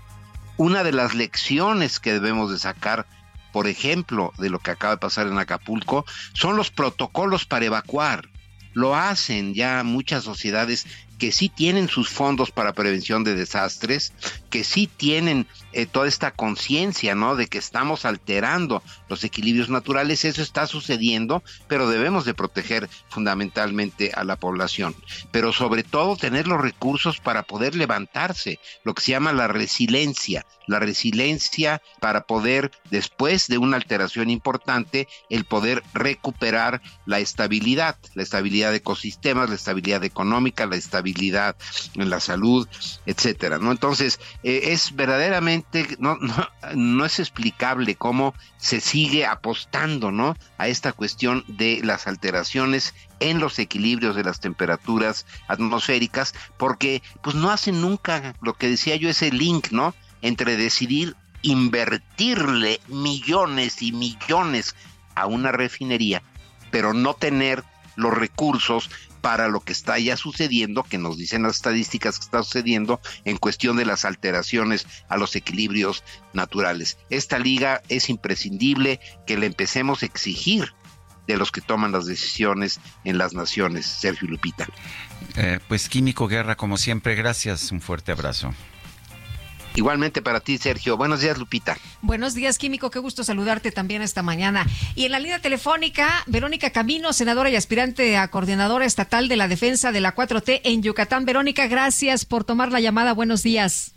[0.57, 3.05] Una de las lecciones que debemos de sacar,
[3.51, 8.29] por ejemplo, de lo que acaba de pasar en Acapulco, son los protocolos para evacuar.
[8.73, 10.85] Lo hacen ya muchas sociedades
[11.17, 14.13] que sí tienen sus fondos para prevención de desastres,
[14.49, 17.35] que sí tienen eh, toda esta conciencia, ¿no?
[17.35, 24.11] De que estamos alterando los equilibrios naturales, eso está sucediendo, pero debemos de proteger fundamentalmente
[24.13, 24.95] a la población,
[25.31, 30.45] pero sobre todo tener los recursos para poder levantarse, lo que se llama la resiliencia,
[30.67, 38.23] la resiliencia para poder, después de una alteración importante, el poder recuperar la estabilidad, la
[38.23, 42.67] estabilidad de ecosistemas, la estabilidad económica, la estabilidad en la salud,
[43.05, 43.71] etcétera, ¿no?
[43.71, 50.35] Entonces, eh, es verdaderamente, no, no, no es explicable cómo se sigue apostando, ¿no?
[50.57, 57.35] A esta cuestión de las alteraciones en los equilibrios de las temperaturas atmosféricas, porque pues
[57.35, 59.93] no hacen nunca lo que decía yo, ese link, ¿no?
[60.21, 64.75] Entre decidir invertirle millones y millones
[65.13, 66.23] a una refinería,
[66.71, 67.63] pero no tener
[67.95, 68.89] los recursos
[69.25, 73.37] para lo que está ya sucediendo, que nos dicen las estadísticas que está sucediendo en
[73.37, 76.03] cuestión de las alteraciones a los equilibrios
[76.33, 76.99] naturales.
[77.09, 80.75] Esta liga es imprescindible que le empecemos a exigir
[81.25, 83.87] de los que toman las decisiones en las naciones.
[83.87, 84.67] Sergio Lupita.
[85.37, 87.71] Eh, pues Químico Guerra, como siempre, gracias.
[87.71, 88.53] Un fuerte abrazo.
[89.75, 90.97] Igualmente para ti, Sergio.
[90.97, 91.77] Buenos días, Lupita.
[92.01, 92.89] Buenos días, Químico.
[92.89, 94.65] Qué gusto saludarte también esta mañana.
[94.95, 99.47] Y en la línea telefónica, Verónica Camino, senadora y aspirante a coordinadora estatal de la
[99.47, 101.25] defensa de la 4T en Yucatán.
[101.25, 103.13] Verónica, gracias por tomar la llamada.
[103.13, 103.93] Buenos días.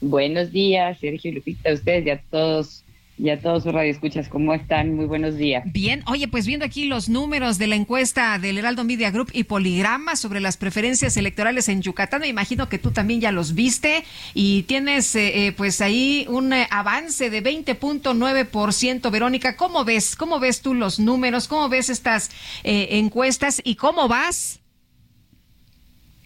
[0.00, 2.84] Buenos días, Sergio Lupita, a ustedes y a todos
[3.20, 4.94] y a todos sus radioescuchas, ¿cómo están?
[4.94, 5.62] Muy buenos días.
[5.66, 9.44] Bien, oye, pues viendo aquí los números de la encuesta del Heraldo Media Group y
[9.44, 14.04] Poligrama sobre las preferencias electorales en Yucatán, me imagino que tú también ya los viste
[14.32, 19.10] y tienes eh, eh, pues ahí un eh, avance de 20.9%.
[19.10, 20.16] Verónica, ¿cómo ves?
[20.16, 21.46] ¿Cómo ves tú los números?
[21.46, 22.30] ¿Cómo ves estas
[22.64, 24.59] encuestas y cómo vas?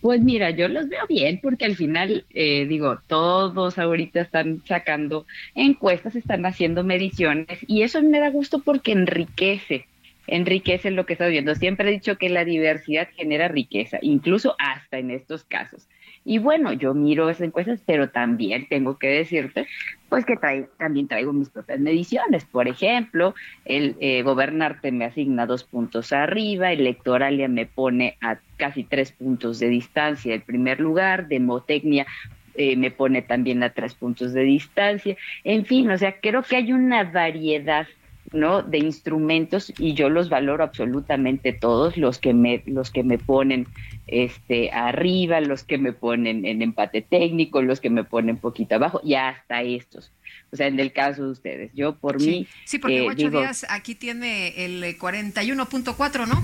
[0.05, 5.25] Pues mira, yo los veo bien porque al final, eh, digo, todos ahorita están sacando
[5.55, 9.87] encuestas, están haciendo mediciones y eso me da gusto porque enriquece,
[10.27, 11.55] enriquece lo que está viendo.
[11.55, 15.89] Siempre he dicho que la diversidad genera riqueza, incluso hasta en estos casos.
[16.23, 19.67] Y bueno, yo miro esas encuestas, pero también tengo que decirte,
[20.15, 20.37] pues que
[20.79, 22.45] también traigo mis propias mediciones.
[22.45, 23.35] Por ejemplo,
[23.65, 29.59] el eh, gobernarte me asigna dos puntos arriba, electoralia me pone a casi tres puntos
[29.59, 32.07] de distancia el primer lugar, demotecnia
[32.55, 35.17] eh, me pone también a tres puntos de distancia.
[35.43, 37.89] En fin, o sea, creo que hay una variedad
[38.33, 38.63] ¿no?
[38.63, 43.67] de instrumentos y yo los valoro absolutamente todos los que me los que me ponen
[44.07, 49.01] este arriba los que me ponen en empate técnico los que me ponen poquito abajo
[49.03, 50.13] y hasta estos.
[50.53, 53.67] O sea en el caso de ustedes yo por mí sí porque eh, ocho días
[53.69, 56.43] aquí tiene el 41.4 no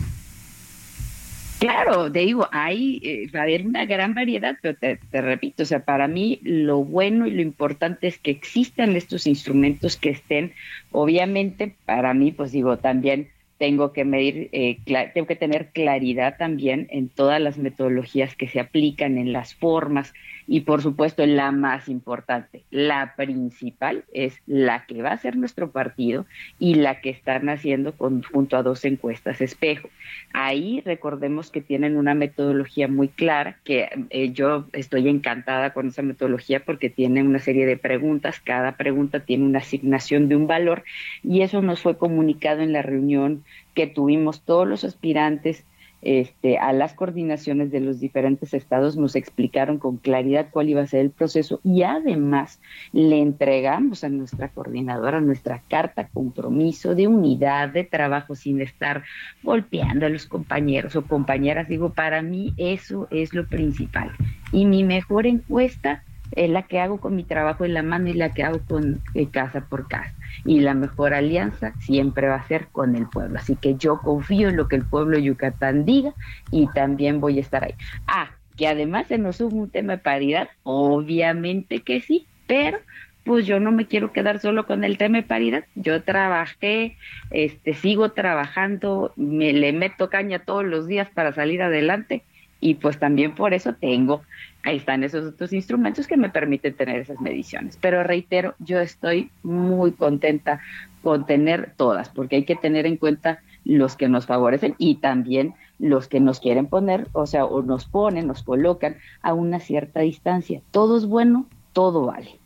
[1.61, 5.67] Claro, te digo, hay, eh, va a haber una gran variedad, pero te, repito, o
[5.67, 10.55] sea, para mí lo bueno y lo importante es que existan estos instrumentos que estén,
[10.91, 13.29] obviamente, para mí, pues digo, también
[13.61, 14.79] tengo que medir, eh,
[15.13, 20.15] tengo que tener claridad también en todas las metodologías que se aplican, en las formas
[20.53, 25.71] y por supuesto la más importante, la principal es la que va a ser nuestro
[25.71, 26.27] partido
[26.59, 29.89] y la que están haciendo junto a dos encuestas espejo.
[30.33, 36.03] Ahí recordemos que tienen una metodología muy clara, que eh, yo estoy encantada con esa
[36.03, 40.83] metodología porque tiene una serie de preguntas, cada pregunta tiene una asignación de un valor
[41.23, 45.65] y eso nos fue comunicado en la reunión que tuvimos todos los aspirantes
[46.03, 50.87] este, a las coordinaciones de los diferentes estados, nos explicaron con claridad cuál iba a
[50.87, 52.61] ser el proceso y además
[52.93, 59.03] le entregamos a nuestra coordinadora nuestra carta compromiso de unidad de trabajo sin estar
[59.43, 61.69] golpeando a los compañeros o compañeras.
[61.69, 64.11] Digo, para mí eso es lo principal.
[64.53, 66.03] Y mi mejor encuesta
[66.33, 69.01] es la que hago con mi trabajo en la mano y la que hago con
[69.15, 70.15] eh, casa por casa
[70.45, 73.39] y la mejor alianza siempre va a ser con el pueblo.
[73.39, 76.13] Así que yo confío en lo que el pueblo de Yucatán diga
[76.51, 77.75] y también voy a estar ahí.
[78.07, 82.79] Ah, que además se nos sube un tema de paridad, obviamente que sí, pero
[83.25, 85.65] pues yo no me quiero quedar solo con el tema de paridad.
[85.75, 86.97] Yo trabajé,
[87.31, 92.23] este, sigo trabajando, me le meto caña todos los días para salir adelante
[92.61, 94.23] y pues también por eso tengo,
[94.63, 97.79] ahí están esos otros instrumentos que me permiten tener esas mediciones.
[97.81, 100.61] Pero reitero, yo estoy muy contenta
[101.03, 105.55] con tener todas, porque hay que tener en cuenta los que nos favorecen y también
[105.79, 110.01] los que nos quieren poner, o sea, o nos ponen, nos colocan a una cierta
[110.01, 110.61] distancia.
[110.71, 112.39] Todo es bueno, todo vale.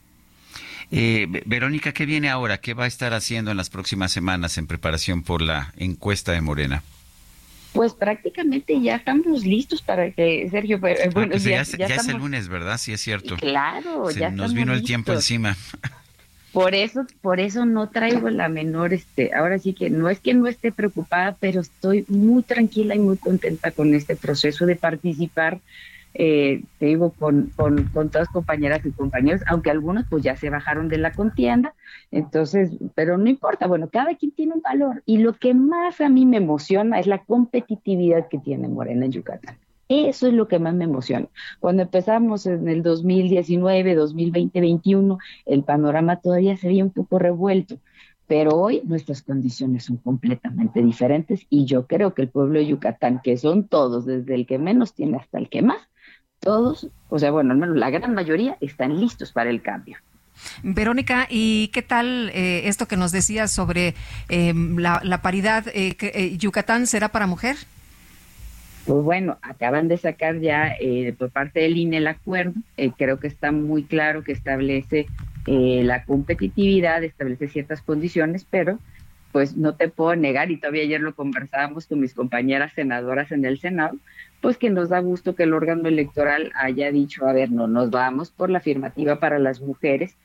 [0.91, 2.59] Eh, Verónica, ¿qué viene ahora?
[2.59, 6.41] ¿Qué va a estar haciendo en las próximas semanas en preparación por la encuesta de
[6.41, 6.83] Morena?
[7.75, 10.79] Pues prácticamente ya estamos listos para que Sergio.
[10.87, 12.79] Eh, ah, bueno, pues ya, es el lunes, ¿verdad?
[12.79, 13.37] Sí, es cierto.
[13.37, 15.57] Claro, Se Nos vino el tiempo encima.
[16.53, 20.35] Por eso, por eso no traigo la menor, este, ahora sí que no es que
[20.35, 25.59] no esté preocupada, pero estoy muy tranquila y muy contenta con este proceso de participar
[26.15, 30.49] eh, te digo, con, con, con, todas compañeras y compañeros, aunque algunos pues ya se
[30.49, 31.75] bajaron de la contienda,
[32.13, 36.09] entonces, pero no importa, bueno, cada quien tiene un valor y lo que más a
[36.09, 39.59] mí me emociona es la competitividad que tiene Morena en Yucatán.
[39.89, 41.29] Eso es lo que más me emociona.
[41.61, 47.79] Cuando empezamos en el 2019, 2020, 2021, el panorama todavía se veía un poco revuelto,
[48.27, 53.21] pero hoy nuestras condiciones son completamente diferentes y yo creo que el pueblo de Yucatán,
[53.23, 55.89] que son todos, desde el que menos tiene hasta el que más,
[56.45, 59.97] todos, o sea, bueno, al menos la gran mayoría están listos para el cambio.
[60.63, 63.95] Verónica, ¿y qué tal eh, esto que nos decías sobre
[64.29, 65.65] em, la, la, paridad?
[65.75, 67.57] Eh, que, ¿Yucatán será para mujer?
[68.85, 70.75] Pues bueno, acaban de sacar ya
[71.17, 72.53] por parte del INE el acuerdo.
[72.99, 75.07] creo que está muy claro que establece
[75.47, 78.79] la competitividad, establece ciertas condiciones, pero
[79.35, 83.45] pues no te puedo negar, y todavía ayer lo conversábamos con mis compañeras senadoras en
[83.45, 83.97] el Senado,
[84.41, 87.91] pues que nos da gusto que el órgano electoral haya dicho, a ver, no nos
[87.91, 90.17] vamos por la afirmativa para las mujeres.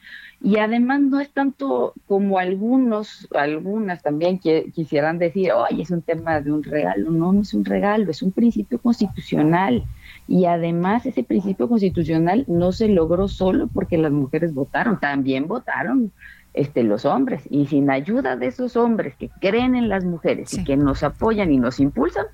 [0.44, 6.04] Y además no es tanto como algunos, algunas también que quisieran decir, oye, es un
[6.04, 7.10] tema de un regalo.
[7.10, 9.86] No, no es un regalo, es un principio constitucional.
[10.28, 16.12] Y además ese principio constitucional no se logró solo porque las mujeres votaron, también votaron
[16.54, 17.44] este, los hombres.
[17.50, 21.52] Y sin ayuda de esos hombres que creen en las mujeres y que nos apoyan
[21.52, 22.26] y nos impulsan,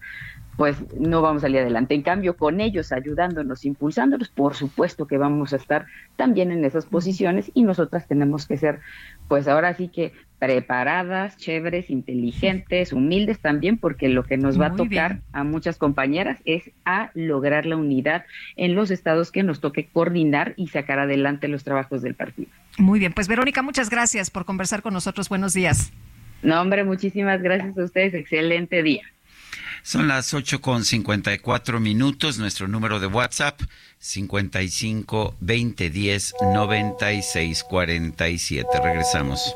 [0.57, 1.95] pues no vamos a salir adelante.
[1.95, 6.85] En cambio, con ellos ayudándonos, impulsándonos, por supuesto que vamos a estar también en esas
[6.85, 8.79] posiciones y nosotras tenemos que ser,
[9.27, 14.75] pues ahora sí que preparadas, chéveres, inteligentes, humildes también, porque lo que nos va a
[14.75, 18.25] tocar a muchas compañeras es a lograr la unidad
[18.55, 22.49] en los estados que nos toque coordinar y sacar adelante los trabajos del partido.
[22.77, 25.29] Muy bien, pues Verónica, muchas gracias por conversar con nosotros.
[25.29, 25.91] Buenos días.
[26.43, 28.13] No, hombre, muchísimas gracias a ustedes.
[28.13, 29.03] Excelente día.
[29.85, 32.39] Son las ocho con cincuenta y cuatro minutos.
[32.39, 33.61] Nuestro número de WhatsApp,
[33.99, 38.67] 55 20 10 96 47.
[38.83, 39.55] Regresamos.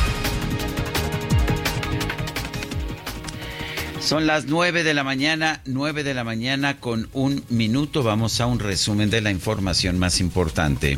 [4.01, 8.01] Son las nueve de la mañana, nueve de la mañana con un minuto.
[8.01, 10.97] Vamos a un resumen de la información más importante.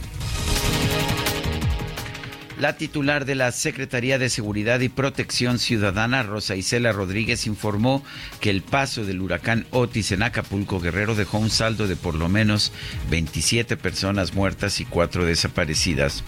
[2.63, 8.05] La titular de la Secretaría de Seguridad y Protección Ciudadana, Rosa Isela Rodríguez, informó
[8.39, 12.29] que el paso del huracán Otis en Acapulco Guerrero dejó un saldo de por lo
[12.29, 12.71] menos
[13.09, 16.23] 27 personas muertas y cuatro desaparecidas.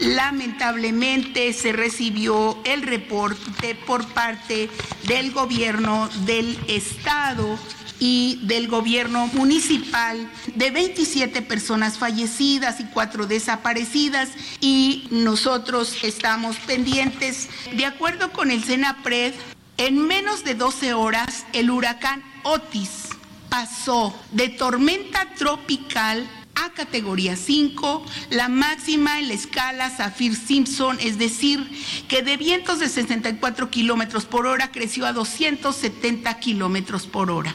[0.00, 4.68] Lamentablemente se recibió el reporte por parte
[5.06, 7.56] del gobierno del estado
[7.98, 17.48] y del gobierno municipal de 27 personas fallecidas y cuatro desaparecidas y nosotros estamos pendientes.
[17.74, 19.34] De acuerdo con el CENAPRED,
[19.78, 23.08] en menos de 12 horas el huracán Otis
[23.48, 31.68] pasó de tormenta tropical a categoría 5, la máxima en la escala Zafir-Simpson, es decir,
[32.08, 37.54] que de vientos de 64 kilómetros por hora creció a 270 kilómetros por hora.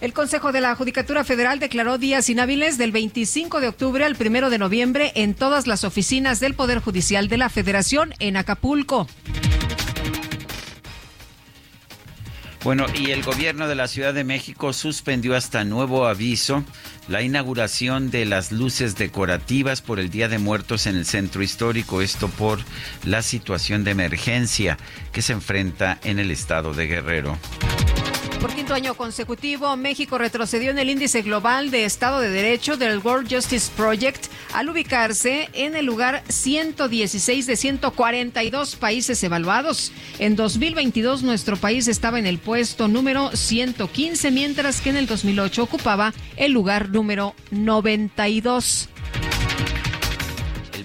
[0.00, 4.48] El Consejo de la Judicatura Federal declaró días inhábiles del 25 de octubre al 1
[4.48, 9.08] de noviembre en todas las oficinas del Poder Judicial de la Federación en Acapulco.
[12.62, 16.64] Bueno, y el gobierno de la Ciudad de México suspendió hasta nuevo aviso
[17.08, 22.02] la inauguración de las luces decorativas por el Día de Muertos en el centro histórico,
[22.02, 22.60] esto por
[23.04, 24.76] la situación de emergencia
[25.12, 27.38] que se enfrenta en el estado de Guerrero.
[28.40, 32.98] Por quinto año consecutivo, México retrocedió en el índice global de Estado de Derecho del
[32.98, 39.90] World Justice Project al ubicarse en el lugar 116 de 142 países evaluados.
[40.20, 45.64] En 2022 nuestro país estaba en el puesto número 115, mientras que en el 2008
[45.64, 48.88] ocupaba el lugar número 92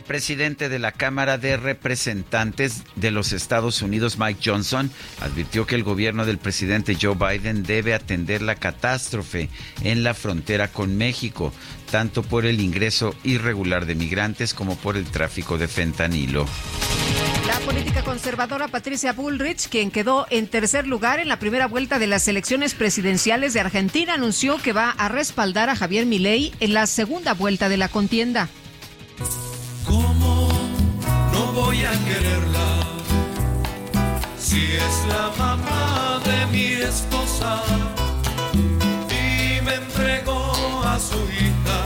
[0.03, 5.83] presidente de la Cámara de Representantes de los Estados Unidos, Mike Johnson, advirtió que el
[5.83, 9.49] gobierno del presidente Joe Biden debe atender la catástrofe
[9.83, 11.53] en la frontera con México,
[11.91, 16.45] tanto por el ingreso irregular de migrantes como por el tráfico de fentanilo.
[17.47, 22.07] La política conservadora Patricia Bullrich, quien quedó en tercer lugar en la primera vuelta de
[22.07, 26.87] las elecciones presidenciales de Argentina, anunció que va a respaldar a Javier Milei en la
[26.87, 28.49] segunda vuelta de la contienda.
[29.85, 30.49] ¿Cómo
[31.31, 32.79] no voy a quererla?
[34.37, 37.61] Si es la mamá de mi esposa
[39.09, 40.51] y me entregó
[40.85, 41.79] a su hija,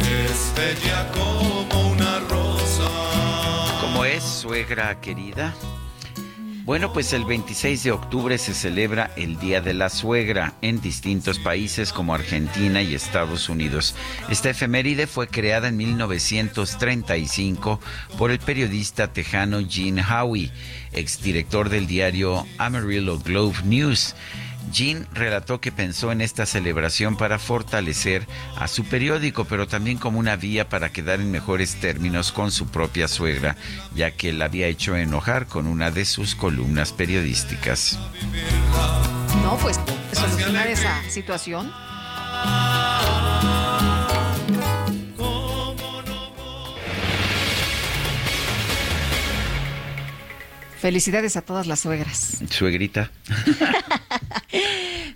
[0.00, 2.88] es bella como una rosa.
[3.80, 5.54] ¿Cómo es, suegra querida?
[6.70, 11.40] Bueno, pues el 26 de octubre se celebra el Día de la Suegra en distintos
[11.40, 13.96] países como Argentina y Estados Unidos.
[14.28, 17.80] Esta efeméride fue creada en 1935
[18.16, 20.52] por el periodista tejano Gene Howie,
[20.92, 24.14] exdirector del diario Amarillo Globe News.
[24.70, 28.26] Jean relató que pensó en esta celebración para fortalecer
[28.56, 32.68] a su periódico, pero también como una vía para quedar en mejores términos con su
[32.68, 33.56] propia suegra,
[33.94, 37.98] ya que la había hecho enojar con una de sus columnas periodísticas.
[39.42, 39.80] No, pues
[40.12, 41.72] solucionar esa situación.
[50.80, 52.38] Felicidades a todas las suegras.
[52.50, 53.10] Suegrita.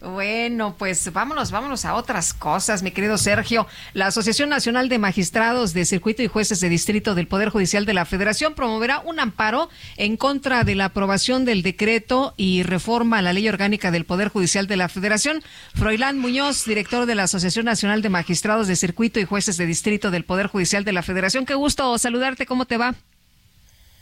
[0.04, 3.66] Bueno, pues vámonos, vámonos a otras cosas, mi querido Sergio.
[3.94, 7.94] La Asociación Nacional de Magistrados de Circuito y Jueces de Distrito del Poder Judicial de
[7.94, 13.22] la Federación promoverá un amparo en contra de la aprobación del decreto y reforma a
[13.22, 15.42] la ley orgánica del Poder Judicial de la Federación.
[15.74, 20.10] Froilán Muñoz, director de la Asociación Nacional de Magistrados de Circuito y Jueces de Distrito
[20.10, 21.46] del Poder Judicial de la Federación.
[21.46, 22.94] Qué gusto saludarte, ¿cómo te va?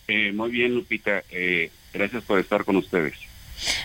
[0.08, 1.22] Eh, muy bien, Lupita.
[1.30, 3.14] Eh, gracias por estar con ustedes.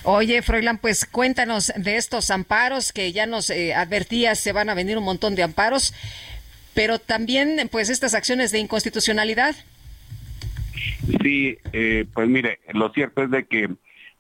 [0.04, 4.74] Oye, Froilán, pues cuéntanos de estos amparos que ya nos eh, advertías, se van a
[4.74, 5.94] venir un montón de amparos,
[6.74, 9.56] pero también pues estas acciones de inconstitucionalidad.
[11.22, 13.70] Sí, eh, pues mire, lo cierto es de que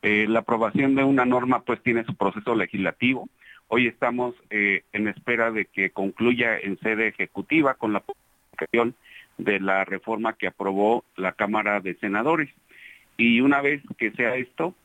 [0.01, 3.27] eh, la aprobación de una norma pues tiene su proceso legislativo.
[3.67, 8.95] Hoy estamos eh, en espera de que concluya en sede ejecutiva con la publicación
[9.37, 12.49] de la reforma que aprobó la Cámara de Senadores.
[13.17, 14.75] Y una vez que sea esto,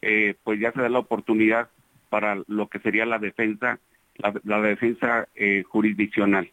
[0.00, 1.68] eh, pues ya se da la oportunidad
[2.08, 3.78] para lo que sería la defensa,
[4.44, 6.50] la, defensa eh, jurisdiccional.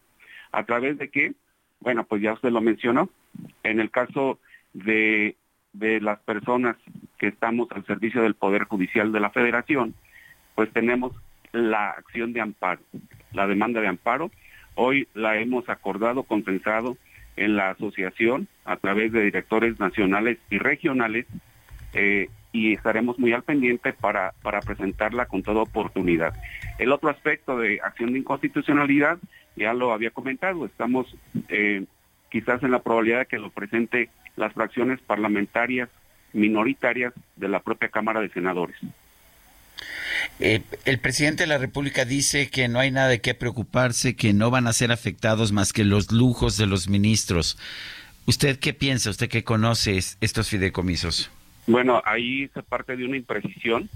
[0.51, 1.33] ¿A través de qué?
[1.81, 3.09] Bueno, pues ya usted lo mencionó.
[3.63, 4.39] En el caso
[4.73, 5.35] de,
[5.73, 6.77] de las personas
[7.17, 9.93] que estamos al servicio del Poder Judicial de la Federación,
[10.55, 11.13] pues tenemos
[11.51, 12.81] la acción de amparo,
[13.33, 14.31] la demanda de amparo.
[14.75, 16.97] Hoy la hemos acordado, consensado
[17.39, 21.25] en la asociación a través de directores nacionales y regionales
[21.93, 26.33] eh, y estaremos muy al pendiente para, para presentarla con toda oportunidad.
[26.77, 29.19] El otro aspecto de acción de inconstitucionalidad,
[29.55, 31.15] ya lo había comentado, estamos
[31.47, 31.85] eh,
[32.29, 35.89] quizás en la probabilidad de que lo presente las fracciones parlamentarias
[36.33, 38.77] minoritarias de la propia Cámara de Senadores.
[40.39, 44.33] Eh, el presidente de la República dice que no hay nada de qué preocuparse, que
[44.33, 47.57] no van a ser afectados más que los lujos de los ministros.
[48.25, 49.09] ¿Usted qué piensa?
[49.09, 51.29] ¿Usted qué conoce estos fideicomisos?
[51.67, 53.89] Bueno, ahí se parte de una imprecisión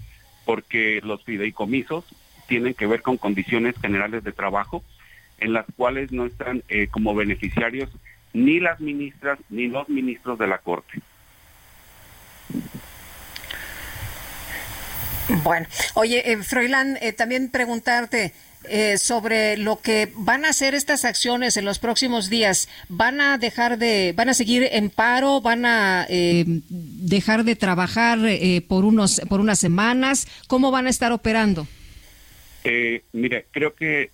[0.45, 2.05] porque los fideicomisos
[2.47, 4.84] tienen que ver con condiciones generales de trabajo
[5.39, 7.89] en las cuales no están eh, como beneficiarios
[8.34, 10.99] ni las ministras ni los ministros de la Corte.
[15.43, 18.33] Bueno, oye, eh, Froilán, eh, también preguntarte
[18.69, 22.69] eh, sobre lo que van a hacer estas acciones en los próximos días.
[22.87, 25.41] ¿Van a dejar de, van a seguir en paro?
[25.41, 30.27] ¿Van a eh, dejar de trabajar eh, por unos, por unas semanas?
[30.47, 31.67] ¿Cómo van a estar operando?
[32.63, 34.11] Eh, mire, creo que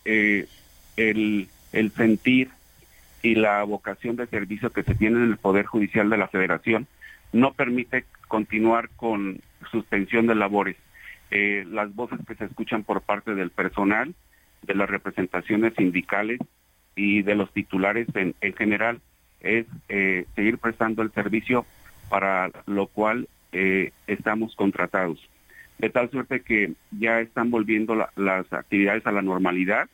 [0.95, 2.49] el, el sentir
[3.22, 6.88] y la vocación de servicio que se tiene en el Poder Judicial de la Federación
[7.34, 10.77] no permite continuar con suspensión de labores.
[11.32, 14.14] Eh, las voces que se escuchan por parte del personal,
[14.64, 16.40] de las representaciones sindicales
[16.96, 19.00] y de los titulares en, en general
[19.40, 21.66] es eh, seguir prestando el servicio
[22.10, 25.28] para lo cual eh, estamos contratados.
[25.78, 29.88] De tal suerte que ya están volviendo la- las actividades a la normalidad.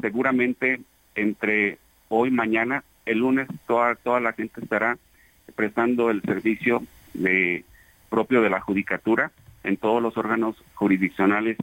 [0.00, 0.80] Seguramente
[1.14, 1.78] entre
[2.08, 4.96] hoy mañana, el lunes, toda, toda la gente estará
[5.54, 6.82] prestando el servicio
[7.14, 7.64] de,
[8.08, 9.30] propio de la judicatura
[9.66, 11.58] en todos los órganos jurisdiccionales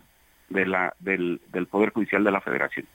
[0.50, 2.86] de la, del, del Poder Judicial de la Federación.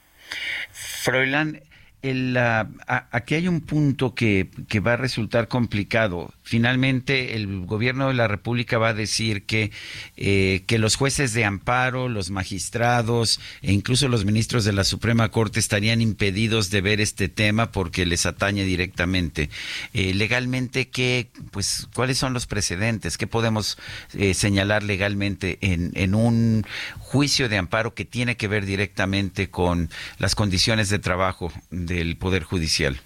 [2.03, 2.69] El, a-
[3.11, 6.33] aquí hay un punto que, que va a resultar complicado.
[6.43, 9.71] Finalmente, el gobierno de la República va a decir que,
[10.17, 15.31] eh, que los jueces de amparo, los magistrados e incluso los ministros de la Suprema
[15.31, 19.51] Corte estarían impedidos de ver este tema porque les atañe directamente.
[19.93, 23.19] Eh, legalmente, ¿qué, pues, ¿cuáles son los precedentes?
[23.19, 23.77] ¿Qué podemos
[24.15, 26.65] eh, señalar legalmente en, en un
[26.99, 31.53] juicio de amparo que tiene que ver directamente con las condiciones de trabajo
[31.89, 33.01] del Poder Judicial?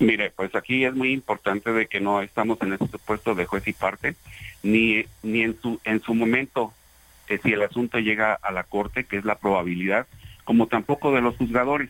[0.00, 3.68] Mire, pues aquí es muy importante de que no estamos en ese puesto de juez
[3.68, 4.16] y parte,
[4.62, 6.72] ni, ni en su en su momento,
[7.26, 10.06] que si el asunto llega a la corte, que es la probabilidad,
[10.44, 11.88] como tampoco de los juzgadores,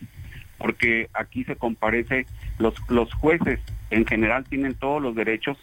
[0.58, 2.26] porque aquí se comparece,
[2.58, 3.60] los, los jueces
[3.90, 5.56] en general tienen todos los derechos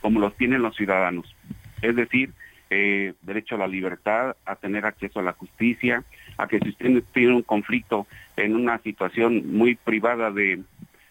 [0.00, 1.34] como los tienen los ciudadanos,
[1.80, 2.32] es decir,
[2.70, 6.04] eh, derecho a la libertad, a tener acceso a la justicia,
[6.36, 8.06] a que si usted tiene un conflicto
[8.38, 10.62] en una situación muy privada de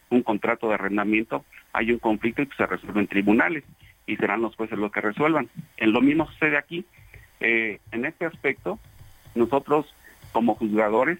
[0.09, 1.43] un contrato de arrendamiento,
[1.73, 3.63] hay un conflicto y que se resuelve en tribunales
[4.05, 5.49] y serán los jueces los que resuelvan.
[5.75, 6.85] En lo mismo sucede aquí.
[7.39, 8.79] Eh, en este aspecto,
[9.35, 9.93] nosotros
[10.31, 11.19] como juzgadores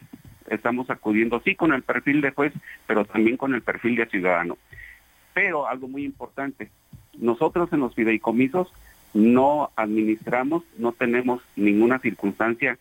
[0.50, 2.54] estamos acudiendo sí con el perfil de juez,
[2.88, 4.58] pero también con el perfil de ciudadano.
[5.34, 6.72] Pero algo muy importante,
[7.18, 8.72] nosotros en los fideicomisos
[9.14, 12.78] no administramos, no tenemos ninguna circunstancia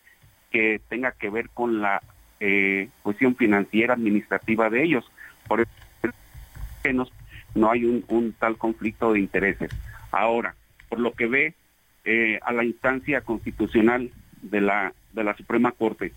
[0.51, 2.01] que tenga que ver con la
[2.41, 5.11] eh, cuestión financiera administrativa de ellos.
[5.49, 7.11] Por eso
[7.55, 9.71] no hay un, un tal conflicto de intereses.
[10.13, 10.55] Ahora,
[10.89, 11.55] por lo que ve
[12.05, 14.11] eh, a la instancia constitucional
[14.43, 16.13] de la, de la Suprema Corte,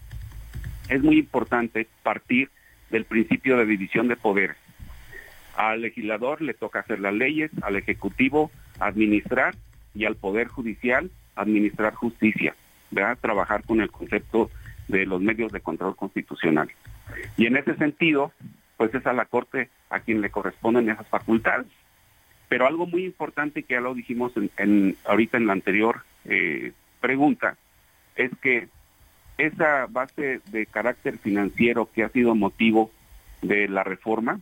[0.90, 2.50] es muy importante partir
[2.90, 4.58] del principio de división de poderes.
[5.56, 9.56] Al legislador le toca hacer las leyes, al Ejecutivo administrar
[9.94, 12.56] y al Poder Judicial administrar justicia,
[12.92, 13.18] ¿verdad?
[13.20, 14.50] trabajar con el concepto
[14.90, 16.70] de los medios de control constitucional.
[17.38, 18.34] Y en ese sentido,
[18.76, 21.68] pues es a la Corte a quien le corresponden esas facultades.
[22.50, 24.34] Pero algo muy importante que ya lo dijimos
[25.06, 27.56] ahorita en la anterior eh, pregunta,
[28.16, 28.68] es que
[29.38, 32.92] esa base de carácter financiero que ha sido motivo
[33.42, 34.40] de la reforma,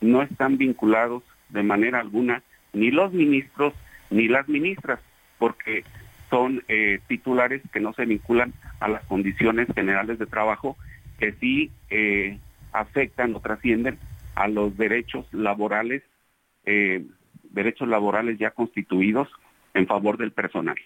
[0.00, 2.42] no están vinculados de manera alguna
[2.72, 3.72] ni los ministros
[4.10, 5.00] ni las ministras,
[5.38, 5.84] porque
[6.30, 10.76] son eh, titulares que no se vinculan a las condiciones generales de trabajo
[11.18, 12.38] que sí eh,
[12.72, 13.98] afectan o trascienden
[14.34, 16.02] a los derechos laborales,
[16.64, 17.04] eh,
[17.50, 19.28] derechos laborales ya constituidos
[19.74, 20.76] en favor del personal.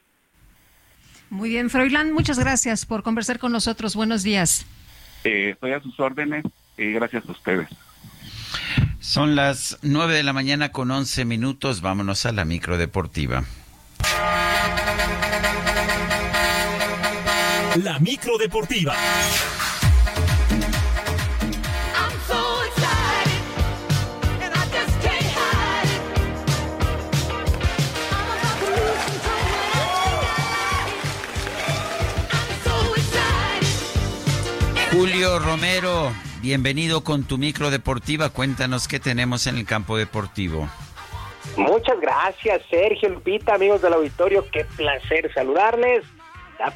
[1.29, 3.97] Muy bien, Froilán, muchas gracias por conversar con nosotros.
[3.97, 4.67] Buenos días.
[5.25, 6.45] Eh, estoy a sus órdenes
[6.77, 7.69] y gracias a ustedes.
[9.01, 11.81] Son las 9 de la mañana con 11 minutos.
[11.81, 13.45] Vámonos a la micro deportiva.
[21.95, 23.41] I'm so excited.
[34.93, 36.13] Julio Romero,
[36.43, 38.29] bienvenido con tu micro deportiva.
[38.29, 40.69] Cuéntanos qué tenemos en el campo deportivo.
[41.57, 44.45] Muchas gracias, Sergio Lupita, amigos del auditorio.
[44.53, 46.05] Qué placer saludarles.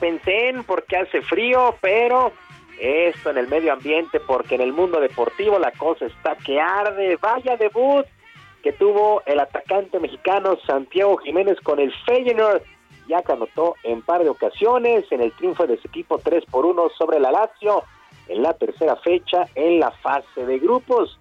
[0.03, 2.33] En porque hace frío, pero
[2.81, 7.17] esto en el medio ambiente, porque en el mundo deportivo la cosa está que arde.
[7.17, 8.05] Vaya debut
[8.63, 12.63] que tuvo el atacante mexicano Santiago Jiménez con el Feyenoord,
[13.09, 16.67] ya que anotó en par de ocasiones en el triunfo de su equipo 3 por
[16.67, 17.85] 1 sobre la Lazio
[18.29, 21.17] en la tercera fecha en la fase de grupos.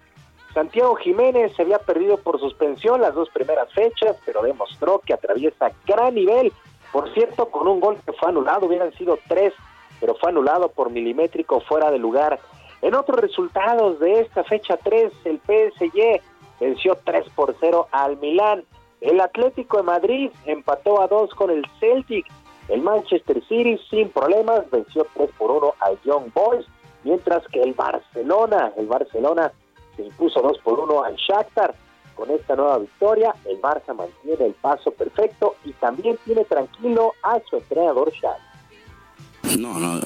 [0.52, 5.70] Santiago Jiménez se había perdido por suspensión las dos primeras fechas, pero demostró que atraviesa
[5.86, 6.52] gran nivel.
[6.96, 9.52] Por cierto, con un gol que fue anulado, hubieran sido tres,
[10.00, 12.40] pero fue anulado por milimétrico fuera de lugar.
[12.80, 16.22] En otros resultados de esta fecha 3, el PSG
[16.58, 18.64] venció 3 por 0 al Milán.
[19.02, 22.24] El Atlético de Madrid empató a 2 con el Celtic.
[22.68, 26.64] El Manchester City sin problemas venció 3 por 1 al Young Boys,
[27.04, 29.52] mientras que el Barcelona, el Barcelona
[29.96, 31.74] se impuso 2 por 1 al Shakhtar.
[32.16, 37.40] Con esta nueva victoria, el Barça mantiene el paso perfecto y también tiene tranquilo a
[37.48, 38.46] su entrenador Xavi.
[39.58, 40.00] No, no,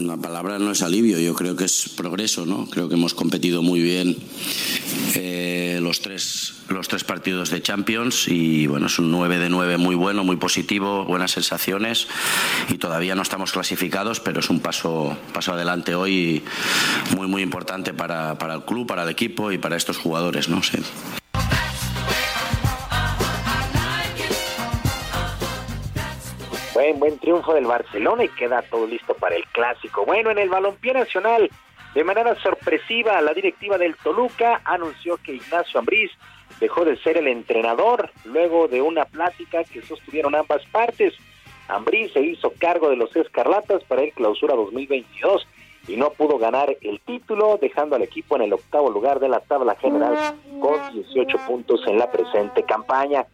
[0.00, 2.68] la palabra no es alivio, yo creo que es progreso, ¿no?
[2.68, 4.16] Creo que hemos competido muy bien
[5.14, 9.78] eh, los, tres, los tres partidos de Champions y bueno, es un 9 de 9
[9.78, 12.06] muy bueno, muy positivo, buenas sensaciones
[12.68, 16.44] y todavía no estamos clasificados, pero es un paso, paso adelante hoy
[17.16, 20.62] muy, muy importante para, para el club, para el equipo y para estos jugadores, ¿no?
[20.62, 20.78] Sí.
[26.86, 30.04] Buen, buen triunfo del Barcelona y queda todo listo para el clásico.
[30.04, 31.50] Bueno, en el balompié nacional,
[31.96, 36.12] de manera sorpresiva, la directiva del Toluca anunció que Ignacio Ambriz
[36.60, 41.12] dejó de ser el entrenador luego de una plática que sostuvieron ambas partes.
[41.66, 45.44] Ambriz se hizo cargo de los Escarlatas para el Clausura 2022
[45.88, 49.40] y no pudo ganar el título, dejando al equipo en el octavo lugar de la
[49.40, 53.26] tabla general con 18 puntos en la presente campaña.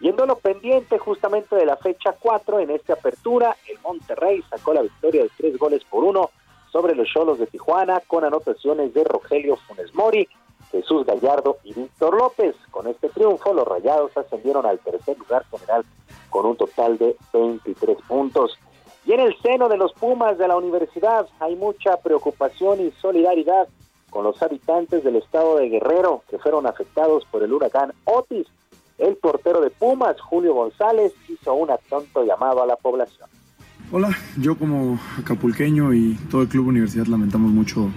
[0.00, 4.74] Yendo a lo pendiente justamente de la fecha 4 en esta apertura, el Monterrey sacó
[4.74, 6.30] la victoria de tres goles por uno
[6.70, 10.28] sobre los Cholos de Tijuana con anotaciones de Rogelio Funes Mori,
[10.72, 12.56] Jesús Gallardo y Víctor López.
[12.72, 15.84] Con este triunfo, los Rayados ascendieron al tercer lugar general
[16.30, 18.58] con un total de 23 puntos.
[19.06, 23.68] Y en el seno de los Pumas de la universidad hay mucha preocupación y solidaridad
[24.10, 28.46] con los habitantes del estado de Guerrero que fueron afectados por el huracán Otis.
[28.98, 33.28] El portero de Pumas, Julio González, hizo un atento llamado a la población.
[33.90, 37.90] Hola, yo como acapulqueño y todo el Club Universidad lamentamos mucho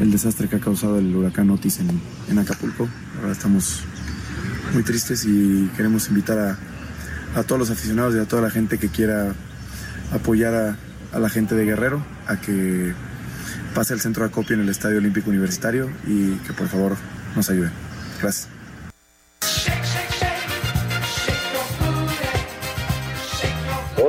[0.00, 2.88] el desastre que ha causado el huracán Otis en, en Acapulco.
[3.20, 3.82] Ahora estamos
[4.72, 6.58] muy tristes y queremos invitar a,
[7.38, 9.34] a todos los aficionados y a toda la gente que quiera
[10.12, 10.76] apoyar a,
[11.12, 12.94] a la gente de Guerrero a que
[13.74, 16.96] pase el centro de acopio en el Estadio Olímpico Universitario y que por favor
[17.36, 17.72] nos ayuden.
[18.20, 18.53] Gracias.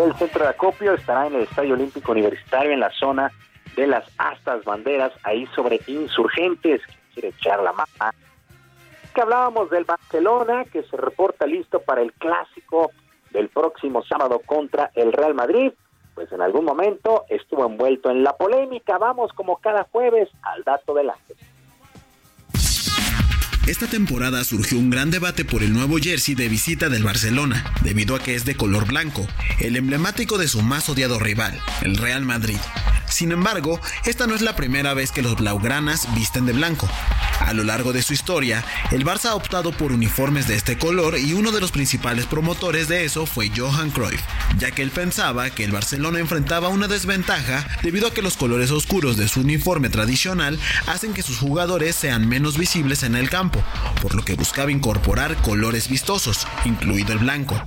[0.04, 3.32] El centro de acopio estará en el Estadio Olímpico Universitario en la zona
[3.78, 6.82] de las astas banderas, ahí sobre insurgentes,
[7.14, 8.18] quiere echar la mano.
[9.14, 12.92] Que hablábamos del Barcelona, que se reporta listo para el clásico
[13.32, 15.72] del próximo sábado contra el Real Madrid.
[16.14, 18.98] Pues en algún momento estuvo envuelto en la polémica.
[18.98, 21.38] Vamos como cada jueves al dato del ángel.
[23.68, 28.16] Esta temporada surgió un gran debate por el nuevo jersey de visita del Barcelona, debido
[28.16, 29.28] a que es de color blanco,
[29.60, 32.60] el emblemático de su más odiado rival, el Real Madrid.
[33.10, 36.88] Sin embargo, esta no es la primera vez que los blaugranas visten de blanco.
[37.40, 41.18] A lo largo de su historia, el Barça ha optado por uniformes de este color
[41.18, 44.22] y uno de los principales promotores de eso fue Johan Cruyff,
[44.58, 48.72] ya que él pensaba que el Barcelona enfrentaba una desventaja debido a que los colores
[48.72, 53.55] oscuros de su uniforme tradicional hacen que sus jugadores sean menos visibles en el campo,
[54.02, 57.62] por lo que buscaba incorporar colores vistosos, incluido el blanco.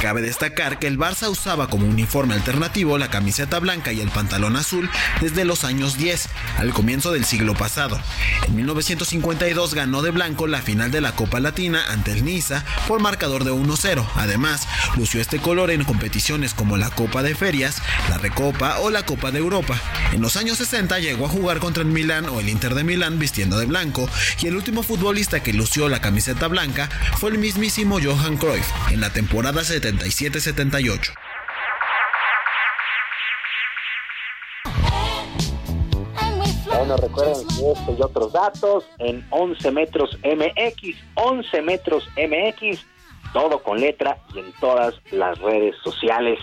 [0.00, 4.56] Cabe destacar que el Barça usaba como uniforme alternativo la camiseta blanca y el pantalón
[4.56, 4.88] azul
[5.20, 8.00] desde los años 10, al comienzo del siglo pasado.
[8.48, 13.00] En 1952 ganó de blanco la final de la Copa Latina ante el Niza por
[13.00, 14.06] marcador de 1-0.
[14.16, 19.04] Además, lució este color en competiciones como la Copa de Ferias, la Recopa o la
[19.04, 19.78] Copa de Europa.
[20.12, 23.18] En los años 60 llegó a jugar contra el Milán o el Inter de Milán
[23.18, 24.08] vistiendo de blanco
[24.40, 26.88] y el último futbolista que lució la camiseta blanca
[27.18, 31.12] fue el mismísimo Johan Cruyff en la temporada 77-78.
[36.66, 42.84] Bueno, recuerden este y otros datos en 11 metros MX, 11 metros MX,
[43.32, 46.40] todo con letra y en todas las redes sociales.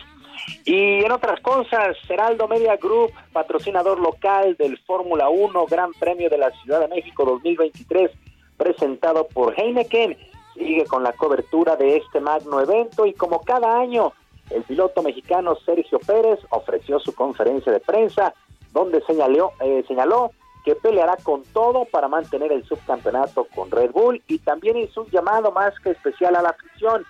[0.63, 6.37] Y en otras cosas, Heraldo Media Group, patrocinador local del Fórmula 1 Gran Premio de
[6.37, 8.11] la Ciudad de México 2023,
[8.57, 10.17] presentado por Heineken,
[10.55, 14.13] sigue con la cobertura de este magno evento y como cada año,
[14.49, 18.33] el piloto mexicano Sergio Pérez ofreció su conferencia de prensa
[18.73, 20.31] donde señaló, eh, señaló
[20.65, 25.09] que peleará con todo para mantener el subcampeonato con Red Bull y también hizo un
[25.09, 27.05] llamado más que especial a la afición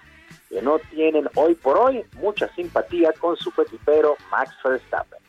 [0.49, 5.19] que no tienen hoy por hoy mucha simpatía con su equipero Max Verstappen.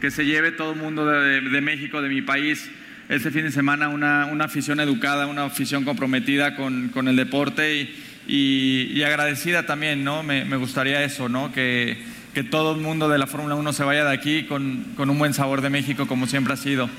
[0.00, 2.70] que se lleve todo el mundo de, de México, de mi país,
[3.08, 7.94] este fin de semana una, una afición educada, una afición comprometida con, con el deporte
[8.26, 10.22] y, y- agradecida también, ¿no?
[10.22, 11.52] Me, me gustaría eso, ¿no?
[11.52, 11.96] Que,
[12.34, 15.18] que todo el mundo de la Fórmula 1 se vaya de aquí con, con un
[15.18, 16.90] buen sabor de México, como siempre ha sido.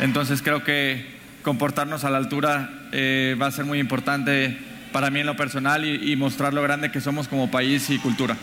[0.00, 1.04] Entonces creo que
[1.42, 4.56] comportarnos a la altura eh, va a ser muy importante
[4.92, 8.36] para mí en lo personal y mostrar lo grande que somos como país y cultura.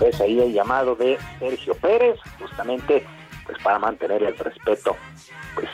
[0.00, 3.04] Es ahí el llamado de Sergio Pérez, justamente
[3.44, 4.94] pues para mantener el respeto
[5.54, 5.68] pues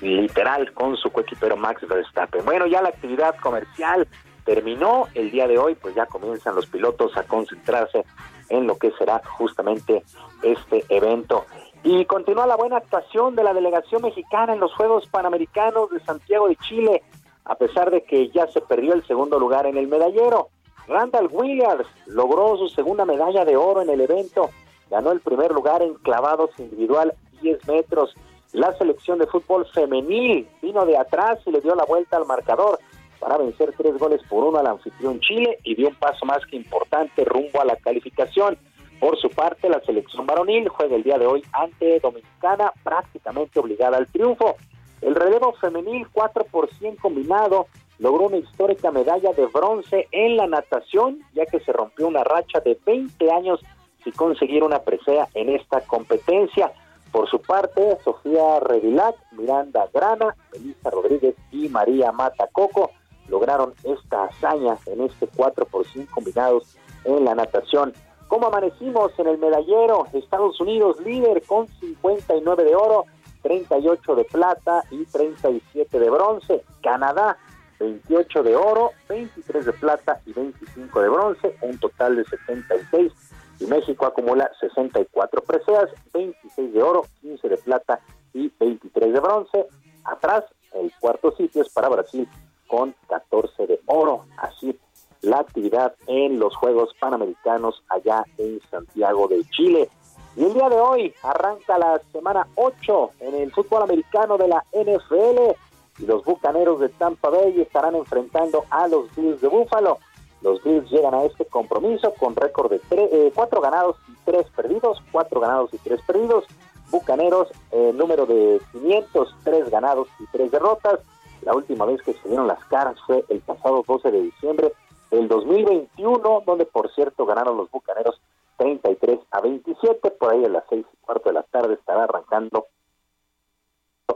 [0.00, 2.44] general con su coequipero Max Verstappen.
[2.44, 4.08] Bueno, ya la actividad comercial
[4.44, 8.04] terminó el día de hoy, pues ya comienzan los pilotos a concentrarse
[8.48, 10.02] en lo que será justamente
[10.42, 11.44] este evento.
[11.84, 16.48] Y continúa la buena actuación de la delegación mexicana en los Juegos Panamericanos de Santiago
[16.48, 17.02] de Chile,
[17.44, 20.48] a pesar de que ya se perdió el segundo lugar en el medallero.
[20.88, 24.50] Randall Williams logró su segunda medalla de oro en el evento,
[24.90, 27.12] ganó el primer lugar en clavados individual
[27.42, 28.14] 10 metros.
[28.52, 32.78] La selección de fútbol femenil vino de atrás y le dio la vuelta al marcador
[33.20, 36.56] para vencer tres goles por uno al anfitrión Chile y dio un paso más que
[36.56, 38.56] importante rumbo a la calificación.
[38.98, 43.98] Por su parte, la selección varonil juega el día de hoy ante Dominicana, prácticamente obligada
[43.98, 44.56] al triunfo.
[45.02, 47.66] El relevo femenil 4 por 100 combinado
[47.98, 52.60] logró una histórica medalla de bronce en la natación, ya que se rompió una racha
[52.60, 53.60] de 20 años
[54.04, 56.72] sin conseguir una presea en esta competencia.
[57.10, 62.90] Por su parte, Sofía Revilac, Miranda Grana, Melissa Rodríguez y María Matacoco
[63.28, 67.92] lograron esta hazaña en este 4 por 100 combinados en la natación.
[68.28, 70.06] ¿Cómo amanecimos en el medallero?
[70.12, 73.04] Estados Unidos líder con 59 de oro,
[73.42, 76.62] 38 de plata y 37 de bronce.
[76.82, 77.38] Canadá
[77.78, 83.12] 28 de oro, 23 de plata y 25 de bronce, un total de 76.
[83.60, 88.00] Y México acumula 64 preseas, 26 de oro, 15 de plata
[88.32, 89.66] y 23 de bronce.
[90.04, 90.44] Atrás,
[90.74, 92.28] el cuarto sitio es para Brasil
[92.66, 94.26] con 14 de oro.
[94.36, 94.78] Así
[95.22, 99.88] la actividad en los Juegos Panamericanos allá en Santiago de Chile.
[100.36, 104.64] Y el día de hoy arranca la semana 8 en el fútbol americano de la
[104.72, 105.56] NFL
[105.98, 109.98] y los Bucaneros de Tampa Bay estarán enfrentando a los Bills de Buffalo.
[110.42, 114.46] Los Bills llegan a este compromiso con récord de tre- eh, cuatro ganados y tres
[114.54, 116.44] perdidos, cuatro ganados y tres perdidos.
[116.90, 121.00] Bucaneros, eh, número de 503 ganados y tres derrotas.
[121.42, 124.72] La última vez que se dieron las caras fue el pasado 12 de diciembre
[125.10, 128.20] del 2021, donde por cierto ganaron los Bucaneros
[128.56, 130.10] 33 a 27.
[130.12, 132.66] Por ahí a las seis y cuarto de la tarde estará arrancando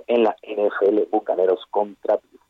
[0.07, 2.43] en la NFL Bucaneros contra Bills.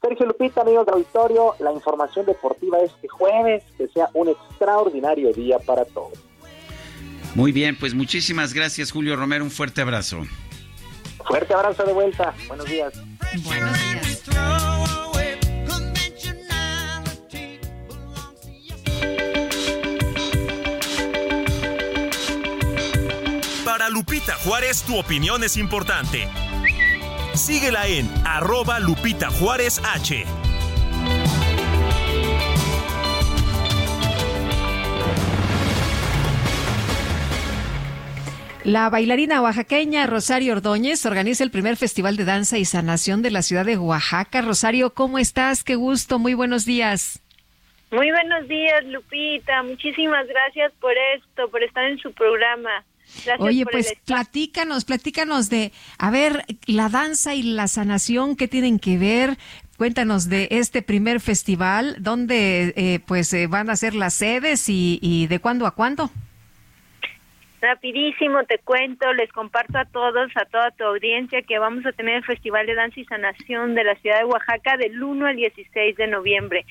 [0.00, 5.58] Sergio Lupita, amigos del auditorio, la información deportiva este jueves, que sea un extraordinario día
[5.58, 6.18] para todos.
[7.34, 10.22] Muy bien, pues muchísimas gracias Julio Romero, un fuerte abrazo.
[11.26, 12.92] Fuerte abrazo de vuelta, buenos días.
[13.44, 14.22] Buenos días.
[23.64, 26.26] Para Lupita Juárez, tu opinión es importante.
[27.38, 30.24] Síguela en arroba Lupita Juárez H.
[38.64, 43.42] La bailarina oaxaqueña Rosario Ordóñez organiza el primer Festival de Danza y Sanación de la
[43.42, 44.42] ciudad de Oaxaca.
[44.42, 45.62] Rosario, ¿cómo estás?
[45.62, 47.22] Qué gusto, muy buenos días.
[47.92, 49.62] Muy buenos días, Lupita.
[49.62, 52.84] Muchísimas gracias por esto, por estar en su programa.
[53.24, 58.36] Gracias Oye, por pues el platícanos, platícanos de, a ver, la danza y la sanación,
[58.36, 59.38] ¿qué tienen que ver?
[59.76, 64.98] Cuéntanos de este primer festival, dónde eh, pues eh, van a ser las sedes y,
[65.00, 66.10] y de cuándo a cuándo.
[67.60, 72.16] Rapidísimo te cuento, les comparto a todos, a toda tu audiencia, que vamos a tener
[72.16, 75.96] el Festival de Danza y Sanación de la ciudad de Oaxaca del 1 al 16
[75.96, 76.64] de noviembre.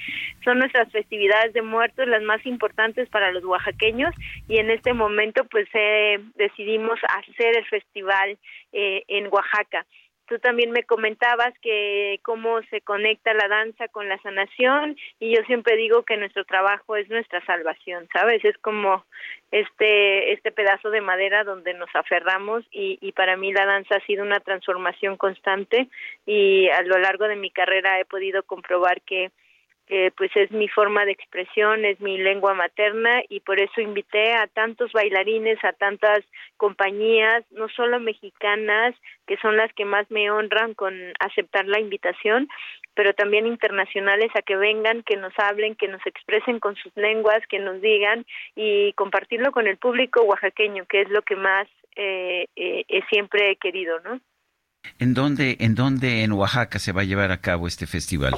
[0.46, 4.16] Son nuestras festividades de muertos las más importantes para los oaxaqueños
[4.48, 8.38] y en este momento pues eh, decidimos hacer el festival
[8.72, 9.86] eh, en Oaxaca.
[10.28, 15.42] Tú también me comentabas que cómo se conecta la danza con la sanación y yo
[15.44, 18.44] siempre digo que nuestro trabajo es nuestra salvación, ¿sabes?
[18.44, 19.06] Es como
[19.52, 24.06] este este pedazo de madera donde nos aferramos y, y para mí la danza ha
[24.06, 25.88] sido una transformación constante
[26.26, 29.32] y a lo largo de mi carrera he podido comprobar que
[30.16, 34.48] pues es mi forma de expresión, es mi lengua materna y por eso invité a
[34.48, 36.26] tantos bailarines, a tantas
[36.58, 38.96] compañías, no solo mexicanas,
[39.26, 42.50] que son las que más me honran con aceptar la invitación,
[42.96, 47.46] pero también internacionales a que vengan, que nos hablen, que nos expresen con sus lenguas,
[47.48, 52.48] que nos digan y compartirlo con el público oaxaqueño, que es lo que más eh,
[52.56, 54.20] eh, siempre he querido, ¿no?
[55.00, 58.34] ¿En dónde, ¿En dónde en Oaxaca se va a llevar a cabo este festival?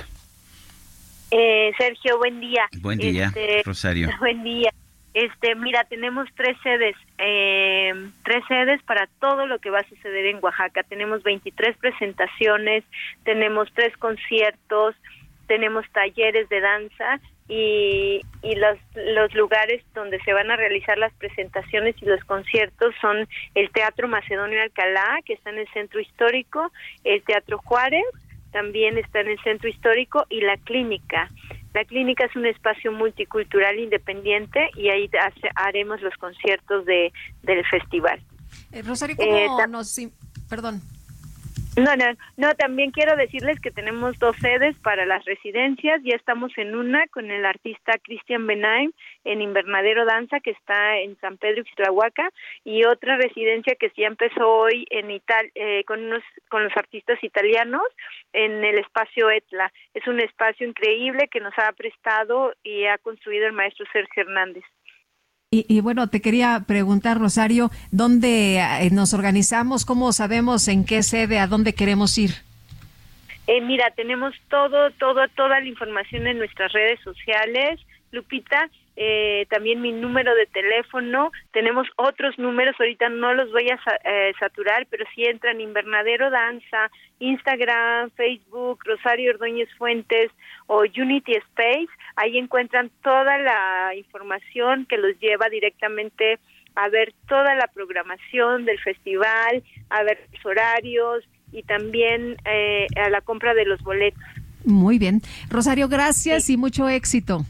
[1.31, 2.65] Eh, Sergio, buen día.
[2.81, 4.10] Buen día, Este, Rosario.
[4.19, 4.72] Buen día.
[5.14, 7.91] Este, mira, tenemos tres sedes, eh,
[8.23, 10.84] tres sedes para todo lo que va a suceder en Oaxaca.
[10.84, 12.84] Tenemos 23 presentaciones,
[13.23, 14.95] tenemos tres conciertos,
[15.47, 21.11] tenemos talleres de danza y, y los, los lugares donde se van a realizar las
[21.15, 26.72] presentaciones y los conciertos son el Teatro Macedonio Alcalá, que está en el Centro Histórico,
[27.03, 28.06] el Teatro Juárez,
[28.51, 31.30] también está en el Centro Histórico, y la Clínica.
[31.73, 37.13] La Clínica es un espacio multicultural independiente y ahí hace- haremos los conciertos de,
[37.43, 38.19] del festival.
[38.71, 39.95] Eh, Rosario, Eh, ¿cómo ta- nos...
[40.49, 40.81] Perdón.
[41.77, 42.05] No, no,
[42.35, 46.01] no, también quiero decirles que tenemos dos sedes para las residencias.
[46.03, 48.91] Ya estamos en una con el artista Cristian Benaim
[49.23, 52.31] en Invernadero Danza, que está en San Pedro Ixtlahuaca,
[52.65, 57.23] y otra residencia que ya empezó hoy en Ital eh, con, unos, con los artistas
[57.23, 57.83] italianos
[58.33, 59.71] en el espacio Etla.
[59.93, 64.63] Es un espacio increíble que nos ha prestado y ha construido el maestro Sergio Hernández.
[65.51, 69.84] Y, y bueno, te quería preguntar, Rosario, ¿dónde eh, nos organizamos?
[69.84, 72.30] ¿Cómo sabemos en qué sede, a dónde queremos ir?
[73.47, 77.80] Eh, mira, tenemos todo, todo, toda la información en nuestras redes sociales.
[78.11, 78.69] Lupita,
[79.01, 81.31] eh, también mi número de teléfono.
[81.53, 86.91] Tenemos otros números, ahorita no los voy a eh, saturar, pero si entran Invernadero Danza,
[87.19, 90.31] Instagram, Facebook, Rosario Ordóñez Fuentes
[90.67, 96.38] o Unity Space, ahí encuentran toda la información que los lleva directamente
[96.76, 101.23] a ver toda la programación del festival, a ver los horarios
[101.53, 104.21] y también eh, a la compra de los boletos.
[104.65, 105.21] Muy bien.
[105.49, 107.45] Rosario, gracias y mucho éxito.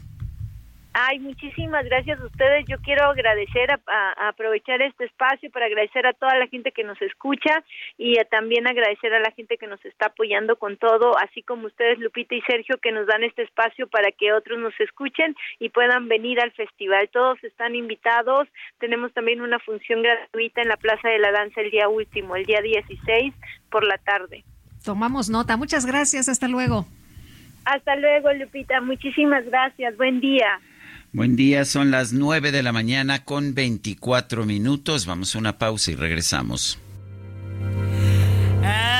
[0.92, 2.64] Ay, muchísimas gracias a ustedes.
[2.66, 7.00] Yo quiero agradecer, a, aprovechar este espacio para agradecer a toda la gente que nos
[7.00, 7.62] escucha
[7.96, 11.68] y a también agradecer a la gente que nos está apoyando con todo, así como
[11.68, 15.68] ustedes, Lupita y Sergio, que nos dan este espacio para que otros nos escuchen y
[15.68, 17.08] puedan venir al festival.
[17.12, 18.48] Todos están invitados.
[18.80, 22.46] Tenemos también una función gratuita en la Plaza de la Danza el día último, el
[22.46, 23.32] día 16
[23.70, 24.42] por la tarde.
[24.84, 25.56] Tomamos nota.
[25.56, 26.28] Muchas gracias.
[26.28, 26.84] Hasta luego.
[27.64, 28.80] Hasta luego, Lupita.
[28.80, 29.96] Muchísimas gracias.
[29.96, 30.58] Buen día.
[31.12, 35.06] Buen día, son las 9 de la mañana con 24 minutos.
[35.06, 36.78] Vamos a una pausa y regresamos.
[38.62, 38.99] And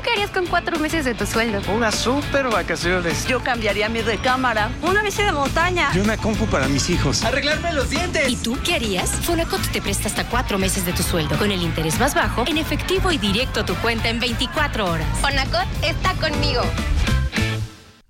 [0.00, 1.60] ¿Tú qué harías con cuatro meses de tu sueldo?
[1.70, 3.26] Unas super vacaciones.
[3.26, 4.70] Yo cambiaría mi recámara.
[4.80, 5.90] Una bici de montaña.
[5.94, 7.22] Y una compu para mis hijos.
[7.22, 8.26] Arreglarme los dientes.
[8.26, 9.10] ¿Y tú qué harías?
[9.10, 12.56] Fonacot te presta hasta cuatro meses de tu sueldo, con el interés más bajo, en
[12.56, 15.06] efectivo y directo a tu cuenta en 24 horas.
[15.20, 16.62] Fonacot está conmigo.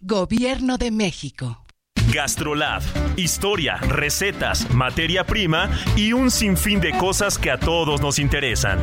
[0.01, 1.65] Gobierno de México.
[2.13, 2.83] Gastrolab.
[3.17, 8.79] Historia, recetas, materia prima y un sinfín de cosas que a todos nos interesan.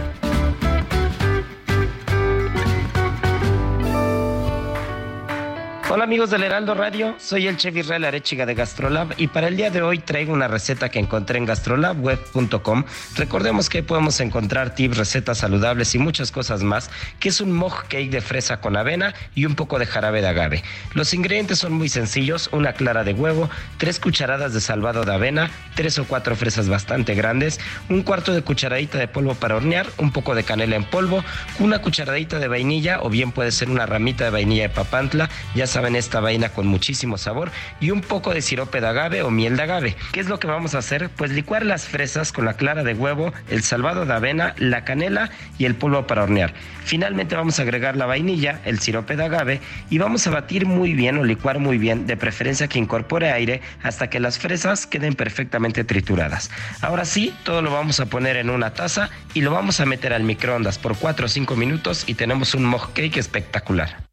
[5.90, 9.56] Hola amigos del Heraldo Radio, soy el chef Israel Arechiga de Gastrolab y para el
[9.56, 12.84] día de hoy traigo una receta que encontré en gastrolabweb.com.
[13.16, 16.90] Recordemos que podemos encontrar tips, recetas saludables y muchas cosas más,
[17.22, 20.28] que es un moj cake de fresa con avena y un poco de jarabe de
[20.28, 20.64] agave.
[20.94, 25.50] Los ingredientes son muy sencillos, una clara de huevo, tres cucharadas de salvado de avena,
[25.76, 30.12] tres o cuatro fresas bastante grandes, un cuarto de cucharadita de polvo para hornear, un
[30.12, 31.24] poco de canela en polvo,
[31.60, 35.66] una cucharadita de vainilla o bien puede ser una ramita de vainilla de papantla, ya
[35.78, 39.58] saben esta vaina con muchísimo sabor y un poco de sirope de agave o miel
[39.58, 39.96] de agave.
[40.12, 41.12] ¿Qué es lo que vamos a hacer?
[41.12, 45.30] Pues licuar las fresas con la clara de huevo, el salvado de avena, la canela
[45.60, 46.56] y el polvo para hornear.
[46.84, 50.94] Finalmente vamos a agregar la vainilla, el sirope de agave y vamos a batir muy
[50.94, 55.14] bien o licuar muy bien, de preferencia que incorpore aire hasta que las fresas queden
[55.14, 56.50] perfectamente trituradas.
[56.82, 60.12] Ahora sí, todo lo vamos a poner en una taza y lo vamos a meter
[60.12, 64.07] al microondas por 4 o 5 minutos y tenemos un moj cake espectacular.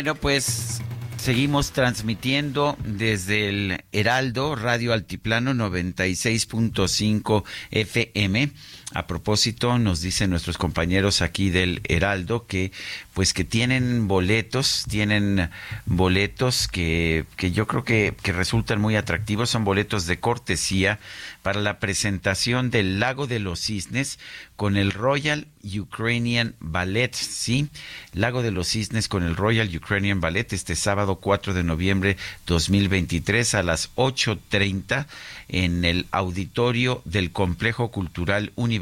[0.00, 0.80] Bueno, pues
[1.18, 8.50] seguimos transmitiendo desde el Heraldo Radio Altiplano 96.5 FM.
[8.92, 12.72] A propósito, nos dicen nuestros compañeros aquí del Heraldo que
[13.14, 15.50] pues que tienen boletos, tienen
[15.86, 20.98] boletos que, que yo creo que, que resultan muy atractivos, son boletos de cortesía
[21.42, 24.18] para la presentación del Lago de los Cisnes
[24.56, 25.46] con el Royal
[25.78, 27.68] Ukrainian Ballet, ¿sí?
[28.12, 33.54] Lago de los Cisnes con el Royal Ukrainian Ballet este sábado 4 de noviembre 2023
[33.54, 35.06] a las 8.30
[35.48, 38.79] en el auditorio del Complejo Cultural Universitario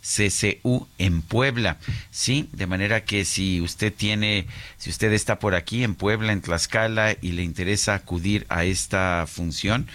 [0.00, 1.78] CCU en Puebla,
[2.10, 2.48] ¿sí?
[2.52, 4.46] De manera que si usted tiene,
[4.76, 9.26] si usted está por aquí en Puebla, en Tlaxcala y le interesa acudir a esta
[9.26, 9.86] función,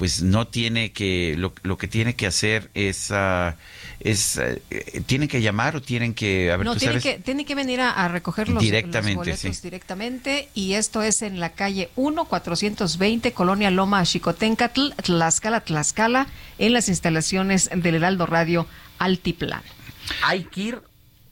[0.00, 3.56] pues no tiene que, lo, lo que tiene que hacer es, ah,
[4.00, 4.62] es eh,
[5.04, 7.16] tienen que llamar o tienen que, a ver, No, ¿tú tiene sabes?
[7.18, 9.62] que, tiene que venir a, a recoger los, Directamente, los boletos sí.
[9.62, 16.72] directamente y esto es en la calle 1, 420, Colonia Loma, Xicotencatl, Tlaxcala, Tlaxcala, en
[16.72, 18.66] las instalaciones del Heraldo Radio
[18.98, 19.64] Altiplano.
[20.22, 20.82] Hay que ir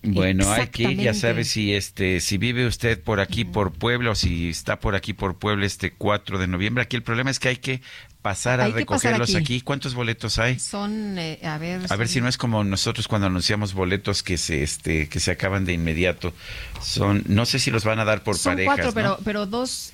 [0.02, 4.12] Bueno, hay que ir, ya sabe si este si vive usted por aquí por Puebla
[4.12, 6.82] o si está por aquí por Puebla este 4 de noviembre.
[6.84, 7.82] Aquí el problema es que hay que
[8.22, 9.56] pasar a Hay que pasar recogerlos aquí.
[9.56, 9.60] aquí.
[9.60, 10.58] ¿Cuántos boletos hay?
[10.58, 11.80] Son, eh, a ver...
[11.90, 15.18] A ver son- si no es como nosotros cuando anunciamos boletos que se este que
[15.18, 16.32] se acaban de inmediato.
[16.80, 18.94] Son no sé si los van a dar por son parejas, cuatro, ¿no?
[18.94, 19.92] pero, pero dos,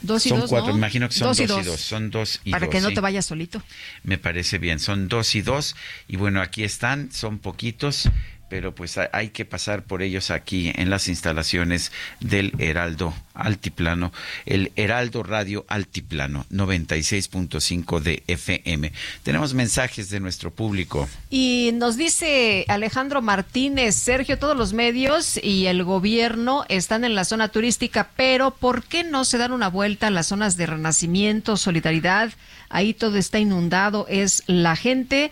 [0.00, 0.78] dos y son dos, cuatro, ¿no?
[0.78, 2.94] imagino que son dos, dos, y dos, son dos y Para dos, que no sí.
[2.94, 3.60] te vayas solito.
[4.04, 5.74] Me parece bien, son dos y dos.
[6.06, 8.08] Y bueno, aquí están, son poquitos,
[8.50, 14.12] pero pues ha- hay que pasar por ellos aquí en las instalaciones del Heraldo Altiplano,
[14.44, 18.92] el Heraldo Radio Altiplano, 96.5 de FM.
[19.22, 21.08] Tenemos mensajes de nuestro público.
[21.30, 27.24] Y nos dice Alejandro Martínez, Sergio, todos los medios y el gobierno están en la
[27.24, 31.56] zona turística, pero ¿por qué no se dan una vuelta a las zonas de renacimiento,
[31.56, 32.32] solidaridad?
[32.68, 35.30] Ahí todo está inundado, es la gente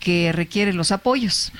[0.00, 1.52] que requiere los apoyos.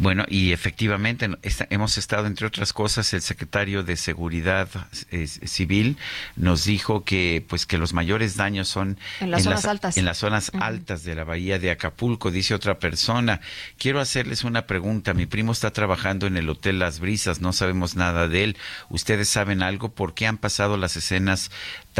[0.00, 4.66] Bueno, y efectivamente esta- hemos estado, entre otras cosas, el secretario de Seguridad
[5.10, 5.98] eh, Civil
[6.36, 9.98] nos dijo que, pues, que los mayores daños son En las zonas altas.
[9.98, 12.30] en las zonas altas de la bahía de Acapulco.
[12.30, 13.42] Dice otra persona.
[13.76, 15.12] Quiero hacerles una pregunta.
[15.12, 17.42] Mi primo está trabajando en el hotel Las Brisas.
[17.42, 18.56] No sabemos nada de él.
[18.88, 19.90] Ustedes saben algo.
[19.94, 21.50] ¿Por qué han pasado las escenas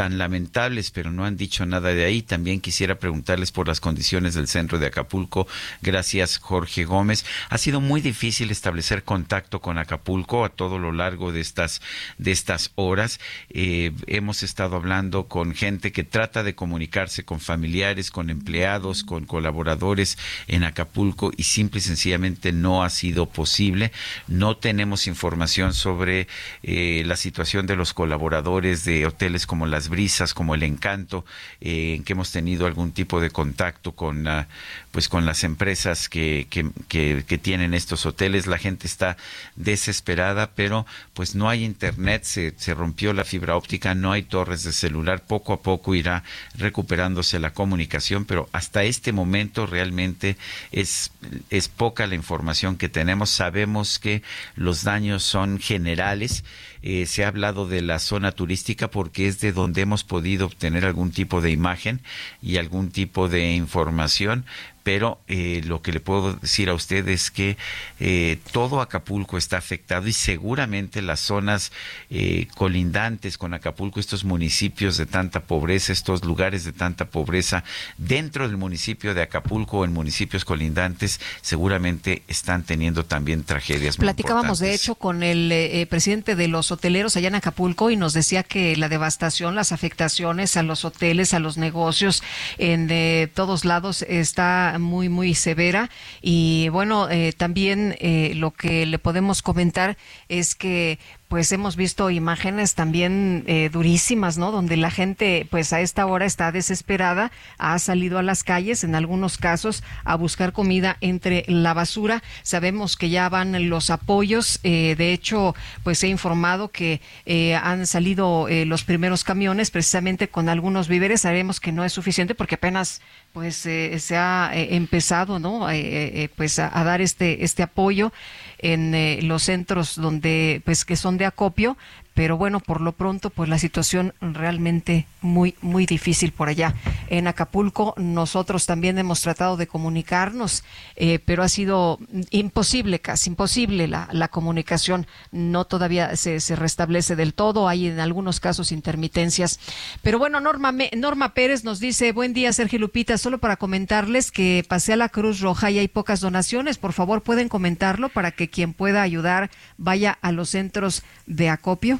[0.01, 2.23] tan lamentables, pero no han dicho nada de ahí?
[2.23, 5.47] También quisiera preguntarles por las condiciones del centro de Acapulco.
[5.83, 7.23] Gracias, Jorge Gómez.
[7.49, 11.83] Ha sido muy difícil establecer contacto con Acapulco a todo lo largo de estas,
[12.17, 13.19] de estas horas.
[13.51, 19.25] Eh, hemos estado hablando con gente que trata de comunicarse con familiares, con empleados, con
[19.25, 20.17] colaboradores
[20.47, 23.91] en Acapulco y simple y sencillamente no ha sido posible.
[24.27, 26.27] No tenemos información sobre
[26.63, 31.23] eh, la situación de los colaboradores de hoteles como Las Brisas, como El Encanto,
[31.59, 34.47] eh, en que hemos tenido algún tipo de contacto con, ah,
[34.91, 38.47] pues con las empresas que, que, que- tienen estos hoteles.
[38.47, 39.17] La gente está
[39.55, 44.63] desesperada, pero pues no hay internet, se, se rompió la fibra óptica, no hay torres
[44.63, 45.23] de celular.
[45.25, 46.23] Poco a poco irá
[46.57, 50.37] recuperándose la comunicación, pero hasta este momento realmente
[50.71, 51.11] es,
[51.49, 53.29] es poca la información que tenemos.
[53.29, 54.23] Sabemos que
[54.55, 56.43] los daños son generales.
[56.83, 60.85] Eh, se ha hablado de la zona turística porque es de donde hemos podido obtener
[60.85, 62.01] algún tipo de imagen
[62.41, 64.45] y algún tipo de información,
[64.83, 67.57] pero eh, lo que le puedo decir a usted es que
[67.99, 71.71] eh, todo Acapulco está afectado y seguramente las zonas
[72.09, 77.63] eh, colindantes con Acapulco, estos municipios de tanta pobreza, estos lugares de tanta pobreza
[77.97, 83.97] dentro del municipio de Acapulco o en municipios colindantes, seguramente están teniendo también tragedias.
[83.97, 87.97] muy Platicábamos de hecho con el eh, presidente de los hoteleros allá en Acapulco y
[87.97, 92.23] nos decía que la devastación, las afectaciones a los hoteles, a los negocios
[92.57, 95.89] en eh, todos lados está muy, muy severa.
[96.21, 99.97] Y bueno, eh, también eh, lo que le podemos comentar
[100.29, 100.99] es que
[101.31, 104.51] pues hemos visto imágenes también eh, durísimas, ¿no?
[104.51, 108.95] Donde la gente, pues a esta hora está desesperada, ha salido a las calles, en
[108.95, 112.21] algunos casos, a buscar comida entre la basura.
[112.43, 114.59] Sabemos que ya van los apoyos.
[114.63, 120.27] eh, de hecho, pues ha informado que eh, han salido eh, los primeros camiones precisamente
[120.27, 121.21] con algunos víveres.
[121.21, 123.01] Sabemos que no es suficiente porque apenas
[123.33, 125.69] pues eh, se ha eh, empezado, ¿no?
[125.69, 128.11] Eh, eh, pues a, a dar este este apoyo
[128.59, 131.77] en los centros donde pues que son de acopio
[132.13, 136.75] pero bueno por lo pronto pues la situación realmente muy muy difícil por allá
[137.11, 137.93] en Acapulco.
[137.97, 140.63] Nosotros también hemos tratado de comunicarnos,
[140.95, 145.07] eh, pero ha sido imposible, casi imposible la, comunicación.
[145.31, 147.67] No todavía se, se restablece del todo.
[147.67, 149.59] Hay en algunos casos intermitencias.
[150.01, 154.63] Pero bueno, Norma, Norma Pérez nos dice, buen día, Sergio Lupita, solo para comentarles que
[154.67, 156.77] pasé a la Cruz Roja y hay pocas donaciones.
[156.77, 161.99] Por favor, pueden comentarlo para que quien pueda ayudar vaya a los centros de acopio.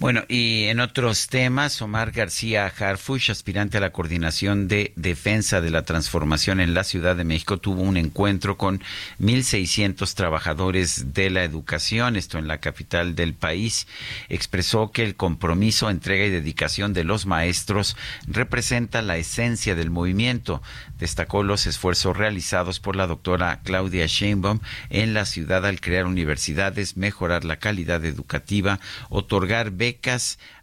[0.00, 5.70] Bueno, y en otros temas, Omar García Harfush, aspirante a la coordinación de defensa de
[5.70, 8.78] la transformación en la Ciudad de México, tuvo un encuentro con
[9.20, 13.88] 1.600 trabajadores de la educación, esto en la capital del país.
[14.28, 17.96] Expresó que el compromiso, entrega y dedicación de los maestros
[18.28, 20.62] representa la esencia del movimiento.
[21.00, 24.60] Destacó los esfuerzos realizados por la doctora Claudia Sheinbaum
[24.90, 28.78] en la ciudad al crear universidades, mejorar la calidad educativa,
[29.10, 29.87] otorgar becas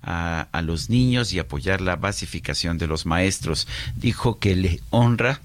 [0.02, 3.68] a, a los niños y apoyar la basificación de los maestros.
[3.96, 5.42] Dijo que le honra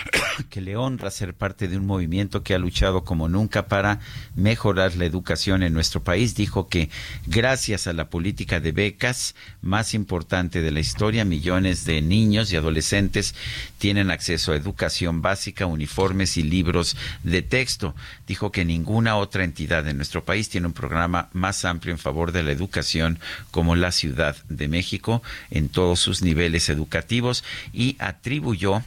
[0.50, 4.00] que le honra ser parte de un movimiento que ha luchado como nunca para
[4.34, 6.34] mejorar la educación en nuestro país.
[6.34, 6.90] Dijo que
[7.26, 12.56] gracias a la política de becas más importante de la historia, millones de niños y
[12.56, 13.34] adolescentes
[13.78, 17.94] tienen acceso a educación básica, uniformes y libros de texto.
[18.26, 22.32] Dijo que ninguna otra entidad en nuestro país tiene un programa más amplio en favor
[22.32, 23.18] de la educación
[23.50, 28.82] como la Ciudad de México en todos sus niveles educativos y atribuyó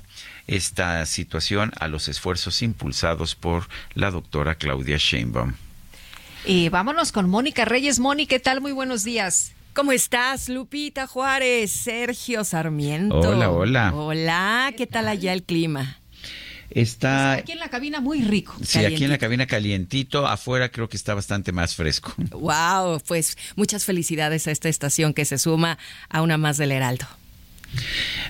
[0.48, 5.54] esta situación a los esfuerzos impulsados por la doctora Claudia Sheinbaum.
[6.46, 8.00] Y vámonos con Mónica Reyes.
[8.00, 8.62] Mónica, ¿qué tal?
[8.62, 9.54] Muy buenos días.
[9.74, 11.72] ¿Cómo estás, Lupita Juárez?
[11.72, 13.18] Sergio Sarmiento.
[13.18, 13.94] Hola, hola.
[13.94, 16.00] Hola, ¿qué tal allá el clima?
[16.70, 18.56] Está Aquí en la cabina muy rico.
[18.64, 22.14] sí, aquí en la cabina calientito, afuera creo que está bastante más fresco.
[22.32, 25.78] Wow, pues muchas felicidades a esta estación que se suma
[26.10, 27.06] a una más del Heraldo.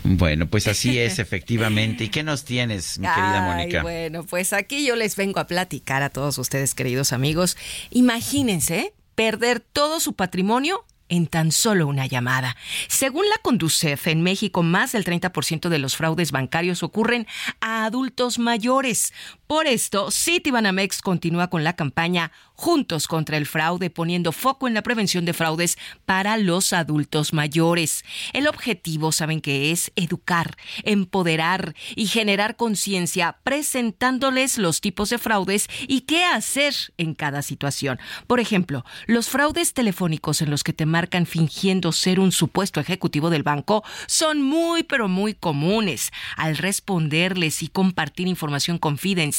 [0.04, 2.06] Bueno, pues así es efectivamente.
[2.06, 3.82] ¿Y qué nos tienes, mi querida Mónica?
[3.82, 7.58] Bueno, pues aquí yo les vengo a platicar a todos ustedes, queridos amigos.
[7.90, 12.56] Imagínense perder todo su patrimonio en tan solo una llamada.
[12.88, 17.28] Según la Conducef, en México más del 30% de los fraudes bancarios ocurren
[17.62, 19.14] a adultos mayores.
[19.48, 24.82] Por esto, Citibanamex continúa con la campaña Juntos contra el fraude, poniendo foco en la
[24.82, 28.06] prevención de fraudes para los adultos mayores.
[28.32, 35.68] El objetivo, saben que es educar, empoderar y generar conciencia, presentándoles los tipos de fraudes
[35.86, 38.00] y qué hacer en cada situación.
[38.26, 43.30] Por ejemplo, los fraudes telefónicos en los que te marcan fingiendo ser un supuesto ejecutivo
[43.30, 46.12] del banco son muy pero muy comunes.
[46.38, 49.35] Al responderles y compartir información confidencial,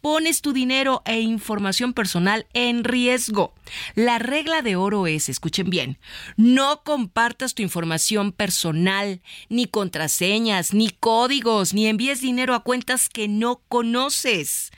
[0.00, 3.54] pones tu dinero e información personal en riesgo.
[3.94, 5.98] La regla de oro es, escuchen bien,
[6.36, 13.28] no compartas tu información personal, ni contraseñas, ni códigos, ni envíes dinero a cuentas que
[13.28, 14.70] no conoces.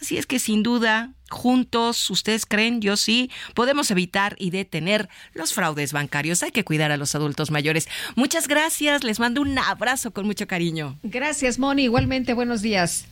[0.00, 5.52] Así es que sin duda, juntos, ustedes creen, yo sí, podemos evitar y detener los
[5.52, 6.42] fraudes bancarios.
[6.42, 7.86] Hay que cuidar a los adultos mayores.
[8.16, 10.98] Muchas gracias, les mando un abrazo con mucho cariño.
[11.02, 11.84] Gracias, Moni.
[11.84, 13.06] Igualmente, buenos días.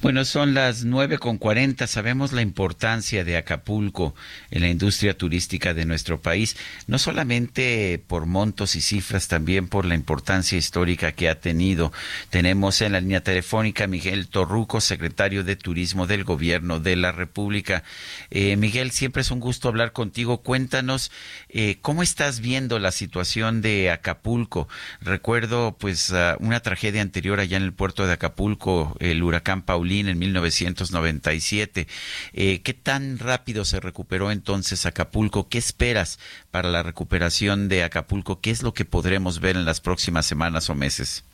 [0.00, 1.86] Bueno, son las nueve con cuarenta.
[1.86, 4.14] Sabemos la importancia de Acapulco
[4.50, 6.56] en la industria turística de nuestro país,
[6.86, 11.92] no solamente por montos y cifras, también por la importancia histórica que ha tenido.
[12.30, 17.84] Tenemos en la línea telefónica Miguel Torruco, secretario de Turismo del Gobierno de la República.
[18.30, 20.42] Eh, Miguel, siempre es un gusto hablar contigo.
[20.42, 21.10] Cuéntanos
[21.48, 24.68] eh, cómo estás viendo la situación de Acapulco.
[25.00, 30.18] Recuerdo, pues, una tragedia anterior allá en el puerto de Acapulco, el huracán Paulín en
[30.18, 31.86] 1997.
[32.32, 35.48] Eh, ¿Qué tan rápido se recuperó entonces Acapulco?
[35.48, 36.18] ¿Qué esperas
[36.50, 38.40] para la recuperación de Acapulco?
[38.40, 41.24] ¿Qué es lo que podremos ver en las próximas semanas o meses?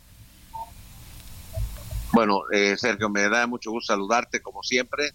[2.12, 5.12] Bueno, eh, Sergio, me da mucho gusto saludarte como siempre.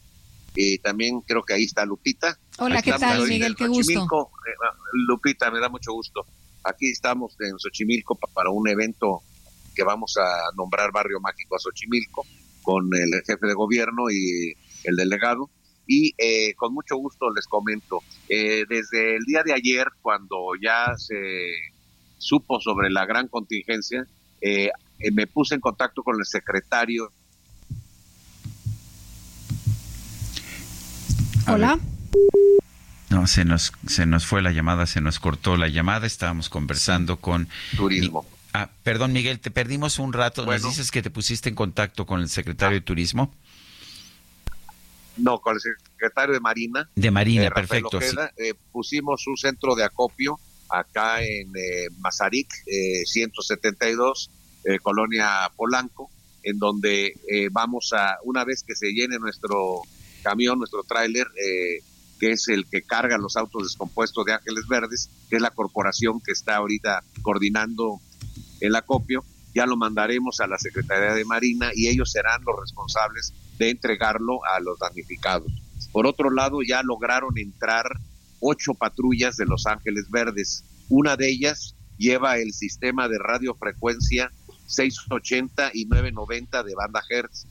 [0.55, 2.37] Y también creo que ahí está Lupita.
[2.59, 3.55] Hola, Ahí ¿qué tal, Miguel?
[3.55, 3.83] Qué gusto.
[3.83, 4.31] Xochimilco.
[4.47, 4.51] Eh,
[5.07, 6.27] Lupita, me da mucho gusto.
[6.63, 9.23] Aquí estamos en Xochimilco pa- para un evento
[9.75, 12.23] que vamos a nombrar Barrio Mágico a Xochimilco
[12.63, 15.49] con el jefe de gobierno y el delegado.
[15.85, 20.95] Y eh, con mucho gusto les comento, eh, desde el día de ayer, cuando ya
[20.97, 21.51] se
[22.17, 24.07] supo sobre la gran contingencia,
[24.41, 24.69] eh,
[24.99, 27.11] eh, me puse en contacto con el secretario
[31.47, 31.77] Hola.
[33.09, 36.07] No, se nos, se nos fue la llamada, se nos cortó la llamada.
[36.07, 37.49] Estábamos conversando con...
[37.75, 38.25] Turismo.
[38.53, 40.45] Ah, perdón, Miguel, te perdimos un rato.
[40.45, 40.63] Bueno.
[40.63, 43.33] Nos dices que te pusiste en contacto con el secretario de Turismo.
[45.17, 46.89] No, con el secretario de Marina.
[46.95, 48.15] De Marina, eh, perfecto, sí.
[48.37, 54.29] Eh, pusimos un centro de acopio acá en eh, Mazarik, eh, 172,
[54.63, 56.09] eh, Colonia Polanco,
[56.41, 57.13] en donde
[57.51, 59.81] vamos a, una vez que se llene nuestro
[60.23, 61.83] camión, nuestro tráiler, eh,
[62.19, 66.21] que es el que carga los autos descompuestos de Ángeles Verdes, que es la corporación
[66.21, 67.99] que está ahorita coordinando
[68.63, 73.33] el acopio, ya lo mandaremos a la Secretaría de Marina y ellos serán los responsables
[73.57, 75.51] de entregarlo a los damnificados.
[75.91, 77.85] Por otro lado, ya lograron entrar
[78.39, 80.63] ocho patrullas de Los Ángeles Verdes.
[80.89, 84.31] Una de ellas lleva el sistema de radiofrecuencia
[84.67, 87.45] 680 y 990 de banda Hertz.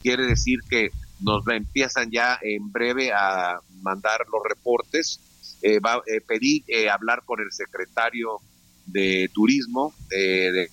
[0.00, 0.90] Quiere decir que
[1.20, 5.20] nos empiezan ya en breve a mandar los reportes.
[5.62, 8.40] Eh, va, eh, pedí eh, hablar con el secretario
[8.88, 10.70] de Turismo eh, de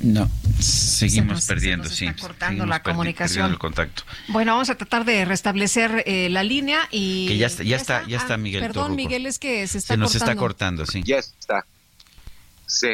[0.00, 0.30] No,
[0.60, 2.06] seguimos Se nos- se perdiendo, nos sí.
[2.06, 3.28] está cortando la comunicación.
[3.36, 4.02] perdiendo el contacto.
[4.28, 7.26] Bueno, vamos a tratar de restablecer eh, la línea y...
[7.28, 8.96] Que ya está, ya está, ya está Ah, Miguel Perdón, Torruco.
[8.96, 10.30] Miguel, es que se está Se nos cortando.
[10.32, 11.02] está cortando, sí.
[11.04, 11.64] Ya está.
[12.66, 12.88] Sí.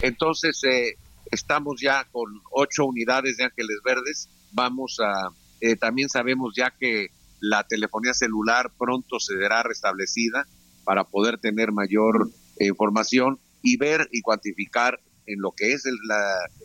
[0.00, 0.96] Entonces, eh,
[1.30, 4.28] estamos ya con ocho unidades de Ángeles Verdes.
[4.52, 5.28] Vamos a,
[5.60, 7.08] eh, también sabemos ya que
[7.40, 10.46] la telefonía celular pronto se verá restablecida
[10.84, 16.22] para poder tener mayor información y ver y cuantificar en lo que es el- la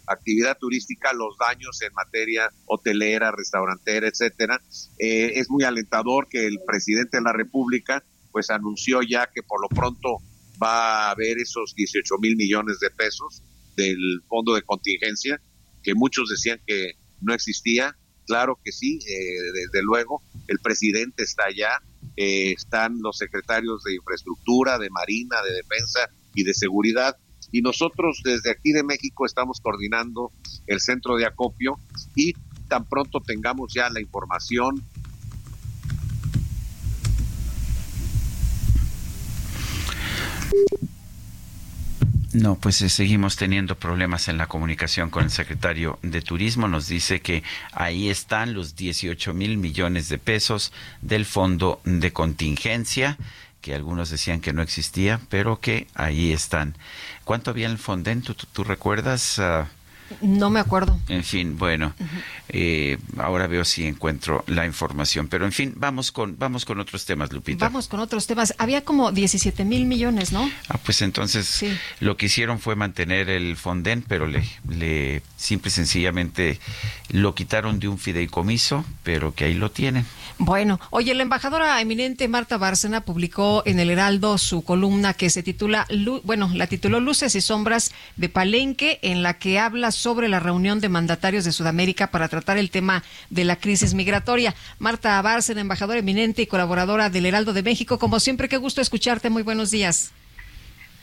[0.08, 4.62] actividad turística los daños en materia hotelera, restaurantera, etcétera.
[5.00, 9.62] Eh, es muy alentador que el presidente de la República pues anunció ya que por
[9.62, 10.18] lo pronto
[10.62, 13.42] va a haber esos 18 mil millones de pesos
[13.76, 15.42] del fondo de contingencia,
[15.84, 17.96] que muchos decían que no existía.
[18.32, 21.82] Claro que sí, eh, desde luego, el presidente está allá,
[22.16, 27.18] eh, están los secretarios de infraestructura, de marina, de defensa y de seguridad.
[27.52, 30.32] Y nosotros desde aquí de México estamos coordinando
[30.66, 31.78] el centro de acopio
[32.16, 32.32] y
[32.70, 34.82] tan pronto tengamos ya la información
[42.34, 46.70] No, pues eh, seguimos teniendo problemas en la comunicación con el secretario de Turismo.
[46.70, 47.44] Nos dice que
[47.74, 53.18] ahí están los 18 mil millones de pesos del fondo de contingencia,
[53.60, 56.78] que algunos decían que no existía, pero que ahí están.
[57.26, 58.22] ¿Cuánto había en el Fonden?
[58.22, 59.38] ¿Tú, recuerdas?
[59.40, 59.68] Ah,
[60.22, 61.00] No me acuerdo.
[61.08, 61.94] en fin, bueno,
[62.50, 65.28] eh, ahora veo si encuentro la información.
[65.28, 67.66] Pero en fin, vamos con, vamos con otros temas, Lupita.
[67.66, 68.54] Vamos con otros temas.
[68.58, 70.50] Había como 17 mil millones, ¿no?
[70.70, 71.64] Ah, pues entonces
[72.00, 76.60] lo que hicieron fue mantener el Fonden, pero le, le simple y sencillamente
[77.10, 80.06] lo quitaron de un fideicomiso, pero que ahí lo tienen.
[80.38, 85.44] Bueno, oye, la embajadora eminente Marta Bárcena publicó en el Heraldo su columna que se
[85.44, 85.88] titula,
[86.24, 90.80] bueno, la tituló Luces y Sombras de Palenque, en la que habla sobre la reunión
[90.80, 94.56] de mandatarios de Sudamérica para tratar el tema de la crisis migratoria.
[94.80, 99.30] Marta Bárcena, embajadora eminente y colaboradora del Heraldo de México, como siempre, qué gusto escucharte.
[99.30, 100.12] Muy buenos días.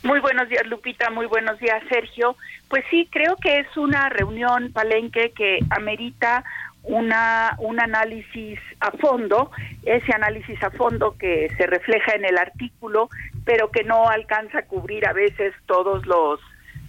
[0.02, 1.10] Muy buenos días, Lupita.
[1.10, 2.36] Muy buenos días, Sergio.
[2.68, 6.44] Pues sí, creo que es una reunión palenque que amerita
[6.82, 9.50] una un análisis a fondo,
[9.84, 13.10] ese análisis a fondo que se refleja en el artículo,
[13.44, 16.40] pero que no alcanza a cubrir a veces todos los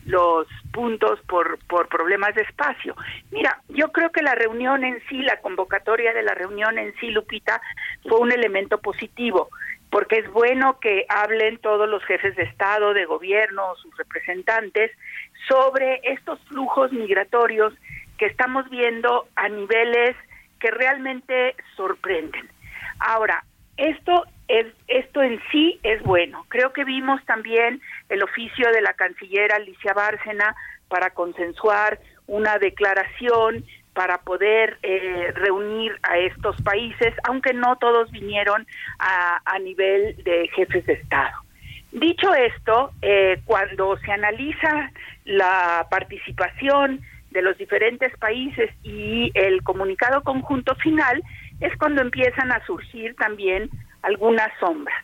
[0.09, 2.95] los puntos por, por problemas de espacio.
[3.31, 7.11] Mira, yo creo que la reunión en sí, la convocatoria de la reunión en sí,
[7.11, 7.61] Lupita,
[8.07, 9.49] fue un elemento positivo,
[9.91, 14.91] porque es bueno que hablen todos los jefes de Estado, de gobierno, sus representantes,
[15.47, 17.73] sobre estos flujos migratorios
[18.17, 20.15] que estamos viendo a niveles
[20.59, 22.49] que realmente sorprenden.
[22.99, 23.43] Ahora,
[23.77, 26.45] esto es esto en sí es bueno.
[26.49, 30.55] Creo que vimos también el oficio de la canciller Alicia Bárcena
[30.89, 33.63] para consensuar una declaración
[33.93, 38.65] para poder eh, reunir a estos países, aunque no todos vinieron
[38.97, 41.35] a, nivel de jefes de Estado.
[41.91, 44.91] Dicho esto, eh, cuando se analiza
[45.25, 51.21] la participación de los diferentes países y el comunicado conjunto final,
[51.59, 53.69] es cuando empiezan a surgir también
[54.01, 55.03] algunas sombras.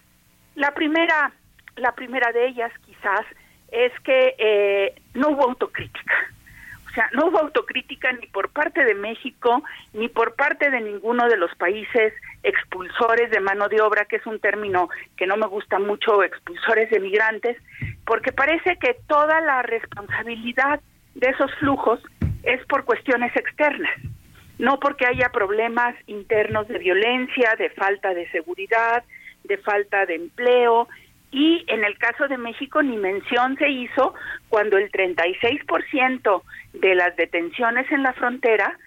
[0.55, 1.31] La primera,
[1.75, 3.25] la primera de ellas quizás
[3.71, 6.13] es que eh, no hubo autocrítica.
[6.87, 11.27] O sea, no hubo autocrítica ni por parte de México ni por parte de ninguno
[11.27, 15.47] de los países expulsores de mano de obra, que es un término que no me
[15.47, 17.57] gusta mucho, expulsores de migrantes,
[18.05, 20.79] porque parece que toda la responsabilidad
[21.15, 21.99] de esos flujos
[22.43, 23.91] es por cuestiones externas,
[24.57, 29.03] no porque haya problemas internos de violencia, de falta de seguridad,
[29.43, 30.87] de falta de empleo,
[31.31, 34.13] y en el caso de México ni mención se hizo
[34.47, 36.41] cuando el 36%
[36.73, 38.77] de las detenciones en la frontera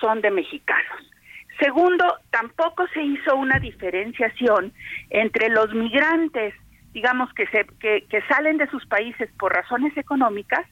[0.00, 1.12] son de mexicanos.
[1.60, 4.72] Segundo, tampoco se hizo una diferenciación
[5.10, 6.54] entre los migrantes,
[6.92, 10.64] digamos, que, se, que, que salen de sus países por razones económicas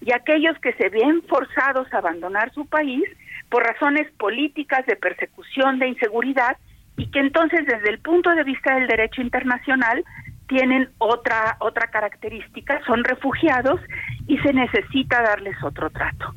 [0.00, 3.02] y aquellos que se ven forzados a abandonar su país
[3.50, 6.56] por razones políticas de persecución, de inseguridad,
[6.96, 10.04] y que entonces desde el punto de vista del derecho internacional
[10.46, 13.80] tienen otra otra característica, son refugiados
[14.26, 16.34] y se necesita darles otro trato.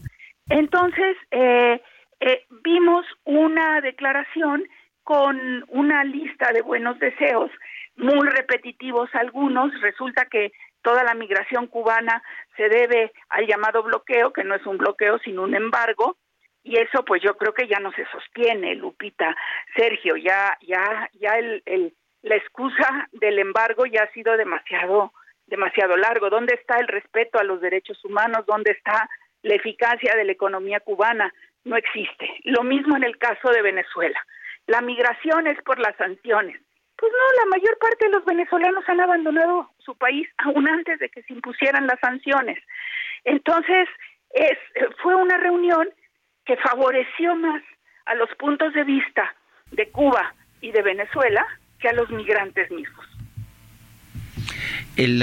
[0.50, 1.82] Entonces, eh,
[2.20, 4.64] eh, vimos una declaración
[5.04, 7.52] con una lista de buenos deseos,
[7.96, 12.22] muy repetitivos algunos, resulta que toda la migración cubana
[12.56, 16.18] se debe al llamado bloqueo, que no es un bloqueo sino un embargo,
[16.68, 19.36] y eso pues yo creo que ya no se sostiene, Lupita,
[19.76, 25.14] Sergio, ya ya ya el, el la excusa del embargo ya ha sido demasiado
[25.46, 26.30] demasiado largo.
[26.30, 28.46] ¿Dónde está el respeto a los derechos humanos?
[28.46, 29.10] ¿Dónde está
[29.44, 31.34] la eficacia de la economía cubana?
[31.64, 32.28] No existe.
[32.44, 34.20] Lo mismo en el caso de Venezuela.
[34.66, 36.60] La migración es por las sanciones.
[36.98, 41.08] Pues no, la mayor parte de los venezolanos han abandonado su país aún antes de
[41.08, 42.60] que se impusieran las sanciones.
[43.24, 43.88] Entonces,
[44.32, 44.58] es,
[45.02, 45.88] fue una reunión
[46.48, 47.62] que favoreció más
[48.06, 49.36] a los puntos de vista
[49.72, 51.46] de Cuba y de Venezuela
[51.80, 53.06] que a los migrantes mismos.
[54.96, 55.22] El-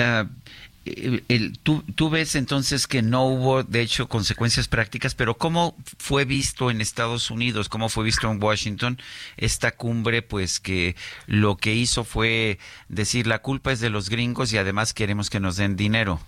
[1.28, 6.26] el- tú, tú ves entonces que no hubo, de hecho, consecuencias prácticas, pero ¿cómo fue
[6.26, 7.70] visto en Estados Unidos?
[7.70, 8.98] ¿Cómo fue visto en Washington
[9.38, 10.20] esta cumbre?
[10.20, 10.94] Pues que
[11.26, 15.40] lo que hizo fue decir la culpa es de los gringos y además queremos que
[15.40, 16.20] nos den dinero.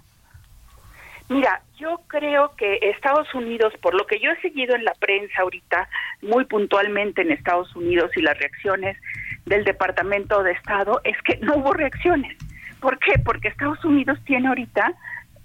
[1.29, 5.43] Mira, yo creo que Estados Unidos, por lo que yo he seguido en la prensa
[5.43, 5.89] ahorita,
[6.23, 8.97] muy puntualmente en Estados Unidos y las reacciones
[9.45, 12.37] del Departamento de Estado, es que no hubo reacciones.
[12.81, 13.19] ¿Por qué?
[13.19, 14.93] Porque Estados Unidos tiene ahorita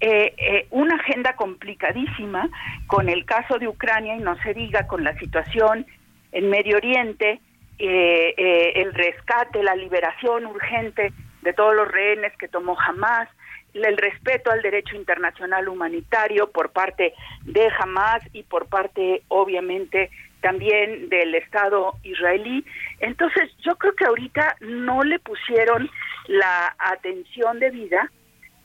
[0.00, 2.48] eh, eh, una agenda complicadísima
[2.86, 5.86] con el caso de Ucrania y no se diga con la situación
[6.32, 7.40] en Medio Oriente,
[7.78, 11.12] eh, eh, el rescate, la liberación urgente
[11.42, 13.28] de todos los rehenes que tomó Hamas,
[13.74, 20.10] el respeto al derecho internacional humanitario por parte de Hamas y por parte, obviamente,
[20.40, 22.64] también del Estado israelí.
[23.00, 25.88] Entonces, yo creo que ahorita no le pusieron
[26.26, 28.10] la atención debida,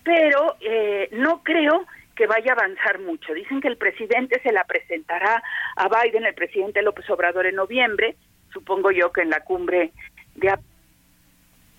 [0.04, 3.34] pero eh, no creo que vaya a avanzar mucho.
[3.34, 5.42] Dicen que el presidente se la presentará
[5.76, 8.16] a Biden, el presidente López Obrador, en noviembre,
[8.52, 9.92] supongo yo que en la cumbre
[10.36, 10.50] de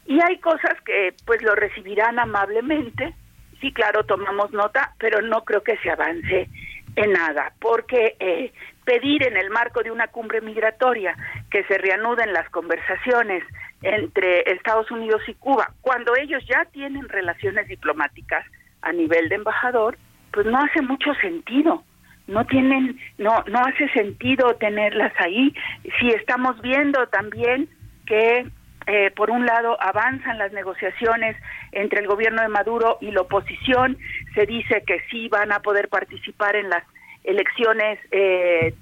[0.09, 3.15] y hay cosas que pues lo recibirán amablemente.
[3.61, 6.49] Sí, claro, tomamos nota, pero no creo que se avance
[6.97, 8.53] en nada, porque eh,
[8.85, 11.15] pedir en el marco de una cumbre migratoria
[11.51, 13.45] que se reanuden las conversaciones
[13.83, 18.47] entre Estados Unidos y Cuba, cuando ellos ya tienen relaciones diplomáticas
[18.81, 19.99] a nivel de embajador,
[20.33, 21.85] pues no hace mucho sentido.
[22.27, 25.55] No tienen, no, no hace sentido tenerlas ahí.
[26.01, 27.69] Si estamos viendo también
[28.07, 28.47] que
[28.89, 31.37] eh, por un lado avanzan las negociaciones
[31.73, 33.99] entre el gobierno de Maduro y la oposición,
[34.35, 36.83] se dice que sí van a poder participar en las
[37.23, 38.75] elecciones eh,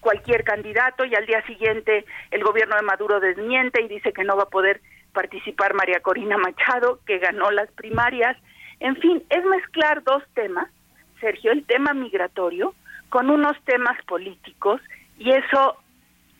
[0.00, 4.36] cualquier candidato y al día siguiente el gobierno de Maduro desmiente y dice que no
[4.36, 4.80] va a poder
[5.12, 8.36] participar María Corina Machado, que ganó las primarias.
[8.80, 10.68] En fin, es mezclar dos temas,
[11.20, 12.74] Sergio, el tema migratorio
[13.08, 14.80] con unos temas políticos
[15.16, 15.76] y eso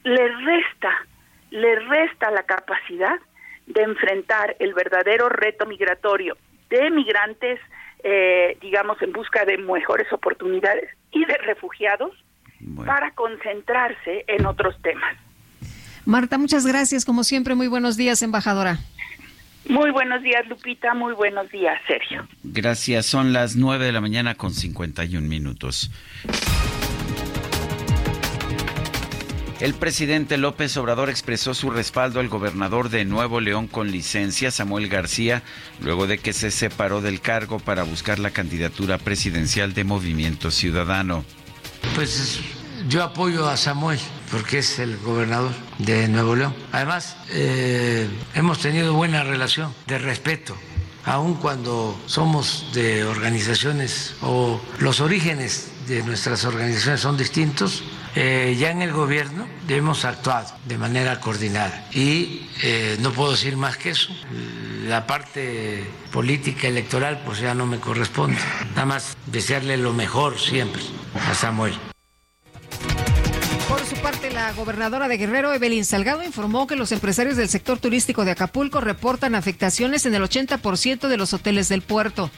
[0.03, 1.07] le resta,
[1.51, 3.19] le resta la capacidad
[3.67, 6.37] de enfrentar el verdadero reto migratorio
[6.71, 7.61] de migrantes,
[8.03, 12.13] eh, digamos, en busca de mejores oportunidades y de refugiados
[12.85, 15.17] para concentrarse en otros temas.
[16.05, 17.05] Marta, muchas gracias.
[17.05, 18.79] Como siempre, muy buenos días, embajadora.
[19.69, 20.95] Muy buenos días, Lupita.
[20.95, 22.27] Muy buenos días, Sergio.
[22.43, 25.91] Gracias, son las 9 de la mañana con 51 minutos.
[29.61, 34.89] El presidente López Obrador expresó su respaldo al gobernador de Nuevo León con licencia, Samuel
[34.89, 35.43] García,
[35.81, 41.25] luego de que se separó del cargo para buscar la candidatura presidencial de Movimiento Ciudadano.
[41.97, 42.39] Pues
[42.89, 43.99] yo apoyo a Samuel
[44.31, 46.55] porque es el gobernador de Nuevo León.
[46.71, 50.57] Además, eh, hemos tenido buena relación de respeto,
[51.05, 57.83] aun cuando somos de organizaciones o los orígenes de nuestras organizaciones son distintos.
[58.15, 63.57] Eh, ya en el gobierno hemos actuado de manera coordinada y eh, no puedo decir
[63.57, 64.13] más que eso.
[64.87, 68.39] La parte política electoral pues ya no me corresponde.
[68.71, 70.83] Nada más desearle lo mejor siempre
[71.29, 71.75] a Samuel.
[73.69, 77.79] Por su parte, la gobernadora de Guerrero, Evelyn Salgado, informó que los empresarios del sector
[77.79, 82.31] turístico de Acapulco reportan afectaciones en el 80% de los hoteles del puerto.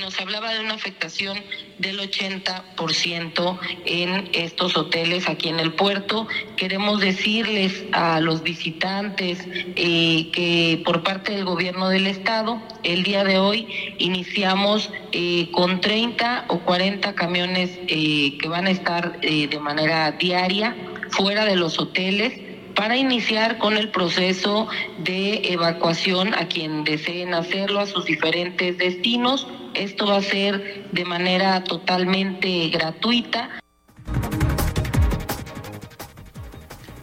[0.00, 1.38] Nos hablaba de una afectación
[1.78, 6.26] del 80% en estos hoteles aquí en el puerto.
[6.56, 13.22] Queremos decirles a los visitantes eh, que por parte del gobierno del estado, el día
[13.24, 19.58] de hoy iniciamos eh, con 30 o 40 camiones eh, que van a estar de
[19.60, 20.74] manera diaria
[21.10, 24.68] fuera de los hoteles para iniciar con el proceso
[24.98, 29.46] de evacuación a quien deseen hacerlo a sus diferentes destinos.
[29.74, 33.60] Esto va a ser de manera totalmente gratuita.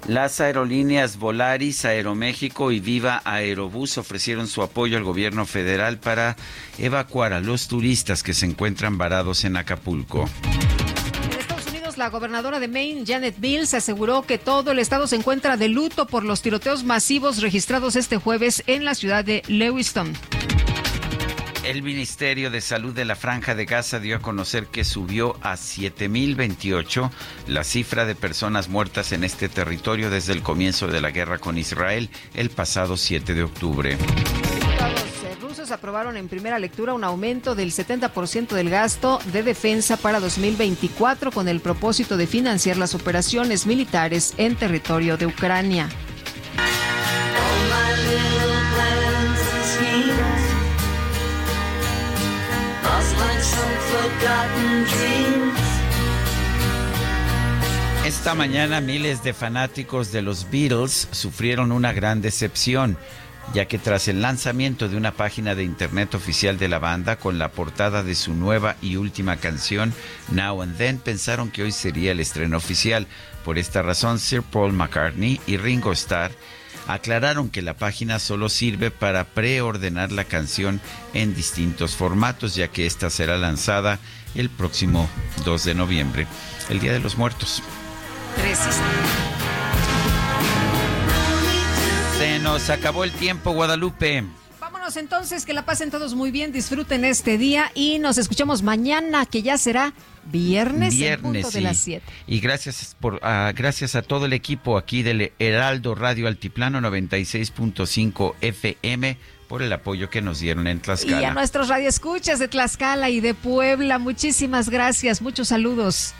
[0.08, 6.38] Las aerolíneas Volaris, Aeroméxico y Viva Aerobús ofrecieron su apoyo al gobierno federal para
[6.78, 10.30] evacuar a los turistas que se encuentran varados en Acapulco.
[11.98, 16.06] La gobernadora de Maine, Janet Mills, aseguró que todo el estado se encuentra de luto
[16.06, 20.14] por los tiroteos masivos registrados este jueves en la ciudad de Lewiston.
[21.64, 25.56] El Ministerio de Salud de la Franja de Gaza dio a conocer que subió a
[25.56, 27.09] 7.028
[27.48, 31.58] la cifra de personas muertas en este territorio desde el comienzo de la guerra con
[31.58, 33.98] Israel el pasado 7 de octubre.
[35.72, 41.48] Aprobaron en primera lectura un aumento del 70% del gasto de defensa para 2024 con
[41.48, 45.90] el propósito de financiar las operaciones militares en territorio de Ucrania.
[58.06, 62.98] Esta mañana miles de fanáticos de los Beatles sufrieron una gran decepción,
[63.53, 67.40] ya que tras el lanzamiento de una página de internet oficial de la banda con
[67.40, 69.93] la portada de su nueva y última canción,
[70.32, 73.08] Now and Then, pensaron que hoy sería el estreno oficial.
[73.43, 76.32] Por esta razón, Sir Paul McCartney y Ringo Starr
[76.88, 80.82] aclararon que la página solo sirve para preordenar la canción
[81.14, 84.00] en distintos formatos, ya que esta será lanzada
[84.35, 85.09] el próximo
[85.45, 86.27] 2 de noviembre,
[86.69, 87.61] el Día de los Muertos.
[92.48, 94.24] Nos acabó el tiempo, Guadalupe.
[94.61, 99.26] Vámonos entonces, que la pasen todos muy bien, disfruten este día y nos escuchamos mañana,
[99.26, 99.93] que ya será
[100.24, 102.06] viernes, en punto de las 7.
[102.26, 108.35] Y gracias por ah, gracias a todo el equipo aquí del Heraldo Radio Altiplano 96.5
[108.40, 109.17] FM
[109.50, 111.34] por el apoyo que nos dieron en Y a Tlaxcala.
[111.34, 116.14] nuestros radioescuchas de Tlaxcala y de Puebla, muchísimas gracias, muchos saludos.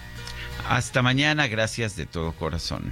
[0.68, 2.92] Hasta mañana, gracias de todo corazón.